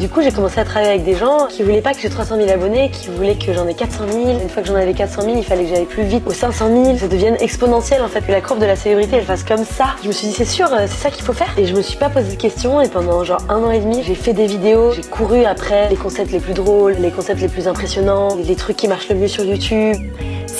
Du 0.00 0.08
coup, 0.08 0.22
j'ai 0.22 0.32
commencé 0.32 0.58
à 0.58 0.64
travailler 0.64 0.92
avec 0.92 1.04
des 1.04 1.14
gens 1.14 1.46
qui 1.46 1.62
voulaient 1.62 1.82
pas 1.82 1.92
que 1.92 2.00
j'ai 2.00 2.08
300 2.08 2.36
000 2.36 2.48
abonnés, 2.48 2.90
qui 2.90 3.08
voulaient 3.08 3.36
que 3.36 3.52
j'en 3.52 3.68
ai 3.68 3.74
400 3.74 4.04
000. 4.10 4.40
Une 4.42 4.48
fois 4.48 4.62
que 4.62 4.68
j'en 4.68 4.74
avais 4.74 4.94
400 4.94 5.22
000, 5.22 5.36
il 5.36 5.44
fallait 5.44 5.64
que 5.64 5.68
j'aille 5.68 5.84
plus 5.84 6.04
vite 6.04 6.22
aux 6.26 6.32
500 6.32 6.68
000. 6.84 6.96
Ça 6.96 7.06
devienne 7.06 7.36
exponentiel 7.38 8.00
en 8.00 8.08
fait, 8.08 8.22
que 8.22 8.32
la 8.32 8.40
courbe 8.40 8.60
de 8.60 8.64
la 8.64 8.76
célébrité 8.76 9.16
elle 9.16 9.24
fasse 9.24 9.44
comme 9.44 9.64
ça. 9.64 9.96
Je 10.02 10.08
me 10.08 10.12
suis 10.12 10.28
dit, 10.28 10.32
c'est 10.32 10.46
sûr, 10.46 10.72
euh, 10.72 10.86
c'est 10.86 11.02
ça 11.02 11.10
qu'il 11.10 11.22
faut 11.22 11.34
faire. 11.34 11.52
Et 11.58 11.66
je 11.66 11.74
me 11.74 11.82
suis 11.82 11.98
pas 11.98 12.08
posé 12.08 12.34
de 12.34 12.40
questions. 12.40 12.80
Et 12.80 12.88
pendant 12.88 13.24
genre 13.24 13.42
un 13.50 13.62
an 13.62 13.70
et 13.70 13.80
demi, 13.80 14.02
j'ai 14.02 14.14
fait 14.14 14.32
des 14.32 14.46
vidéos. 14.46 14.92
J'ai 14.92 15.02
couru 15.02 15.44
après 15.44 15.90
les 15.90 15.96
concepts 15.96 16.32
les 16.32 16.40
plus 16.40 16.54
drôles, 16.54 16.94
les 16.98 17.10
concepts 17.10 17.42
les 17.42 17.48
plus 17.48 17.68
impressionnants, 17.68 18.36
les 18.36 18.56
trucs 18.56 18.78
qui 18.78 18.88
marchent 18.88 19.10
le 19.10 19.16
mieux 19.16 19.28
sur 19.28 19.44
YouTube. 19.44 19.96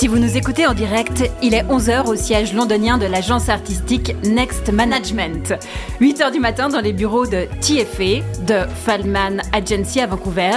Si 0.00 0.08
vous 0.08 0.18
nous 0.18 0.38
écoutez 0.38 0.66
en 0.66 0.72
direct, 0.72 1.30
il 1.42 1.52
est 1.52 1.62
11h 1.64 2.06
au 2.06 2.16
siège 2.16 2.54
londonien 2.54 2.96
de 2.96 3.04
l'agence 3.04 3.50
artistique 3.50 4.16
Next 4.24 4.72
Management. 4.72 5.52
8h 6.00 6.32
du 6.32 6.40
matin 6.40 6.70
dans 6.70 6.80
les 6.80 6.94
bureaux 6.94 7.26
de 7.26 7.46
TFA, 7.60 8.24
de 8.46 8.66
Feldman 8.86 9.42
Agency 9.52 10.00
à 10.00 10.06
Vancouver, 10.06 10.52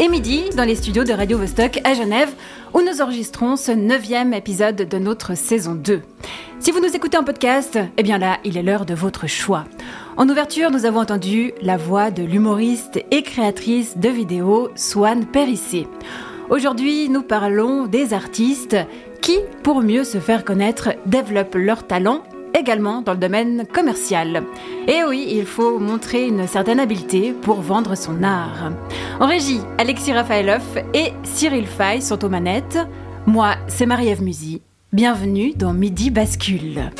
et 0.00 0.08
midi 0.08 0.42
dans 0.56 0.64
les 0.64 0.74
studios 0.74 1.04
de 1.04 1.12
Radio 1.12 1.38
Vostok 1.38 1.80
à 1.84 1.94
Genève, 1.94 2.32
où 2.74 2.80
nous 2.80 3.00
enregistrons 3.00 3.54
ce 3.54 3.70
neuvième 3.70 4.34
épisode 4.34 4.74
de 4.74 4.98
notre 4.98 5.36
saison 5.36 5.76
2. 5.76 6.02
Si 6.58 6.72
vous 6.72 6.80
nous 6.80 6.96
écoutez 6.96 7.16
en 7.16 7.22
podcast, 7.22 7.78
eh 7.96 8.02
bien 8.02 8.18
là, 8.18 8.38
il 8.42 8.58
est 8.58 8.62
l'heure 8.64 8.86
de 8.86 8.94
votre 8.94 9.28
choix. 9.28 9.66
En 10.16 10.28
ouverture, 10.28 10.72
nous 10.72 10.84
avons 10.84 10.98
entendu 10.98 11.52
la 11.62 11.76
voix 11.76 12.10
de 12.10 12.24
l'humoriste 12.24 12.98
et 13.12 13.22
créatrice 13.22 13.98
de 13.98 14.08
vidéos 14.08 14.68
Swan 14.74 15.26
Périssé. 15.26 15.86
Aujourd'hui, 16.50 17.08
nous 17.08 17.22
parlons 17.22 17.86
des 17.86 18.12
artistes 18.12 18.76
qui, 19.22 19.38
pour 19.62 19.82
mieux 19.82 20.02
se 20.02 20.18
faire 20.18 20.44
connaître, 20.44 20.90
développent 21.06 21.54
leur 21.54 21.86
talent 21.86 22.24
également 22.58 23.02
dans 23.02 23.12
le 23.12 23.18
domaine 23.18 23.64
commercial. 23.72 24.42
Et 24.88 25.04
oui, 25.08 25.28
il 25.30 25.46
faut 25.46 25.78
montrer 25.78 26.26
une 26.26 26.48
certaine 26.48 26.80
habileté 26.80 27.32
pour 27.40 27.60
vendre 27.60 27.94
son 27.94 28.24
art. 28.24 28.72
En 29.20 29.28
régie, 29.28 29.60
Alexis 29.78 30.12
Rafaelov 30.12 30.62
et 30.92 31.12
Cyril 31.22 31.68
Fay 31.68 32.00
sont 32.00 32.24
aux 32.24 32.28
manettes. 32.28 32.78
Moi, 33.26 33.54
c'est 33.68 33.86
Marie-Ève. 33.86 34.24
Bienvenue 34.92 35.52
dans 35.54 35.72
Midi 35.72 36.10
Bascule. 36.10 36.90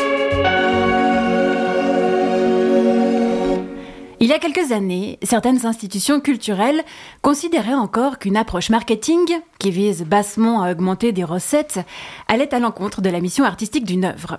Il 4.22 4.28
y 4.28 4.34
a 4.34 4.38
quelques 4.38 4.70
années, 4.70 5.18
certaines 5.22 5.64
institutions 5.64 6.20
culturelles 6.20 6.84
considéraient 7.22 7.72
encore 7.72 8.18
qu'une 8.18 8.36
approche 8.36 8.68
marketing, 8.68 9.26
qui 9.58 9.70
vise 9.70 10.04
bassement 10.04 10.62
à 10.62 10.72
augmenter 10.72 11.12
des 11.12 11.24
recettes, 11.24 11.80
allait 12.28 12.52
à 12.52 12.58
l'encontre 12.58 13.00
de 13.00 13.08
la 13.08 13.20
mission 13.20 13.46
artistique 13.46 13.86
d'une 13.86 14.04
œuvre. 14.04 14.36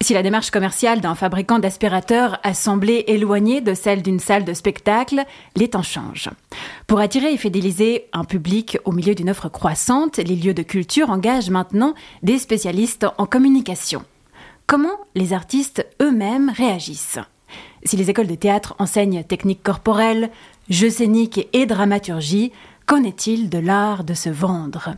Si 0.00 0.14
la 0.14 0.22
démarche 0.22 0.50
commerciale 0.50 1.02
d'un 1.02 1.14
fabricant 1.14 1.58
d'aspirateurs 1.58 2.38
a 2.44 2.54
semblé 2.54 3.04
éloignée 3.08 3.60
de 3.60 3.74
celle 3.74 4.00
d'une 4.00 4.20
salle 4.20 4.46
de 4.46 4.54
spectacle, 4.54 5.26
les 5.54 5.68
temps 5.68 5.82
changent. 5.82 6.30
Pour 6.86 7.00
attirer 7.00 7.30
et 7.34 7.36
fidéliser 7.36 8.06
un 8.14 8.24
public 8.24 8.78
au 8.86 8.92
milieu 8.92 9.14
d'une 9.14 9.28
offre 9.28 9.50
croissante, 9.50 10.16
les 10.16 10.34
lieux 10.34 10.54
de 10.54 10.62
culture 10.62 11.10
engagent 11.10 11.50
maintenant 11.50 11.92
des 12.22 12.38
spécialistes 12.38 13.06
en 13.18 13.26
communication. 13.26 14.02
Comment 14.66 14.96
les 15.14 15.34
artistes 15.34 15.86
eux-mêmes 16.00 16.50
réagissent? 16.56 17.18
Si 17.84 17.96
les 17.96 18.10
écoles 18.10 18.26
de 18.26 18.34
théâtre 18.34 18.74
enseignent 18.78 19.24
techniques 19.24 19.62
corporelles, 19.62 20.30
jeux 20.68 20.90
scéniques 20.90 21.48
et 21.52 21.66
dramaturgie, 21.66 22.52
qu'en 22.86 23.02
est-il 23.02 23.48
de 23.48 23.58
l'art 23.58 24.04
de 24.04 24.14
se 24.14 24.28
vendre? 24.28 24.94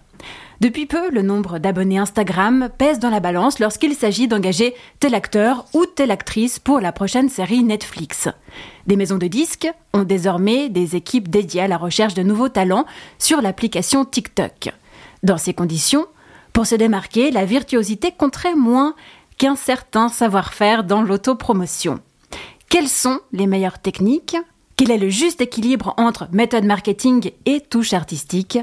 Depuis 0.60 0.86
peu, 0.86 1.10
le 1.10 1.22
nombre 1.22 1.58
d'abonnés 1.58 1.98
Instagram 1.98 2.68
pèse 2.78 3.00
dans 3.00 3.10
la 3.10 3.18
balance 3.18 3.58
lorsqu'il 3.58 3.94
s'agit 3.94 4.28
d'engager 4.28 4.74
tel 5.00 5.14
acteur 5.14 5.66
ou 5.74 5.86
telle 5.86 6.12
actrice 6.12 6.60
pour 6.60 6.78
la 6.78 6.92
prochaine 6.92 7.28
série 7.28 7.64
Netflix. 7.64 8.28
Des 8.86 8.94
maisons 8.94 9.18
de 9.18 9.26
disques 9.26 9.68
ont 9.92 10.04
désormais 10.04 10.68
des 10.68 10.94
équipes 10.94 11.28
dédiées 11.28 11.62
à 11.62 11.68
la 11.68 11.76
recherche 11.76 12.14
de 12.14 12.22
nouveaux 12.22 12.48
talents 12.48 12.86
sur 13.18 13.42
l'application 13.42 14.04
TikTok. 14.04 14.72
Dans 15.24 15.38
ces 15.38 15.52
conditions, 15.52 16.06
pour 16.52 16.66
se 16.66 16.76
démarquer, 16.76 17.30
la 17.30 17.44
virtuosité 17.44 18.12
compterait 18.12 18.54
moins 18.54 18.94
qu'un 19.38 19.56
certain 19.56 20.08
savoir-faire 20.08 20.84
dans 20.84 21.02
l'autopromotion. 21.02 21.98
Quelles 22.72 22.88
sont 22.88 23.20
les 23.32 23.46
meilleures 23.46 23.78
techniques? 23.80 24.34
Quel 24.76 24.90
est 24.90 24.96
le 24.96 25.10
juste 25.10 25.42
équilibre 25.42 25.92
entre 25.98 26.26
méthode 26.32 26.64
marketing 26.64 27.30
et 27.44 27.60
touche 27.60 27.92
artistique? 27.92 28.58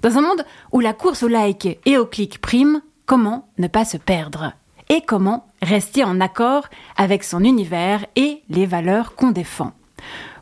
Dans 0.00 0.16
un 0.16 0.20
monde 0.20 0.46
où 0.70 0.78
la 0.78 0.92
course 0.92 1.24
au 1.24 1.28
like 1.28 1.66
et 1.84 1.98
au 1.98 2.06
clic 2.06 2.40
prime, 2.40 2.82
comment 3.04 3.48
ne 3.58 3.66
pas 3.66 3.84
se 3.84 3.96
perdre? 3.96 4.52
Et 4.88 5.00
comment 5.00 5.44
rester 5.60 6.04
en 6.04 6.20
accord 6.20 6.68
avec 6.96 7.24
son 7.24 7.42
univers 7.42 8.06
et 8.14 8.44
les 8.48 8.64
valeurs 8.64 9.16
qu'on 9.16 9.32
défend? 9.32 9.72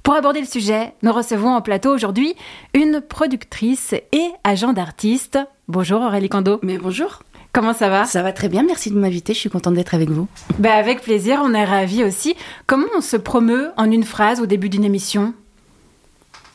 Pour 0.03 0.13
aborder 0.13 0.41
le 0.41 0.47
sujet, 0.47 0.93
nous 1.03 1.13
recevons 1.13 1.55
en 1.55 1.63
plateau 1.63 1.95
aujourd'hui 1.95 2.35
une 2.75 3.01
productrice 3.01 3.95
et 4.13 4.31
agent 4.45 4.75
d'artiste. 4.75 5.39
Bonjour 5.69 6.03
Aurélie 6.03 6.29
Cando. 6.29 6.61
Mais 6.63 6.77
bonjour. 6.77 7.23
Comment 7.57 7.73
ça 7.73 7.89
va? 7.89 8.05
Ça 8.05 8.23
va 8.23 8.35
très 8.35 8.51
bien, 8.51 8.63
merci 8.63 8.91
de 8.91 8.99
m'inviter, 8.99 9.33
je 9.33 9.39
suis 9.39 9.49
contente 9.49 9.73
d'être 9.73 9.95
avec 9.95 10.11
vous. 10.11 10.29
Bah 10.59 10.75
avec 10.75 11.01
plaisir, 11.01 11.41
on 11.43 11.55
est 11.55 11.65
ravis 11.65 12.05
aussi. 12.05 12.37
Comment 12.67 12.85
on 12.95 13.01
se 13.01 13.17
promeut 13.17 13.71
en 13.79 13.91
une 13.91 14.05
phrase 14.05 14.43
au 14.43 14.47
début 14.47 14.69
d'une 14.69 14.85
émission? 14.85 15.33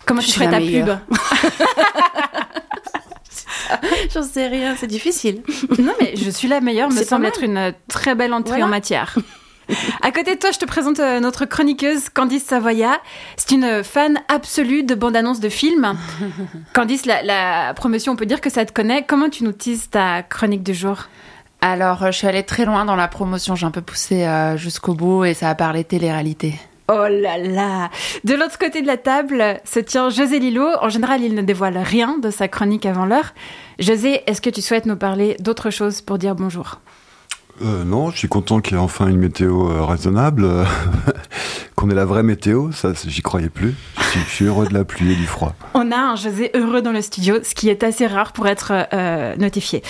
Comment 0.06 0.22
Je 0.22 0.28
tu 0.28 0.34
ferais 0.34 0.52
ta 0.52 0.60
meilleure. 0.60 1.00
pub? 1.02 1.18
J'en 4.14 4.22
sais 4.22 4.48
rien, 4.48 4.76
c'est 4.78 4.86
difficile. 4.86 5.42
Non 5.80 5.94
mais 6.00 6.16
je 6.16 6.30
suis 6.30 6.48
la 6.48 6.62
meilleure, 6.62 6.92
me 6.92 7.04
semble 7.04 7.26
être 7.26 7.42
une 7.42 7.74
très 7.88 8.14
belle 8.14 8.34
entrée 8.34 8.52
Voilà. 8.52 8.68
en 8.68 8.70
matière. 8.70 9.18
À 10.02 10.12
côté 10.12 10.36
de 10.36 10.40
toi, 10.40 10.52
je 10.52 10.60
te 10.60 10.66
présente 10.66 11.00
euh, 11.00 11.20
notre 11.20 11.46
chroniqueuse 11.46 12.10
Candice 12.10 12.46
Savoya. 12.46 13.00
C'est 13.38 13.52
une 13.52 13.84
fan 13.84 14.20
absolue 14.28 14.84
de 14.84 14.96
bandes-annonces 14.96 15.40
de 15.40 15.50
films. 15.50 15.96
Candice, 16.74 17.06
la, 17.06 17.24
la 17.24 17.74
promotion, 17.74 18.14
on 18.14 18.16
peut 18.16 18.26
dire 18.26 18.42
que 18.42 18.50
ça 18.50 18.66
te 18.66 18.74
connaît. 18.74 19.04
Comment 19.08 19.30
tu 19.30 19.44
nous 19.44 19.52
teases 19.52 19.90
ta 19.90 20.24
chronique 20.24 20.64
du 20.64 20.74
jour? 20.74 21.08
Alors, 21.62 22.04
euh, 22.04 22.08
je 22.12 22.18
suis 22.18 22.28
allée 22.28 22.44
très 22.44 22.66
loin 22.66 22.86
dans 22.86 22.96
la 22.96 23.08
promotion, 23.08 23.56
j'ai 23.56 23.68
un 23.68 23.72
peu 23.72 23.82
poussé 23.82 24.26
euh, 24.26 24.58
jusqu'au 24.58 24.96
bout 24.96 25.26
et 25.26 25.34
ça 25.36 25.50
a 25.50 25.56
parlé 25.56 25.84
télé-réalité. 25.84 26.56
Oh 26.92 27.06
là 27.08 27.38
là 27.38 27.90
De 28.26 28.34
l'autre 28.34 28.58
côté 28.58 28.82
de 28.82 28.88
la 28.88 28.98
table 28.98 29.62
se 29.64 29.80
tient 29.80 30.10
José 30.10 30.40
Lillo. 30.40 30.68
En 30.82 30.90
général, 30.90 31.22
il 31.22 31.36
ne 31.36 31.42
dévoile 31.42 31.78
rien 31.78 32.18
de 32.18 32.32
sa 32.32 32.48
chronique 32.48 32.86
avant 32.86 33.06
l'heure. 33.06 33.34
José, 33.80 34.24
est-ce 34.28 34.42
que 34.42 34.50
tu 34.50 34.62
souhaites 34.62 34.86
nous 34.86 34.98
parler 34.98 35.38
d'autre 35.40 35.70
chose 35.70 36.02
pour 36.02 36.18
dire 36.18 36.36
bonjour? 36.36 36.82
Euh, 37.64 37.84
non, 37.84 38.10
je 38.10 38.18
suis 38.18 38.28
content 38.28 38.60
qu'il 38.60 38.76
y 38.76 38.80
ait 38.80 38.84
enfin 38.84 39.08
une 39.08 39.18
météo 39.18 39.70
euh, 39.70 39.84
raisonnable, 39.84 40.48
qu'on 41.76 41.90
ait 41.90 41.96
la 41.96 42.06
vraie 42.06 42.24
météo, 42.24 42.72
ça 42.72 42.94
j'y 43.06 43.22
croyais 43.22 43.50
plus. 43.50 43.76
Je 44.14 44.20
suis, 44.30 44.46
heureux 44.46 44.68
de 44.68 44.74
la 44.74 44.84
pluie 44.84 45.14
et 45.14 45.16
du 45.16 45.26
froid. 45.26 45.54
On 45.74 45.92
a 45.92 45.98
un 45.98 46.16
José 46.16 46.52
heureux 46.54 46.82
dans 46.82 46.92
le 46.92 47.02
studio, 47.02 47.36
ce 47.44 47.56
qui 47.56 47.70
est 47.70 47.84
assez 47.84 48.08
rare 48.08 48.34
pour 48.34 48.48
être 48.48 48.74
euh, 48.94 49.36
notifié. 49.38 49.84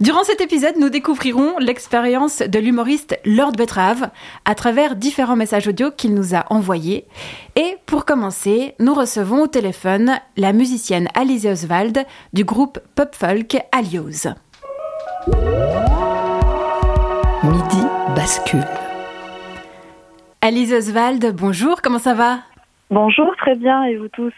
Durant 0.00 0.24
cet 0.24 0.40
épisode, 0.40 0.74
nous 0.80 0.88
découvrirons 0.88 1.58
l'expérience 1.58 2.38
de 2.38 2.58
l'humoriste 2.58 3.18
Lord 3.24 3.52
Betrave 3.52 4.10
à 4.44 4.54
travers 4.54 4.96
différents 4.96 5.36
messages 5.36 5.68
audio 5.68 5.90
qu'il 5.96 6.14
nous 6.14 6.34
a 6.34 6.44
envoyés. 6.50 7.06
Et 7.56 7.76
pour 7.86 8.04
commencer, 8.04 8.74
nous 8.80 8.94
recevons 8.94 9.42
au 9.42 9.46
téléphone 9.46 10.18
la 10.36 10.52
musicienne 10.52 11.08
Alice 11.14 11.44
Oswald 11.44 12.04
du 12.32 12.44
groupe 12.44 12.78
pop 12.94 13.14
folk 13.14 13.56
Alios. 13.70 14.28
Bascule. 18.28 18.66
Alice 20.42 20.70
Oswald, 20.70 21.34
bonjour, 21.34 21.80
comment 21.80 21.98
ça 21.98 22.12
va? 22.12 22.40
Bonjour, 22.90 23.34
très 23.38 23.54
bien, 23.54 23.84
et 23.84 23.96
vous 23.96 24.08
tous? 24.08 24.34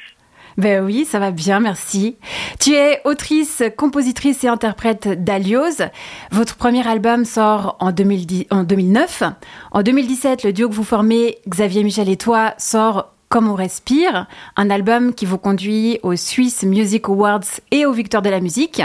Ben 0.56 0.84
oui, 0.84 1.04
ça 1.04 1.18
va 1.18 1.32
bien, 1.32 1.58
merci. 1.58 2.16
Tu 2.60 2.70
es 2.74 3.00
autrice, 3.04 3.64
compositrice 3.76 4.44
et 4.44 4.46
interprète 4.46 5.24
d'Alios. 5.24 5.82
Votre 6.30 6.54
premier 6.54 6.86
album 6.86 7.24
sort 7.24 7.78
en, 7.80 7.90
2010 7.90 8.46
en 8.52 8.62
2009. 8.62 9.24
En 9.72 9.82
2017, 9.82 10.44
le 10.44 10.52
duo 10.52 10.68
que 10.68 10.74
vous 10.74 10.84
formez, 10.84 11.38
Xavier 11.48 11.82
Michel 11.82 12.08
et 12.08 12.16
toi, 12.16 12.54
sort 12.58 13.12
Comme 13.28 13.50
on 13.50 13.56
respire, 13.56 14.28
un 14.54 14.70
album 14.70 15.14
qui 15.14 15.26
vous 15.26 15.38
conduit 15.38 15.98
aux 16.04 16.14
Swiss 16.14 16.62
Music 16.62 17.08
Awards 17.08 17.58
et 17.72 17.86
aux 17.86 17.92
Victoires 17.92 18.22
de 18.22 18.30
la 18.30 18.38
musique. 18.38 18.82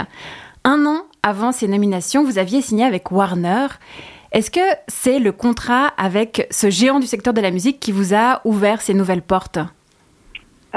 Un 0.64 0.84
an 0.84 1.02
avant 1.22 1.52
ces 1.52 1.68
nominations, 1.68 2.24
vous 2.24 2.38
aviez 2.38 2.60
signé 2.60 2.84
avec 2.84 3.12
Warner. 3.12 3.68
Est-ce 4.36 4.50
que 4.50 4.60
c'est 4.86 5.18
le 5.18 5.32
contrat 5.32 5.86
avec 5.96 6.46
ce 6.50 6.68
géant 6.68 7.00
du 7.00 7.06
secteur 7.06 7.32
de 7.32 7.40
la 7.40 7.50
musique 7.50 7.80
qui 7.80 7.90
vous 7.90 8.12
a 8.12 8.42
ouvert 8.44 8.82
ces 8.82 8.92
nouvelles 8.92 9.22
portes? 9.22 9.58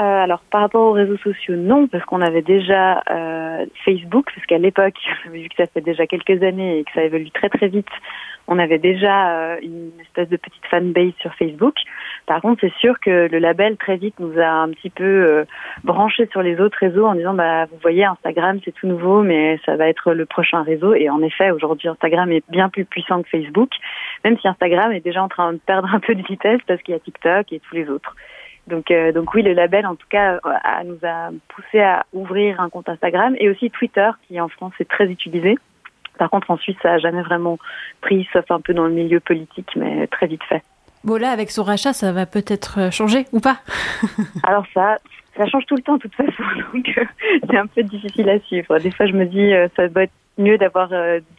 Euh, 0.00 0.02
alors 0.02 0.40
par 0.50 0.62
rapport 0.62 0.82
aux 0.82 0.92
réseaux 0.92 1.18
sociaux, 1.18 1.56
non, 1.56 1.86
parce 1.86 2.04
qu'on 2.06 2.22
avait 2.22 2.40
déjà 2.40 3.02
euh, 3.10 3.66
Facebook, 3.84 4.30
parce 4.34 4.46
qu'à 4.46 4.56
l'époque, 4.56 4.96
vu 5.30 5.48
que 5.48 5.56
ça 5.56 5.66
fait 5.66 5.82
déjà 5.82 6.06
quelques 6.06 6.42
années 6.42 6.78
et 6.78 6.84
que 6.84 6.92
ça 6.94 7.04
évolue 7.04 7.30
très 7.30 7.50
très 7.50 7.68
vite, 7.68 7.88
on 8.48 8.58
avait 8.58 8.78
déjà 8.78 9.30
euh, 9.32 9.56
une 9.62 9.90
espèce 10.00 10.28
de 10.30 10.38
petite 10.38 10.64
fanbase 10.70 11.12
sur 11.20 11.34
Facebook. 11.34 11.74
Par 12.26 12.40
contre, 12.40 12.62
c'est 12.62 12.72
sûr 12.80 12.98
que 12.98 13.28
le 13.30 13.38
label 13.38 13.76
très 13.76 13.96
vite 13.96 14.18
nous 14.18 14.38
a 14.40 14.48
un 14.48 14.70
petit 14.70 14.88
peu 14.88 15.04
euh, 15.04 15.44
branché 15.84 16.26
sur 16.32 16.40
les 16.40 16.58
autres 16.60 16.78
réseaux 16.78 17.06
en 17.06 17.14
disant 17.14 17.34
bah 17.34 17.66
vous 17.66 17.78
voyez 17.82 18.04
Instagram 18.04 18.58
c'est 18.64 18.72
tout 18.72 18.86
nouveau 18.86 19.22
mais 19.22 19.60
ça 19.66 19.76
va 19.76 19.88
être 19.88 20.14
le 20.14 20.26
prochain 20.26 20.62
réseau 20.62 20.94
et 20.94 21.10
en 21.10 21.22
effet 21.22 21.50
aujourd'hui 21.50 21.88
Instagram 21.88 22.32
est 22.32 22.44
bien 22.48 22.68
plus 22.68 22.84
puissant 22.84 23.22
que 23.22 23.28
Facebook 23.28 23.70
même 24.24 24.38
si 24.38 24.48
Instagram 24.48 24.92
est 24.92 25.04
déjà 25.04 25.22
en 25.22 25.28
train 25.28 25.52
de 25.52 25.58
perdre 25.58 25.88
un 25.92 26.00
peu 26.00 26.14
de 26.14 26.22
vitesse 26.22 26.60
parce 26.66 26.82
qu'il 26.82 26.92
y 26.92 26.96
a 26.96 27.00
TikTok 27.00 27.52
et 27.52 27.60
tous 27.60 27.74
les 27.74 27.88
autres. 27.88 28.14
Donc, 28.70 28.90
euh, 28.90 29.12
donc 29.12 29.34
oui, 29.34 29.42
le 29.42 29.52
label, 29.52 29.86
en 29.86 29.94
tout 29.94 30.06
cas, 30.08 30.38
a, 30.44 30.84
nous 30.84 30.98
a 31.02 31.30
poussé 31.48 31.80
à 31.80 32.04
ouvrir 32.12 32.60
un 32.60 32.70
compte 32.70 32.88
Instagram 32.88 33.34
et 33.38 33.50
aussi 33.50 33.70
Twitter, 33.70 34.10
qui 34.26 34.40
en 34.40 34.48
France 34.48 34.72
est 34.80 34.88
très 34.88 35.06
utilisé. 35.06 35.56
Par 36.18 36.30
contre, 36.30 36.50
en 36.50 36.56
Suisse, 36.56 36.76
ça 36.82 36.90
n'a 36.90 36.98
jamais 36.98 37.22
vraiment 37.22 37.58
pris, 38.00 38.28
sauf 38.32 38.50
un 38.50 38.60
peu 38.60 38.74
dans 38.74 38.84
le 38.84 38.92
milieu 38.92 39.20
politique, 39.20 39.70
mais 39.76 40.06
très 40.06 40.26
vite 40.26 40.42
fait. 40.44 40.62
Bon, 41.02 41.18
là, 41.18 41.30
avec 41.30 41.50
son 41.50 41.62
rachat, 41.62 41.92
ça 41.92 42.12
va 42.12 42.26
peut-être 42.26 42.92
changer 42.92 43.24
ou 43.32 43.40
pas? 43.40 43.58
Alors 44.42 44.66
ça, 44.74 44.98
ça 45.36 45.46
change 45.46 45.64
tout 45.66 45.76
le 45.76 45.82
temps 45.82 45.96
de 45.96 46.02
toute 46.02 46.14
façon, 46.14 46.42
donc 46.74 46.86
euh, 46.98 47.04
c'est 47.48 47.56
un 47.56 47.66
peu 47.66 47.82
difficile 47.82 48.28
à 48.28 48.38
suivre. 48.40 48.78
Des 48.78 48.90
fois, 48.90 49.06
je 49.06 49.12
me 49.12 49.24
dis, 49.24 49.52
euh, 49.52 49.68
ça 49.76 49.88
doit 49.88 50.04
être 50.04 50.12
mieux 50.40 50.58
d'avoir 50.58 50.90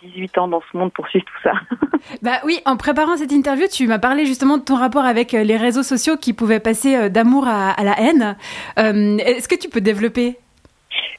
18 0.03 0.37
ans 0.37 0.47
dans 0.47 0.61
ce 0.71 0.77
monde 0.77 0.91
pour 0.93 1.07
suivre 1.07 1.25
tout 1.25 1.49
ça. 1.49 1.53
bah 2.21 2.39
oui, 2.45 2.59
en 2.65 2.77
préparant 2.77 3.17
cette 3.17 3.31
interview, 3.31 3.65
tu 3.71 3.87
m'as 3.87 3.99
parlé 3.99 4.25
justement 4.25 4.57
de 4.57 4.63
ton 4.63 4.75
rapport 4.75 5.05
avec 5.05 5.31
les 5.33 5.57
réseaux 5.57 5.83
sociaux 5.83 6.17
qui 6.17 6.33
pouvaient 6.33 6.59
passer 6.59 7.09
d'amour 7.09 7.47
à, 7.47 7.71
à, 7.71 7.83
la 7.83 7.99
haine. 7.99 8.37
Euh, 8.79 9.17
Est-ce 9.17 9.47
que 9.47 9.55
tu 9.55 9.69
peux 9.69 9.81
développer? 9.81 10.37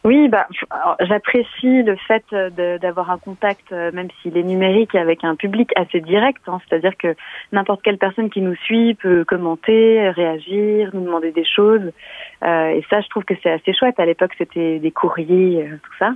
Oui, 0.05 0.29
bah, 0.29 0.49
j'apprécie 1.01 1.83
le 1.85 1.95
fait 1.95 2.25
d'avoir 2.81 3.11
un 3.11 3.19
contact, 3.19 3.71
même 3.71 4.09
s'il 4.21 4.37
est 4.37 4.43
numérique, 4.43 4.97
avec 4.97 5.23
un 5.23 5.37
public 5.37 5.71
assez 5.77 6.01
direct. 6.01 6.43
Hein, 6.49 6.61
C'est-à-dire 6.67 6.97
que 6.97 7.15
n'importe 7.53 7.83
quelle 7.83 7.99
personne 7.99 8.29
qui 8.29 8.41
nous 8.41 8.57
suit 8.57 8.95
peut 8.95 9.25
commenter, 9.25 10.11
réagir, 10.11 10.91
nous 10.93 11.05
demander 11.05 11.31
des 11.31 11.45
choses. 11.45 11.93
Euh, 12.43 12.71
et 12.71 12.85
ça, 12.91 13.01
je 13.01 13.09
trouve 13.09 13.25
que 13.25 13.35
c'est 13.43 13.51
assez 13.51 13.73
chouette. 13.73 14.01
À 14.01 14.07
l'époque, 14.07 14.33
c'était 14.37 14.81
des 14.81 14.91
courriers, 14.91 15.63
euh, 15.63 15.77
tout 15.77 15.95
ça, 16.01 16.11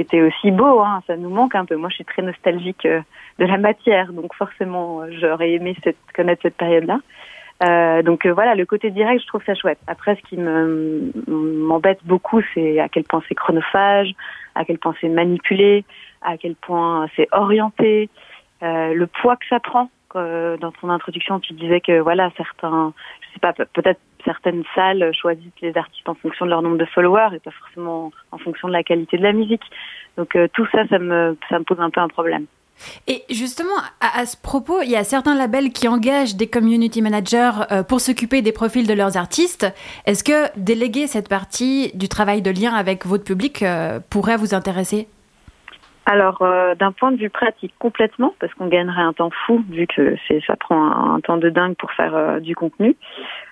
qui 0.00 0.16
était 0.16 0.22
aussi 0.22 0.50
beau. 0.50 0.80
Hein, 0.80 1.02
ça 1.06 1.16
nous 1.16 1.28
manque 1.28 1.54
un 1.54 1.66
peu. 1.66 1.76
Moi, 1.76 1.90
je 1.90 1.96
suis 1.96 2.04
très 2.04 2.22
nostalgique 2.22 2.86
euh, 2.86 3.02
de 3.38 3.44
la 3.44 3.58
matière, 3.58 4.12
donc 4.12 4.34
forcément, 4.34 5.02
j'aurais 5.20 5.52
aimé 5.52 5.76
connaître 6.14 6.42
cette 6.42 6.56
période-là. 6.56 7.00
Euh, 7.62 8.02
donc 8.02 8.24
euh, 8.24 8.32
voilà, 8.32 8.54
le 8.54 8.64
côté 8.64 8.90
direct, 8.90 9.20
je 9.20 9.26
trouve 9.26 9.42
ça 9.44 9.54
chouette. 9.54 9.78
Après, 9.86 10.16
ce 10.16 10.22
qui 10.22 10.38
m'embête 10.38 12.00
beaucoup, 12.04 12.40
c'est 12.54 12.80
à 12.80 12.88
quel 12.88 13.04
point 13.04 13.22
c'est 13.28 13.34
chronophage, 13.34 14.14
à 14.54 14.64
quel 14.64 14.78
point 14.78 14.94
c'est 15.02 15.10
manipulé, 15.10 15.84
à 16.22 16.38
quel 16.38 16.54
point 16.54 17.06
c'est 17.14 17.28
orienté, 17.32 18.08
le 18.62 19.04
poids 19.06 19.36
que 19.36 19.46
ça 19.50 19.60
prend. 19.60 19.90
Dans 20.14 20.72
ton 20.80 20.90
introduction, 20.90 21.40
tu 21.40 21.52
disais 21.54 21.80
que 21.80 22.00
voilà, 22.00 22.30
certains, 22.36 22.92
je 23.20 23.34
sais 23.34 23.40
pas, 23.40 23.52
peut-être 23.52 24.00
certaines 24.24 24.64
salles 24.74 25.12
choisissent 25.14 25.60
les 25.62 25.76
artistes 25.76 26.08
en 26.08 26.14
fonction 26.14 26.44
de 26.44 26.50
leur 26.50 26.62
nombre 26.62 26.78
de 26.78 26.84
followers 26.84 27.34
et 27.34 27.38
pas 27.38 27.50
forcément 27.52 28.12
en 28.32 28.38
fonction 28.38 28.68
de 28.68 28.72
la 28.72 28.82
qualité 28.82 29.16
de 29.16 29.22
la 29.22 29.32
musique. 29.32 29.62
Donc 30.16 30.36
tout 30.52 30.66
ça, 30.72 30.86
ça 30.88 30.98
me, 30.98 31.36
pose 31.66 31.80
un 31.80 31.90
peu 31.90 32.00
un 32.00 32.08
problème. 32.08 32.46
Et 33.06 33.24
justement, 33.30 33.74
à, 34.00 34.24
ce 34.26 34.36
propos, 34.36 34.82
il 34.82 34.90
y 34.90 34.96
a 34.96 35.04
certains 35.04 35.34
labels 35.34 35.72
qui 35.72 35.88
engagent 35.88 36.36
des 36.36 36.46
community 36.46 37.02
managers 37.02 37.50
euh, 37.70 37.82
pour 37.82 38.00
s'occuper 38.00 38.42
des 38.42 38.52
profils 38.52 38.86
de 38.86 38.94
leurs 38.94 39.16
artistes. 39.16 39.66
Est-ce 40.06 40.24
que 40.24 40.58
déléguer 40.58 41.06
cette 41.06 41.28
partie 41.28 41.90
du 41.94 42.08
travail 42.08 42.42
de 42.42 42.50
lien 42.50 42.72
avec 42.72 43.06
votre 43.06 43.24
public 43.24 43.62
euh, 43.62 44.00
pourrait 44.10 44.36
vous 44.36 44.54
intéresser? 44.54 45.08
Alors, 46.06 46.42
euh, 46.42 46.74
d'un 46.74 46.92
point 46.92 47.12
de 47.12 47.18
vue 47.18 47.30
pratique, 47.30 47.72
complètement, 47.78 48.34
parce 48.40 48.52
qu'on 48.54 48.66
gagnerait 48.66 49.02
un 49.02 49.12
temps 49.12 49.30
fou, 49.46 49.64
vu 49.68 49.86
que 49.86 50.16
ça 50.46 50.56
prend 50.56 51.14
un, 51.14 51.20
temps 51.20 51.36
de 51.36 51.50
dingue 51.50 51.76
pour 51.76 51.92
faire 51.92 52.40
du 52.40 52.56
contenu. 52.56 52.96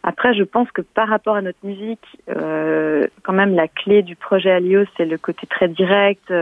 Après, 0.02 0.34
je 0.34 0.42
pense 0.42 0.70
que 0.72 0.82
par 0.82 1.08
rapport 1.08 1.36
à 1.36 1.42
notre 1.42 1.58
musique, 1.62 2.04
quand 2.26 3.32
même, 3.32 3.54
la 3.54 3.68
clé 3.68 4.02
du 4.02 4.16
projet 4.16 4.50
Alios, 4.50 4.86
c'est 4.96 5.04
le 5.04 5.18
côté 5.18 5.46
très 5.46 5.68
direct, 5.68 6.32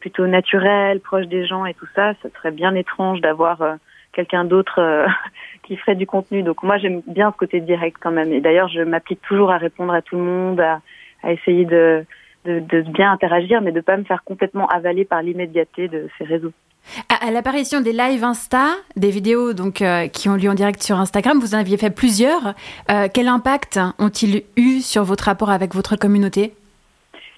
plutôt 0.00 0.26
naturel, 0.26 1.00
proche 1.00 1.26
des 1.26 1.46
gens 1.46 1.64
et 1.66 1.74
tout 1.74 1.86
ça, 1.94 2.14
ça 2.22 2.28
serait 2.34 2.50
bien 2.50 2.74
étrange 2.74 3.20
d'avoir 3.20 3.62
euh, 3.62 3.74
quelqu'un 4.12 4.44
d'autre 4.44 4.80
euh, 4.80 5.06
qui 5.62 5.76
ferait 5.76 5.94
du 5.94 6.06
contenu. 6.06 6.42
Donc 6.42 6.62
moi 6.62 6.78
j'aime 6.78 7.02
bien 7.06 7.30
ce 7.30 7.36
côté 7.36 7.60
direct 7.60 7.98
quand 8.00 8.10
même. 8.10 8.32
Et 8.32 8.40
d'ailleurs 8.40 8.68
je 8.68 8.80
m'applique 8.80 9.22
toujours 9.22 9.52
à 9.52 9.58
répondre 9.58 9.92
à 9.92 10.02
tout 10.02 10.16
le 10.16 10.22
monde, 10.22 10.60
à, 10.60 10.80
à 11.22 11.32
essayer 11.32 11.66
de, 11.66 12.04
de, 12.44 12.60
de, 12.60 12.82
bien 12.82 13.12
interagir, 13.12 13.60
mais 13.60 13.72
de 13.72 13.80
pas 13.80 13.96
me 13.96 14.04
faire 14.04 14.22
complètement 14.24 14.66
avaler 14.68 15.04
par 15.04 15.22
l'immédiateté 15.22 15.88
de 15.88 16.08
ces 16.18 16.24
réseaux. 16.24 16.52
À, 17.08 17.30
l'apparition 17.30 17.80
des 17.80 17.92
lives 17.92 18.24
Insta, 18.24 18.68
des 18.96 19.10
vidéos 19.10 19.52
donc 19.52 19.82
euh, 19.82 20.08
qui 20.08 20.28
ont 20.30 20.36
lieu 20.36 20.48
en 20.48 20.54
direct 20.54 20.82
sur 20.82 20.98
Instagram, 20.98 21.38
vous 21.38 21.54
en 21.54 21.58
aviez 21.58 21.76
fait 21.76 21.90
plusieurs. 21.90 22.54
quel 23.12 23.28
impact 23.28 23.78
ont-ils 23.98 24.44
eu 24.56 24.80
sur 24.80 25.04
votre 25.04 25.24
rapport 25.24 25.50
avec 25.50 25.74
votre 25.74 25.96
communauté? 25.96 26.54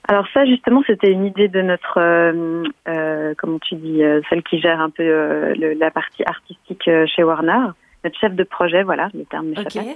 Alors 0.09 0.27
ça 0.35 0.45
justement 0.45 0.83
c'était 0.87 1.13
une 1.13 1.25
idée 1.25 1.49
de 1.49 1.63
notre 1.63 1.99
euh, 1.99 2.65
euh 2.89 3.35
comment 3.39 3.59
tu 3.61 3.77
dis 3.77 4.03
euh, 4.03 4.21
celle 4.29 4.43
qui 4.43 4.61
gère 4.61 4.81
un 4.81 4.91
peu 4.91 5.05
euh, 5.05 5.55
le, 5.55 5.75
la 5.75 5.91
partie 5.93 6.25
artistique 6.27 6.91
chez 7.07 7.23
Warner 7.23 7.69
notre 8.03 8.19
chef 8.19 8.35
de 8.35 8.43
projet 8.43 8.83
voilà 8.83 9.11
le 9.15 9.25
terme 9.25 9.49
m'échappait 9.49 9.95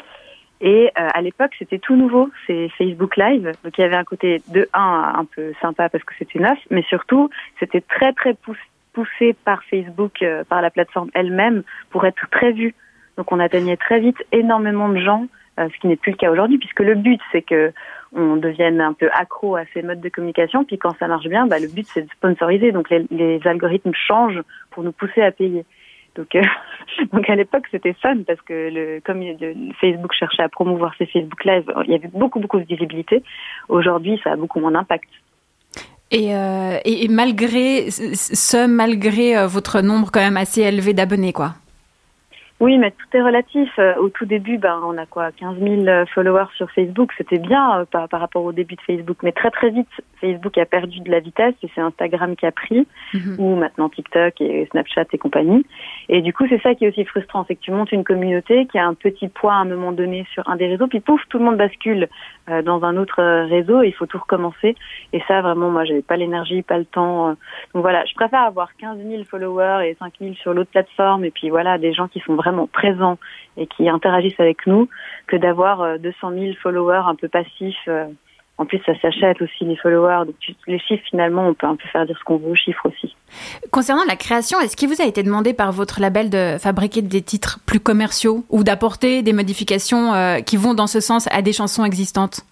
et 0.61 0.91
à 0.95 1.21
l'époque 1.21 1.53
c'était 1.59 1.79
tout 1.79 1.97
nouveau 1.97 2.31
c'est 2.47 2.69
Facebook 2.79 3.17
Live 3.17 3.53
donc 3.63 3.77
il 3.77 3.81
y 3.81 3.85
avait 3.85 3.97
un 3.97 4.05
côté 4.05 4.43
de 4.49 4.69
un 4.73 5.15
un 5.17 5.25
peu 5.25 5.53
sympa 5.61 5.89
parce 5.89 6.03
que 6.05 6.15
c'était 6.19 6.39
neuf 6.39 6.59
mais 6.71 6.83
surtout 6.83 7.29
c'était 7.61 7.83
très 7.83 8.13
très 8.13 8.35
poussé 8.93 9.35
par 9.45 9.63
Facebook 9.65 10.25
par 10.49 10.63
la 10.63 10.71
plateforme 10.71 11.11
elle-même 11.13 11.63
pour 11.91 12.07
être 12.07 12.29
très 12.31 12.53
vu 12.53 12.75
donc 13.19 13.31
on 13.33 13.39
atteignait 13.39 13.77
très 13.77 14.01
vite 14.01 14.17
énormément 14.33 14.89
de 14.89 14.99
gens 14.99 15.27
ce 15.59 15.79
qui 15.81 15.89
n'est 15.89 15.97
plus 15.97 16.13
le 16.13 16.17
cas 16.17 16.31
aujourd'hui 16.31 16.57
puisque 16.57 16.81
le 16.81 16.95
but 16.95 17.21
c'est 17.33 17.43
que 17.43 17.73
on 18.17 18.37
devienne 18.37 18.81
un 18.81 18.95
peu 18.95 19.11
accro 19.13 19.57
à 19.57 19.65
ces 19.75 19.83
modes 19.83 20.01
de 20.01 20.09
communication. 20.09 20.65
Puis 20.65 20.79
quand 20.79 20.97
ça 20.99 21.07
marche 21.07 21.27
bien, 21.27 21.47
bah, 21.47 21.59
le 21.59 21.69
but 21.69 21.87
c'est 21.93 22.03
de 22.03 22.11
sponsoriser. 22.11 22.73
Donc 22.73 22.91
les, 22.91 23.41
algorithmes 23.45 23.93
changent 23.95 24.43
pour 24.71 24.83
nous 24.83 24.93
pousser 24.93 25.23
à 25.23 25.31
payer. 25.31 25.65
Donc, 26.15 26.35
euh, 26.35 26.43
donc 27.13 27.29
à 27.29 27.35
l'époque 27.35 27.65
c'était 27.71 27.95
fun 27.95 28.19
parce 28.27 28.41
que 28.43 28.71
le, 28.73 29.01
comme 29.05 29.23
Facebook 29.81 30.13
cherchait 30.13 30.43
à 30.43 30.49
promouvoir 30.49 30.95
ses 30.99 31.07
Facebook 31.07 31.45
Live, 31.45 31.65
il 31.85 31.93
y 31.93 31.95
avait 31.95 32.09
beaucoup 32.09 32.41
beaucoup 32.41 32.59
de 32.59 32.65
visibilité. 32.65 33.23
Aujourd'hui, 33.69 34.21
ça 34.23 34.33
a 34.33 34.37
beaucoup 34.37 34.61
moins 34.61 34.73
d'impact. 34.73 35.09
Et, 36.13 36.35
euh, 36.37 36.79
et, 36.85 37.09
malgré 37.09 37.91
ce, 37.91 38.67
malgré 38.67 39.37
euh, 39.37 39.47
votre 39.49 39.81
nombre 39.81 40.11
quand 40.13 40.21
même 40.21 40.37
assez 40.37 40.61
élevé 40.63 40.95
d'abonnés, 40.95 41.33
quoi. 41.33 41.55
Oui, 42.59 42.79
mais 42.79 42.91
tout 42.91 43.07
est 43.15 43.23
relatif. 43.23 43.69
Euh, 43.79 43.95
au 43.97 44.09
tout 44.09 44.25
début, 44.25 44.57
ben, 44.57 44.81
on 44.83 44.97
a 44.97 45.05
quoi 45.05 45.31
15 45.31 45.59
000 45.59 45.83
euh, 45.83 46.07
followers 46.07 46.47
sur 46.57 46.71
Facebook. 46.71 47.13
C'était 47.19 47.39
bien 47.39 47.81
euh, 47.81 47.85
par, 47.85 48.09
par, 48.09 48.19
rapport 48.21 48.45
au 48.45 48.53
début 48.53 48.77
de 48.77 48.81
Facebook. 48.81 49.19
Mais 49.23 49.33
très 49.33 49.51
très 49.51 49.69
vite, 49.69 49.89
Facebook 50.23 50.57
a 50.57 50.65
perdu 50.65 51.01
de 51.01 51.11
la 51.11 51.21
vitesse 51.21 51.55
et 51.63 51.69
c'est 51.75 51.83
Instagram 51.83 52.35
qui 52.35 52.47
a 52.47 52.53
pris, 52.53 52.87
mhm. 53.13 53.37
ou 53.39 53.57
maintenant 53.57 53.91
TikTok 53.91 54.41
et 54.41 54.67
Snapchat 54.71 55.05
et 55.13 55.19
compagnie. 55.19 55.67
Et 56.09 56.23
du 56.23 56.33
coup, 56.33 56.47
c'est 56.49 56.61
ça 56.63 56.75
qui 56.75 56.87
est 56.87 56.89
aussi 56.89 57.05
frustrant. 57.05 57.45
C'est 57.47 57.57
que 57.57 57.61
tu 57.61 57.73
montes 57.73 57.93
une 57.93 58.05
communauté 58.05 58.67
qui 58.67 58.79
a 58.79 58.87
un 58.87 58.95
petit 58.95 59.29
poids 59.29 59.53
à 59.53 59.57
un 59.57 59.67
moment 59.67 59.93
donné 59.93 60.27
sur 60.33 60.49
un 60.49 60.57
des 60.57 60.67
réseaux, 60.67 60.87
puis 60.87 61.01
pouf, 61.01 61.21
tout 61.29 61.39
le 61.39 61.45
monde 61.45 61.59
bascule 61.59 62.09
dans 62.65 62.85
un 62.85 62.97
autre 62.97 63.23
réseau 63.49 63.83
et 63.83 63.89
il 63.89 63.93
faut 63.93 64.07
tout 64.07 64.19
recommencer. 64.19 64.77
Et 65.13 65.21
ça, 65.27 65.43
vraiment, 65.43 65.69
moi, 65.69 65.85
j'avais 65.85 66.03
pas 66.03 66.17
l'énergie, 66.17 66.63
pas 66.63 66.79
le 66.79 66.85
temps. 66.85 67.31
Donc 67.75 67.83
voilà, 67.83 68.05
je 68.07 68.15
préfère 68.15 68.43
avoir 68.43 68.75
15 68.77 68.99
000 68.99 69.25
followers 69.25 69.89
et 69.89 69.97
5 69.99 70.15
000 70.21 70.35
sur 70.35 70.55
l'autre 70.55 70.71
plateforme 70.71 71.25
et 71.25 71.31
puis 71.31 71.51
voilà, 71.51 71.77
des 71.77 71.93
gens 71.93 72.07
qui 72.09 72.21
sont 72.21 72.35
vraiment 72.35 72.46
vraiment 72.47 72.67
présents 72.67 73.19
et 73.57 73.67
qui 73.67 73.89
interagissent 73.89 74.39
avec 74.39 74.67
nous 74.67 74.89
que 75.27 75.37
d'avoir 75.37 75.99
200 75.99 76.31
euh, 76.31 76.41
000 76.41 76.53
followers 76.63 77.03
un 77.07 77.15
peu 77.15 77.29
passifs. 77.29 77.77
Euh. 77.89 78.07
En 78.59 78.65
plus, 78.65 78.81
ça 78.87 78.99
s'achète 79.01 79.43
aussi 79.43 79.67
les 79.67 79.77
followers. 79.77 80.25
Donc, 80.27 80.37
les 80.67 80.79
chiffres, 80.79 81.03
finalement, 81.11 81.47
on 81.47 81.53
peut 81.53 81.67
un 81.67 81.77
peu 81.77 81.87
faire 81.89 82.07
dire 82.07 82.17
ce 82.19 82.25
qu'on 82.25 82.39
veut 82.39 82.53
aux 82.53 82.55
chiffres 82.55 82.89
aussi. 82.89 83.15
Concernant 83.71 84.05
la 84.09 84.17
création, 84.17 84.59
est-ce 84.61 84.77
qu'il 84.77 84.89
vous 84.89 85.03
a 85.03 85.05
été 85.05 85.23
demandé 85.23 85.53
par 85.53 85.73
votre 85.73 86.01
label 86.01 86.31
de 86.31 86.57
fabriquer 86.59 87.03
des 87.03 87.21
titres 87.21 87.61
plus 87.67 87.81
commerciaux 87.81 88.45
ou 88.49 88.65
d'apporter 88.65 89.21
des 89.21 89.35
modifications 89.35 90.15
euh, 90.15 90.41
qui 90.41 90.57
vont 90.57 90.73
dans 90.73 90.87
ce 90.87 91.01
sens 91.01 91.29
à 91.33 91.43
des 91.43 91.53
chansons 91.53 91.85
existantes? 91.85 92.47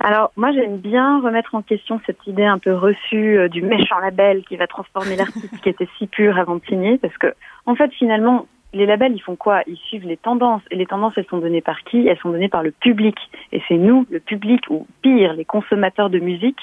Alors 0.00 0.30
moi 0.36 0.52
j'aime 0.52 0.76
bien 0.76 1.20
remettre 1.20 1.56
en 1.56 1.62
question 1.62 2.00
cette 2.06 2.24
idée 2.28 2.44
un 2.44 2.58
peu 2.58 2.72
reçue 2.72 3.48
du 3.48 3.62
méchant 3.62 3.98
label 3.98 4.44
qui 4.44 4.56
va 4.56 4.68
transformer 4.68 5.16
l'artiste 5.16 5.60
qui 5.60 5.68
était 5.68 5.88
si 5.98 6.06
pur 6.06 6.38
avant 6.38 6.54
de 6.54 6.64
signer 6.68 6.98
parce 6.98 7.18
que 7.18 7.34
en 7.66 7.74
fait 7.74 7.90
finalement 7.94 8.46
les 8.72 8.86
labels, 8.86 9.14
ils 9.14 9.22
font 9.22 9.36
quoi? 9.36 9.62
Ils 9.66 9.76
suivent 9.76 10.06
les 10.06 10.16
tendances. 10.16 10.62
Et 10.70 10.76
les 10.76 10.86
tendances, 10.86 11.14
elles 11.16 11.26
sont 11.30 11.38
données 11.38 11.60
par 11.62 11.84
qui? 11.84 12.06
Elles 12.06 12.18
sont 12.18 12.30
données 12.30 12.48
par 12.48 12.62
le 12.62 12.70
public. 12.70 13.16
Et 13.52 13.62
c'est 13.68 13.78
nous, 13.78 14.06
le 14.10 14.20
public, 14.20 14.62
ou 14.68 14.86
pire, 15.02 15.32
les 15.32 15.44
consommateurs 15.44 16.10
de 16.10 16.18
musique, 16.18 16.58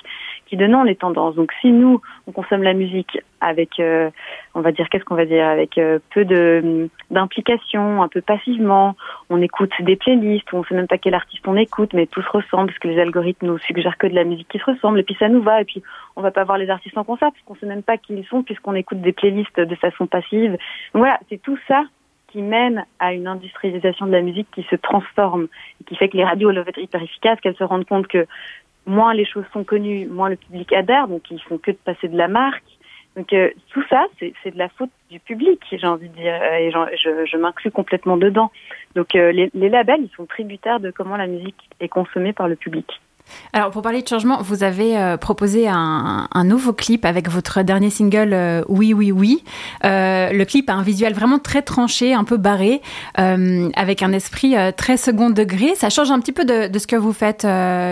qui 0.46 0.58
donnons 0.58 0.84
les 0.84 0.96
tendances. 0.96 1.36
Donc 1.36 1.52
si 1.62 1.72
nous, 1.72 2.02
on 2.28 2.32
consomme 2.32 2.64
la 2.64 2.74
musique 2.74 3.20
avec, 3.42 3.80
euh, 3.80 4.10
on 4.54 4.62
va 4.62 4.72
dire, 4.72 4.90
qu'est-ce 4.90 5.04
qu'on 5.04 5.16
va 5.16 5.25
dire, 5.25 5.46
avec 5.46 5.78
euh, 5.78 6.00
peu 6.14 6.25
de 6.25 6.90
d'implication, 7.12 8.02
un 8.02 8.08
peu 8.08 8.22
passivement. 8.22 8.96
On 9.30 9.42
écoute 9.42 9.72
des 9.82 9.96
playlists, 9.96 10.52
on 10.54 10.64
sait 10.64 10.75
même 10.75 10.88
pas 10.88 10.98
quel 10.98 11.14
artiste 11.14 11.48
on 11.48 11.56
écoute, 11.56 11.94
mais 11.94 12.08
tout 12.08 12.22
se 12.22 12.30
ressemble 12.30 12.68
parce 12.68 12.80
que 12.80 12.88
les 12.88 13.00
algorithmes 13.00 13.48
nous 13.48 13.58
suggèrent 13.60 13.98
que 13.98 14.08
de 14.08 14.16
la 14.16 14.24
musique 14.24 14.48
qui 14.48 14.60
se 14.60 14.66
ressemble, 14.66 15.00
et 15.00 15.04
puis 15.04 15.16
ça 15.20 15.30
nous 15.30 15.42
va. 15.42 15.62
Et 15.62 15.66
puis 15.66 15.84
on 16.16 16.22
va 16.22 16.32
pas 16.32 16.44
voir 16.44 16.58
les 16.58 16.70
artistes 16.70 16.98
en 16.98 17.04
concert 17.04 17.32
parce 17.32 17.44
qu'on 17.46 17.56
sait 17.56 17.66
même 17.66 17.84
pas 17.84 17.98
qui 17.98 18.14
ils 18.14 18.25
sont 18.25 18.44
puisqu'on 18.44 18.75
écoute 18.75 19.02
des 19.02 19.14
playlists 19.14 19.60
de 19.60 19.75
façon 19.75 20.08
passive. 20.08 20.58
Voilà, 20.94 21.20
c'est 21.30 21.42
tout 21.42 21.58
ça 21.68 21.84
qui 22.36 22.42
mène 22.42 22.86
à 23.00 23.14
une 23.14 23.28
industrialisation 23.28 24.08
de 24.08 24.12
la 24.12 24.22
musique 24.22 24.48
qui 24.54 24.64
se 24.64 24.75
transforme 24.75 25.48
qui 25.86 25.96
fait 25.96 26.10
que 26.10 26.18
les 26.18 26.25
radios 26.25 26.52
doivent 26.52 26.68
être 26.68 26.80
hyper 26.80 27.02
efficaces, 27.02 27.40
qu'elles 27.40 27.56
se 27.56 27.64
rendent 27.64 27.86
compte 27.86 28.08
que 28.08 28.28
moins 28.86 29.13
les 29.13 29.25
choses 29.25 29.46
sont 29.54 29.63
connues, 29.63 30.08
moins 30.08 30.30
le 30.30 30.36
public 30.36 30.72
adhère, 30.74 31.08
donc 31.08 31.24
ils 31.32 31.42
font 31.42 31.58
que 31.58 31.72
de 31.72 31.77
passer 31.77 32.08
de 32.08 32.18
la 32.18 32.27
marque. 32.27 32.63
Donc 33.15 33.32
euh, 33.32 33.50
tout 33.70 33.84
ça, 33.89 34.06
c'est 34.20 34.51
de 34.51 34.58
la 34.58 34.68
faute 34.70 34.89
du 35.10 35.20
public, 35.20 35.62
j'ai 35.72 35.88
envie 35.88 36.10
de 36.10 36.15
dire, 36.15 36.44
et 36.60 36.70
je, 36.72 37.38
m'inclus 37.38 37.72
complètement 37.72 38.18
dedans. 38.18 38.51
Donc 38.96 39.15
euh, 39.15 39.32
les, 39.32 39.70
labels, 39.70 40.01
ils 40.01 40.15
sont 40.15 40.25
tributaires 40.25 40.80
de 40.80 40.92
comment 40.92 41.15
la 41.15 41.27
musique 41.27 41.70
est 41.80 41.88
consommée 41.88 42.34
par 42.34 42.48
le 42.48 42.56
public. 42.56 43.00
Alors, 43.54 43.72
pour 43.72 43.82
parler 43.82 44.01
de 44.01 44.08
changement, 44.08 44.42
vous 44.42 44.63
avez 44.63 44.98
euh, 44.98 45.18
proposé 45.18 45.68
un, 45.68 46.27
nouveau 46.44 46.74
clip 46.74 47.06
avec 47.06 47.30
votre 47.30 47.63
dernier 47.63 47.89
single 47.89 48.34
euh, 48.34 48.63
Oui, 48.68 48.94
oui, 48.94 49.12
oui. 49.12 49.44
Euh, 49.84 50.32
le 50.32 50.46
clip 50.46 50.70
a 50.70 50.74
un 50.74 50.84
visuel 50.84 51.13
vraiment 51.13 51.39
très 51.39 51.62
tranché, 51.62 52.13
un 52.13 52.24
peu 52.24 52.38
barré, 52.38 52.82
avec 53.15 54.04
un 54.04 54.12
esprit 54.12 54.56
très 54.77 54.98
second 54.98 55.30
degré. 55.30 55.74
Ça 55.75 55.89
change 55.89 56.12
un 56.12 56.20
petit 56.20 56.34
peu 56.34 56.46
de 56.46 56.77
ce 56.77 56.88
que 56.88 56.96
vous 56.96 57.13
faites 57.13 57.48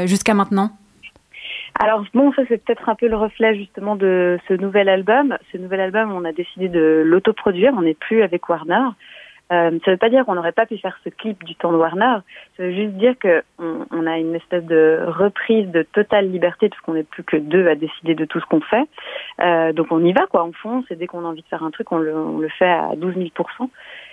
jusqu'à 0.08 0.34
maintenant? 0.34 0.72
Alors 1.80 2.06
bon, 2.14 2.32
ça 2.34 2.44
c'est 2.48 2.64
peut-être 2.64 2.88
un 2.88 2.96
peu 2.96 3.08
le 3.08 3.18
reflet 3.18 3.56
justement 3.56 3.96
de 3.96 4.38
ce 4.48 4.54
nouvel 4.54 4.90
album. 4.90 5.38
Ce 5.52 5.58
nouvel 5.58 5.80
album, 5.80 6.12
on 6.14 6.24
a 6.24 6.32
décidé 6.32 6.70
de 6.70 7.02
l'autoproduire. 7.04 7.74
On 7.76 7.82
n'est 7.82 7.96
plus 7.96 8.22
avec 8.22 8.48
Warner. 8.48 8.90
Euh, 9.52 9.72
ça 9.84 9.92
ne 9.92 9.96
veut 9.96 9.98
pas 9.98 10.10
dire 10.10 10.26
qu'on 10.26 10.36
n'aurait 10.36 10.54
pas 10.54 10.66
pu 10.66 10.78
faire 10.78 10.98
ce 11.04 11.10
clip 11.10 11.44
du 11.44 11.56
temps 11.56 11.72
de 11.72 11.78
Warner. 11.78 12.18
Ça 12.56 12.64
veut 12.64 12.74
juste 12.74 12.94
dire 12.94 13.16
que 13.20 13.44
on, 13.60 13.86
on 13.92 14.08
a 14.08 14.18
une 14.18 14.36
espèce 14.36 14.64
de 14.64 15.00
reprise 15.06 15.70
de 15.70 15.84
totale 15.84 16.32
liberté 16.32 16.70
parce 16.70 16.82
qu'on 16.82 16.94
n'est 16.94 17.04
plus 17.04 17.24
que 17.24 17.38
deux 17.38 17.68
à 17.68 17.76
décider 17.76 18.16
de 18.16 18.26
tout 18.26 18.40
ce 18.40 18.46
qu'on 18.46 18.62
fait. 18.62 18.88
Euh, 19.42 19.74
donc 19.74 19.88
on 19.92 20.04
y 20.04 20.14
va 20.14 20.26
quoi. 20.28 20.44
En 20.44 20.54
fond, 20.54 20.84
c'est 20.88 20.96
dès 20.96 21.08
qu'on 21.08 21.26
a 21.26 21.28
envie 21.28 21.42
de 21.42 21.48
faire 21.48 21.64
un 21.64 21.72
truc, 21.72 21.92
on 21.92 21.98
le, 21.98 22.16
on 22.16 22.38
le 22.38 22.50
fait 22.50 22.70
à 22.70 22.92
12 22.96 23.16
000 23.16 23.28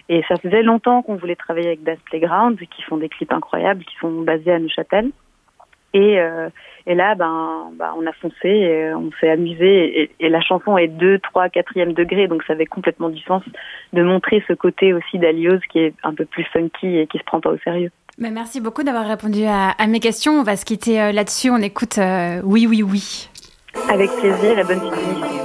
Et 0.09 0.23
ça 0.29 0.37
faisait 0.37 0.63
longtemps 0.63 1.03
qu'on 1.03 1.17
voulait 1.17 1.37
travailler 1.37 1.69
avec 1.69 1.85
Das 1.85 1.99
Playground, 2.07 2.59
qui 2.59 2.83
font 2.83 2.97
des 2.97 3.09
clips 3.09 3.33
incroyables, 3.33 3.85
qui 3.85 3.97
sont 4.01 4.23
basés 4.23 4.53
à 4.53 4.59
Neuchâtel. 4.59 5.11
Et, 5.93 6.21
euh, 6.21 6.49
et 6.87 6.95
là, 6.95 7.15
ben, 7.15 7.71
ben, 7.75 7.93
on 7.99 8.07
a 8.07 8.13
foncé, 8.13 8.49
et 8.49 8.95
on 8.95 9.11
s'est 9.21 9.31
amusé, 9.31 10.03
et, 10.03 10.11
et, 10.21 10.29
la 10.29 10.41
chanson 10.41 10.79
est 10.79 10.89
2, 10.89 11.19
3, 11.19 11.49
4e 11.49 11.95
degré, 11.95 12.29
donc 12.29 12.45
ça 12.45 12.53
avait 12.53 12.67
complètement 12.67 13.09
du 13.09 13.21
sens 13.23 13.43
de 13.93 14.03
montrer 14.03 14.43
ce 14.47 14.53
côté 14.53 14.93
aussi 14.93 15.19
d'Aliose 15.19 15.61
qui 15.71 15.81
est 15.81 15.95
un 16.05 16.15
peu 16.15 16.25
plus 16.25 16.45
funky 16.45 16.99
et 16.99 17.07
qui 17.07 17.19
se 17.19 17.25
prend 17.25 17.41
pas 17.41 17.51
au 17.51 17.59
sérieux. 17.59 17.91
Mais 18.19 18.31
merci 18.31 18.61
beaucoup 18.61 18.83
d'avoir 18.83 19.07
répondu 19.07 19.45
à, 19.45 19.71
à, 19.71 19.87
mes 19.87 20.01
questions. 20.01 20.33
On 20.41 20.43
va 20.43 20.57
se 20.57 20.65
quitter 20.65 21.01
euh, 21.01 21.13
là-dessus. 21.13 21.51
On 21.51 21.57
écoute 21.57 21.99
euh, 21.99 22.41
Oui, 22.45 22.67
oui, 22.69 22.83
oui. 22.83 23.29
Avec 23.89 24.11
plaisir 24.21 24.59
et 24.59 24.65
bonne 24.65 24.81
suite. 24.81 25.41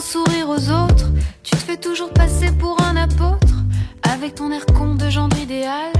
Grands 0.00 0.24
sourires 0.24 0.48
aux 0.48 0.70
autres. 0.70 1.06
Tu 1.42 1.50
te 1.52 1.56
fais 1.56 1.76
toujours 1.76 2.10
passer 2.10 2.50
pour 2.58 2.80
un 2.82 2.96
apôtre. 2.96 3.54
Avec 4.02 4.34
ton 4.34 4.50
air 4.50 4.64
con 4.66 4.94
de 4.94 5.10
gendre 5.10 5.36
idéal. 5.38 5.92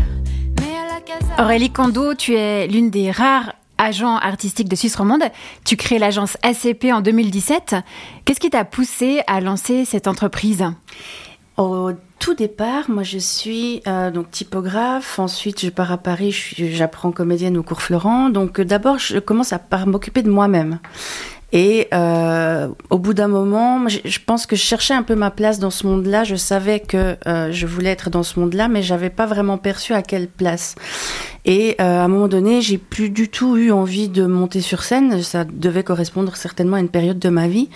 Mais 0.61 0.77
à 0.77 0.95
la 0.95 1.01
casa... 1.01 1.43
Aurélie 1.43 1.71
Kondo, 1.71 2.15
tu 2.15 2.35
es 2.35 2.67
l'une 2.67 2.91
des 2.91 3.11
rares 3.11 3.55
agents 3.79 4.17
artistiques 4.17 4.69
de 4.69 4.77
Suisse 4.77 4.97
romande. 4.97 5.23
Tu 5.65 5.77
crées 5.77 5.99
l'agence 5.99 6.37
ACP 6.43 6.87
en 6.93 7.01
2017. 7.01 7.77
Qu'est-ce 8.25 8.41
qui 8.41 8.51
t'a 8.51 8.65
poussé 8.65 9.23
à 9.27 9.41
lancer 9.41 9.85
cette 9.85 10.07
entreprise? 10.07 10.65
Au 11.57 11.91
tout 12.19 12.35
départ, 12.35 12.89
moi 12.89 13.03
je 13.03 13.19
suis 13.19 13.83
euh, 13.87 14.11
donc 14.11 14.31
typographe. 14.31 15.19
Ensuite, 15.19 15.61
je 15.61 15.69
pars 15.69 15.93
à 15.93 15.99
Paris, 15.99 16.33
j'apprends 16.33 17.13
comédienne 17.13 17.59
au 17.59 17.63
cours 17.63 17.83
Florent. 17.83 18.31
Donc 18.31 18.61
euh, 18.61 18.65
d'abord, 18.65 18.99
je 18.99 19.19
commence 19.19 19.53
à 19.53 19.59
par 19.59 19.87
m'occuper 19.87 20.23
de 20.23 20.31
moi-même. 20.31 20.79
Et 21.53 21.89
euh, 21.93 22.69
au 22.91 22.99
bout 22.99 23.13
d'un 23.13 23.27
moment, 23.27 23.89
je, 23.89 24.19
pense 24.25 24.47
que 24.47 24.55
je 24.55 24.63
cherchais 24.63 24.95
un 24.95 25.03
peu 25.03 25.17
ma 25.17 25.31
place 25.31 25.59
dans 25.59 25.71
ce 25.71 25.87
monde-là. 25.87 26.23
Je 26.23 26.37
savais 26.37 26.79
que 26.81 27.17
euh, 27.27 27.51
je 27.51 27.67
voulais 27.67 27.91
être 27.91 28.09
dans 28.09 28.23
ce 28.23 28.39
monde-là, 28.39 28.69
mais 28.69 28.83
j'avais 28.83 29.11
pas 29.11 29.27
vraiment 29.27 29.59
perçu 29.59 29.93
à 29.93 30.03
quelle 30.03 30.29
place. 30.29 30.77
Et 31.45 31.77
euh, 31.81 32.01
à 32.01 32.05
un 32.05 32.09
moment 32.09 32.29
donné, 32.29 32.61
j'ai 32.61 32.79
plus 32.79 33.11
du 33.11 33.29
tout 33.29 33.57
eu 33.57 33.71
envie 33.71 34.09
de 34.09 34.27
monter 34.27 34.61
sur 34.61 34.83
scène. 34.83 35.23
Ça 35.23 35.45
devait 35.45 35.83
correspondre 35.83 36.37
certainement 36.37 36.77
à 36.77 36.81
une 36.81 36.89
période 36.89 37.19
de 37.19 37.29
ma 37.29 37.49
vie. 37.49 37.69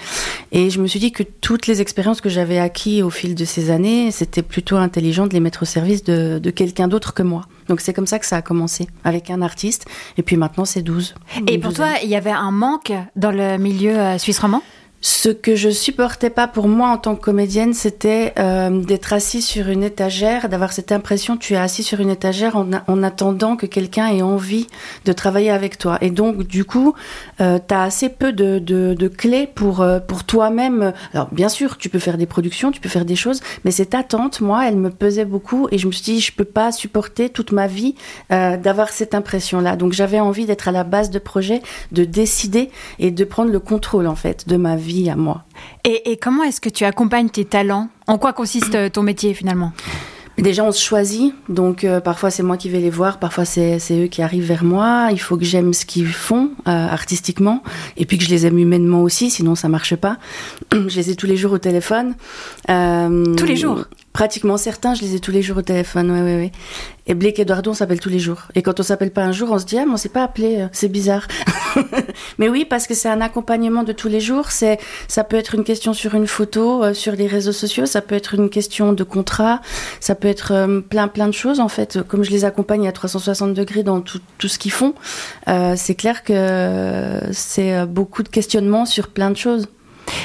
Et 0.52 0.70
je 0.70 0.80
me 0.80 0.86
suis 0.86 1.00
dit 1.00 1.12
que 1.12 1.22
toutes 1.22 1.66
les 1.66 1.80
expériences 1.80 2.20
que 2.20 2.28
j'avais 2.28 2.58
acquises 2.58 3.02
au 3.02 3.10
fil 3.10 3.34
de 3.34 3.44
ces 3.44 3.70
années, 3.70 4.10
c'était 4.10 4.42
plutôt 4.42 4.76
intelligent 4.76 5.26
de 5.26 5.32
les 5.32 5.40
mettre 5.40 5.62
au 5.62 5.66
service 5.66 6.04
de, 6.04 6.38
de 6.38 6.50
quelqu'un 6.50 6.88
d'autre 6.88 7.14
que 7.14 7.22
moi. 7.22 7.46
Donc 7.68 7.80
c'est 7.80 7.94
comme 7.94 8.06
ça 8.06 8.18
que 8.18 8.26
ça 8.26 8.36
a 8.36 8.42
commencé, 8.42 8.86
avec 9.04 9.30
un 9.30 9.40
artiste. 9.40 9.86
Et 10.18 10.22
puis 10.22 10.36
maintenant, 10.36 10.64
c'est 10.64 10.82
12. 10.82 11.14
Et 11.48 11.58
pour 11.58 11.72
toi, 11.72 11.88
il 12.02 12.08
y 12.10 12.16
avait 12.16 12.30
un 12.30 12.50
manque 12.50 12.92
dans 13.16 13.32
le 13.32 13.56
milieu 13.56 13.98
euh, 13.98 14.18
suisse 14.18 14.38
romand 14.38 14.62
ce 15.06 15.28
que 15.28 15.54
je 15.54 15.68
supportais 15.68 16.30
pas 16.30 16.48
pour 16.48 16.66
moi 16.66 16.88
en 16.88 16.96
tant 16.96 17.14
que 17.14 17.20
comédienne, 17.20 17.74
c'était 17.74 18.32
euh, 18.38 18.70
d'être 18.70 19.12
assis 19.12 19.42
sur 19.42 19.68
une 19.68 19.82
étagère, 19.82 20.48
d'avoir 20.48 20.72
cette 20.72 20.92
impression 20.92 21.36
tu 21.36 21.52
es 21.52 21.56
assis 21.58 21.82
sur 21.82 22.00
une 22.00 22.08
étagère 22.08 22.56
en, 22.56 22.66
en 22.86 23.02
attendant 23.02 23.56
que 23.56 23.66
quelqu'un 23.66 24.06
ait 24.08 24.22
envie 24.22 24.66
de 25.04 25.12
travailler 25.12 25.50
avec 25.50 25.76
toi. 25.76 25.98
Et 26.00 26.08
donc 26.08 26.44
du 26.44 26.64
coup, 26.64 26.94
euh, 27.42 27.58
tu 27.68 27.74
as 27.74 27.82
assez 27.82 28.08
peu 28.08 28.32
de, 28.32 28.58
de, 28.58 28.94
de 28.94 29.08
clés 29.08 29.46
pour 29.46 29.82
euh, 29.82 30.00
pour 30.00 30.24
toi-même. 30.24 30.94
Alors 31.12 31.28
bien 31.32 31.50
sûr, 31.50 31.76
tu 31.76 31.90
peux 31.90 31.98
faire 31.98 32.16
des 32.16 32.24
productions, 32.24 32.70
tu 32.70 32.80
peux 32.80 32.88
faire 32.88 33.04
des 33.04 33.16
choses, 33.16 33.42
mais 33.66 33.72
cette 33.72 33.94
attente, 33.94 34.40
moi, 34.40 34.66
elle 34.66 34.76
me 34.76 34.88
pesait 34.88 35.26
beaucoup 35.26 35.68
et 35.70 35.76
je 35.76 35.86
me 35.86 35.92
suis 35.92 36.14
dit 36.14 36.20
je 36.20 36.32
peux 36.32 36.46
pas 36.46 36.72
supporter 36.72 37.28
toute 37.28 37.52
ma 37.52 37.66
vie 37.66 37.94
euh, 38.32 38.56
d'avoir 38.56 38.88
cette 38.88 39.14
impression-là. 39.14 39.76
Donc 39.76 39.92
j'avais 39.92 40.20
envie 40.20 40.46
d'être 40.46 40.66
à 40.66 40.72
la 40.72 40.82
base 40.82 41.10
de 41.10 41.18
projet, 41.18 41.60
de 41.92 42.04
décider 42.04 42.70
et 42.98 43.10
de 43.10 43.24
prendre 43.24 43.50
le 43.50 43.60
contrôle 43.60 44.06
en 44.06 44.16
fait 44.16 44.48
de 44.48 44.56
ma 44.56 44.76
vie 44.76 44.93
à 45.10 45.16
moi. 45.16 45.44
Et, 45.84 46.12
et 46.12 46.16
comment 46.16 46.42
est-ce 46.44 46.60
que 46.60 46.68
tu 46.68 46.84
accompagnes 46.84 47.28
tes 47.28 47.44
talents? 47.44 47.88
En 48.06 48.18
quoi 48.18 48.32
consiste 48.32 48.92
ton 48.92 49.02
métier 49.02 49.34
finalement? 49.34 49.72
Déjà, 50.38 50.64
on 50.64 50.72
se 50.72 50.82
choisit, 50.82 51.32
donc 51.48 51.84
euh, 51.84 52.00
parfois 52.00 52.30
c'est 52.30 52.42
moi 52.42 52.56
qui 52.56 52.68
vais 52.68 52.80
les 52.80 52.90
voir, 52.90 53.20
parfois 53.20 53.44
c'est 53.44 53.78
eux 53.92 54.06
qui 54.08 54.20
arrivent 54.20 54.46
vers 54.46 54.64
moi. 54.64 55.08
Il 55.12 55.20
faut 55.20 55.36
que 55.36 55.44
j'aime 55.44 55.72
ce 55.72 55.86
qu'ils 55.86 56.08
font 56.08 56.50
euh, 56.66 56.70
artistiquement, 56.88 57.62
et 57.96 58.04
puis 58.04 58.18
que 58.18 58.24
je 58.24 58.30
les 58.30 58.44
aime 58.44 58.58
humainement 58.58 59.02
aussi, 59.02 59.30
sinon 59.30 59.54
ça 59.54 59.68
marche 59.68 59.94
pas. 59.94 60.16
je 60.72 60.96
les 60.96 61.10
ai 61.10 61.16
tous 61.16 61.26
les 61.26 61.36
jours 61.36 61.52
au 61.52 61.58
téléphone. 61.58 62.14
Euh, 62.68 63.24
tous 63.36 63.46
les 63.46 63.56
jours? 63.56 63.84
Pratiquement 64.14 64.56
certains, 64.56 64.94
je 64.94 65.02
les 65.02 65.16
ai 65.16 65.18
tous 65.18 65.32
les 65.32 65.42
jours 65.42 65.56
au 65.56 65.62
téléphone, 65.62 66.08
ouais, 66.08 66.20
ouais, 66.20 66.36
ouais. 66.36 66.52
Et 67.08 67.14
Blake 67.14 67.40
Eduardo, 67.40 67.72
on 67.72 67.74
s'appelle 67.74 67.98
tous 67.98 68.10
les 68.10 68.20
jours. 68.20 68.42
Et 68.54 68.62
quand 68.62 68.78
on 68.78 68.84
s'appelle 68.84 69.10
pas 69.10 69.24
un 69.24 69.32
jour, 69.32 69.50
on 69.50 69.58
se 69.58 69.64
dit, 69.64 69.76
ah, 69.76 69.86
mais 69.86 69.92
on 69.92 69.96
s'est 69.96 70.08
pas 70.08 70.22
appelé, 70.22 70.60
euh, 70.60 70.68
c'est 70.70 70.86
bizarre. 70.86 71.26
mais 72.38 72.48
oui, 72.48 72.64
parce 72.64 72.86
que 72.86 72.94
c'est 72.94 73.08
un 73.08 73.20
accompagnement 73.20 73.82
de 73.82 73.92
tous 73.92 74.06
les 74.06 74.20
jours. 74.20 74.52
C'est, 74.52 74.78
ça 75.08 75.24
peut 75.24 75.36
être 75.36 75.56
une 75.56 75.64
question 75.64 75.94
sur 75.94 76.14
une 76.14 76.28
photo, 76.28 76.84
euh, 76.84 76.94
sur 76.94 77.14
les 77.14 77.26
réseaux 77.26 77.50
sociaux, 77.50 77.86
ça 77.86 78.02
peut 78.02 78.14
être 78.14 78.34
une 78.34 78.50
question 78.50 78.92
de 78.92 79.02
contrat, 79.02 79.60
ça 79.98 80.14
peut 80.14 80.28
être 80.28 80.52
euh, 80.52 80.80
plein, 80.80 81.08
plein 81.08 81.26
de 81.26 81.34
choses, 81.34 81.58
en 81.58 81.68
fait. 81.68 82.00
Comme 82.06 82.22
je 82.22 82.30
les 82.30 82.44
accompagne 82.44 82.86
à 82.86 82.92
360 82.92 83.52
degrés 83.52 83.82
dans 83.82 84.00
tout, 84.00 84.20
tout 84.38 84.46
ce 84.46 84.60
qu'ils 84.60 84.70
font, 84.70 84.94
euh, 85.48 85.74
c'est 85.76 85.96
clair 85.96 86.22
que 86.22 87.18
c'est 87.32 87.84
beaucoup 87.86 88.22
de 88.22 88.28
questionnements 88.28 88.86
sur 88.86 89.08
plein 89.08 89.32
de 89.32 89.36
choses. 89.36 89.66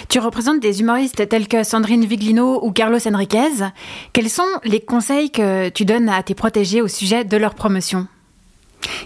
Tu 0.09 0.19
représentes 0.19 0.59
des 0.59 0.81
humoristes 0.81 1.27
tels 1.29 1.47
que 1.47 1.63
Sandrine 1.63 2.05
Viglino 2.05 2.59
ou 2.63 2.71
Carlos 2.71 2.99
Enriquez. 3.07 3.69
Quels 4.13 4.29
sont 4.29 4.43
les 4.63 4.79
conseils 4.79 5.29
que 5.31 5.69
tu 5.69 5.85
donnes 5.85 6.09
à 6.09 6.23
tes 6.23 6.35
protégés 6.35 6.81
au 6.81 6.87
sujet 6.87 7.23
de 7.23 7.37
leur 7.37 7.53
promotion? 7.53 8.07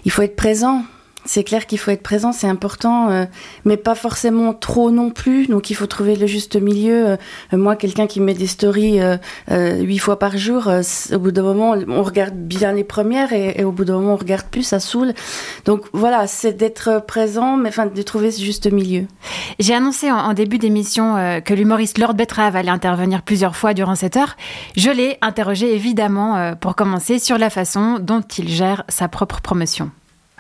Il 0.06 0.12
faut 0.12 0.22
être 0.22 0.36
présent. 0.36 0.84
C'est 1.26 1.46
clair 1.46 1.66
qu'il 1.68 1.80
faut 1.80 1.92
être 1.92 2.04
présent, 2.04 2.34
c'est 2.34 2.48
important, 2.48 3.10
euh, 3.10 3.26
mais 3.64 3.78
pas 3.78 3.96
forcément 3.96 4.54
trop 4.54 4.92
non 4.92 5.10
plus. 5.10 5.48
Donc 5.48 5.70
il 5.70 5.74
faut 5.74 5.88
trouver 5.88 6.16
le 6.16 6.28
juste 6.28 6.58
milieu. 6.58 7.08
Euh, 7.08 7.18
moi, 7.54 7.78
quelqu'un 7.78 8.08
qui 8.08 8.20
met 8.20 8.34
des 8.34 8.48
stories 8.48 9.00
euh, 9.00 9.18
huit 9.50 10.00
fois 10.00 10.20
par 10.20 10.38
jour, 10.38 10.68
au 10.68 11.20
bout 11.20 11.32
d'un 11.32 11.44
moment, 11.44 11.76
on 11.88 12.04
regarde 12.04 12.36
bien 12.36 12.74
les 12.74 12.84
premières 12.84 13.32
et, 13.32 13.60
et, 13.60 13.64
au 13.64 13.72
bout 13.72 13.86
d'un 13.86 13.96
moment, 13.96 14.14
on 14.14 14.18
regarde 14.18 14.48
plus, 14.48 14.64
ça 14.64 14.80
saoule. 14.80 15.14
Donc 15.64 15.86
voilà, 15.94 16.28
c'est 16.28 16.54
d'être 16.54 17.02
présent, 17.06 17.56
mais 17.56 17.70
enfin 17.70 17.86
de 17.86 18.02
trouver 18.02 18.32
ce 18.32 18.42
juste 18.42 18.70
milieu. 18.72 19.06
J'ai 19.60 19.74
annoncé 19.74 20.12
en, 20.12 20.18
en 20.18 20.34
début 20.34 20.58
d'émission 20.58 21.42
que 21.44 21.54
l'humoriste 21.54 22.00
Lord 22.00 22.16
Betrave 22.16 22.56
allait 22.56 22.70
intervenir 22.70 23.22
plusieurs 23.22 23.56
fois 23.56 23.74
durant 23.74 23.96
cette 23.96 24.18
heure. 24.18 24.36
Je 24.76 24.90
l'ai 24.90 25.18
interrogé 25.22 25.74
évidemment 25.74 26.56
pour 26.60 26.76
commencer 26.76 27.20
sur 27.20 27.38
la 27.38 27.50
façon 27.50 28.00
dont 28.00 28.22
il 28.38 28.50
gère 28.50 28.84
sa 28.90 29.08
propre 29.08 29.42
promotion. 29.42 29.92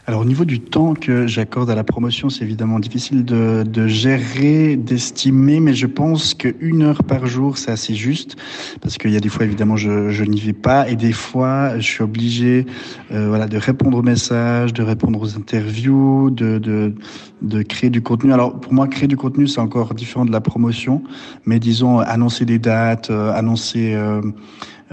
Alors 0.05 0.22
au 0.22 0.25
niveau 0.25 0.43
du 0.43 0.60
temps 0.60 0.95
que 0.95 1.27
j'accorde 1.27 1.69
à 1.69 1.75
la 1.75 1.86
promotion, 1.86 2.29
c'est 2.29 2.43
évidemment 2.43 2.79
difficile 2.79 3.24
de, 3.24 3.88
gérer, 3.88 4.75
d'estimer, 4.75 5.62
mais 5.62 5.74
je 5.74 5.88
pense 5.88 6.33
qu'une 6.33 6.81
heure 6.81 7.03
par 7.03 7.25
jour, 7.25 7.57
c'est 7.57 7.72
assez 7.72 7.95
juste, 7.95 8.36
parce 8.81 8.98
qu'il 8.98 9.12
y 9.12 9.17
a 9.17 9.22
des 9.22 9.29
fois 9.29 9.45
évidemment 9.45 9.77
je, 9.77 10.24
n'y 10.24 10.41
vais 10.41 10.51
pas, 10.51 10.89
et 10.89 10.98
des 10.98 11.13
fois 11.13 11.79
je 11.79 11.88
suis 11.88 12.03
obligé 12.03 12.65
euh, 13.13 13.29
voilà, 13.29 13.48
de 13.48 13.57
répondre 13.57 13.98
aux 13.98 14.01
messages, 14.01 14.74
de 14.74 14.83
répondre 14.83 15.22
aux 15.22 15.38
interviews, 15.38 16.31
de 16.31 17.62
créer 17.63 17.89
du 17.89 18.01
contenu. 18.01 18.33
Alors 18.33 18.60
pour 18.60 18.74
moi, 18.74 18.89
créer 18.89 19.07
du 19.07 19.15
contenu, 19.15 19.48
c'est 19.48 19.62
encore 19.62 19.93
différent 19.93 20.25
de 20.25 20.31
la 20.33 20.41
promotion, 20.41 21.01
mais 21.45 21.60
disons 21.60 22.00
annoncer 22.00 22.43
des 22.43 22.60
dates, 22.60 23.10
euh, 23.10 23.31
annoncer... 23.31 23.93
Euh, 23.93 24.22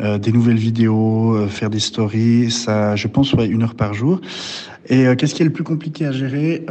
euh, 0.00 0.18
des 0.18 0.32
nouvelles 0.32 0.56
vidéos, 0.56 1.34
euh, 1.34 1.46
faire 1.46 1.70
des 1.70 1.78
stories, 1.78 2.50
ça, 2.50 2.96
je 2.96 3.06
pense, 3.06 3.32
ouais, 3.34 3.46
une 3.46 3.62
heure 3.62 3.74
par 3.74 3.92
jour. 3.92 4.20
Et 4.88 5.06
euh, 5.06 5.14
qu'est-ce 5.14 5.34
qui 5.34 5.42
est 5.42 5.44
le 5.44 5.52
plus 5.52 5.64
compliqué 5.64 6.06
à 6.06 6.12
gérer 6.12 6.64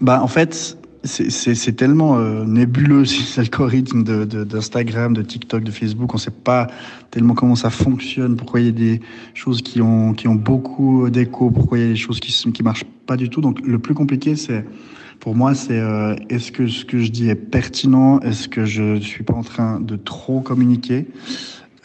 Bah, 0.00 0.22
en 0.22 0.26
fait, 0.26 0.78
c'est 1.04 1.76
tellement 1.76 2.18
nébuleux 2.46 3.04
ces 3.04 3.40
algorithmes 3.40 4.02
d'Instagram, 4.02 5.12
de, 5.12 5.20
de, 5.20 5.22
de, 5.22 5.28
TikTok, 5.28 5.62
de 5.62 5.70
Facebook. 5.70 6.14
On 6.14 6.16
ne 6.16 6.22
sait 6.22 6.30
pas 6.30 6.68
tellement 7.10 7.34
comment 7.34 7.56
ça 7.56 7.70
fonctionne, 7.70 8.36
pourquoi 8.36 8.60
il 8.60 8.66
y 8.66 8.70
a 8.70 8.72
des 8.72 9.00
choses 9.34 9.60
qui 9.60 9.82
ont, 9.82 10.14
qui 10.14 10.26
ont 10.26 10.34
beaucoup 10.34 11.10
d'écho, 11.10 11.50
pourquoi 11.50 11.78
il 11.78 11.82
y 11.82 11.86
a 11.86 11.90
des 11.90 11.96
choses 11.96 12.20
qui 12.20 12.32
qui 12.52 12.62
marchent 12.62 12.86
pas 13.06 13.16
du 13.16 13.28
tout. 13.28 13.42
Donc 13.42 13.60
le 13.60 13.78
plus 13.78 13.94
compliqué, 13.94 14.36
c'est 14.36 14.64
pour 15.20 15.34
moi, 15.34 15.54
c'est 15.54 15.78
euh, 15.78 16.14
est-ce 16.28 16.52
que 16.52 16.66
ce 16.66 16.84
que 16.84 16.98
je 16.98 17.10
dis 17.10 17.30
est 17.30 17.34
pertinent? 17.34 18.20
Est-ce 18.20 18.46
que 18.46 18.66
je 18.66 19.00
suis 19.00 19.24
pas 19.24 19.32
en 19.32 19.42
train 19.42 19.80
de 19.80 19.96
trop 19.96 20.40
communiquer? 20.40 21.06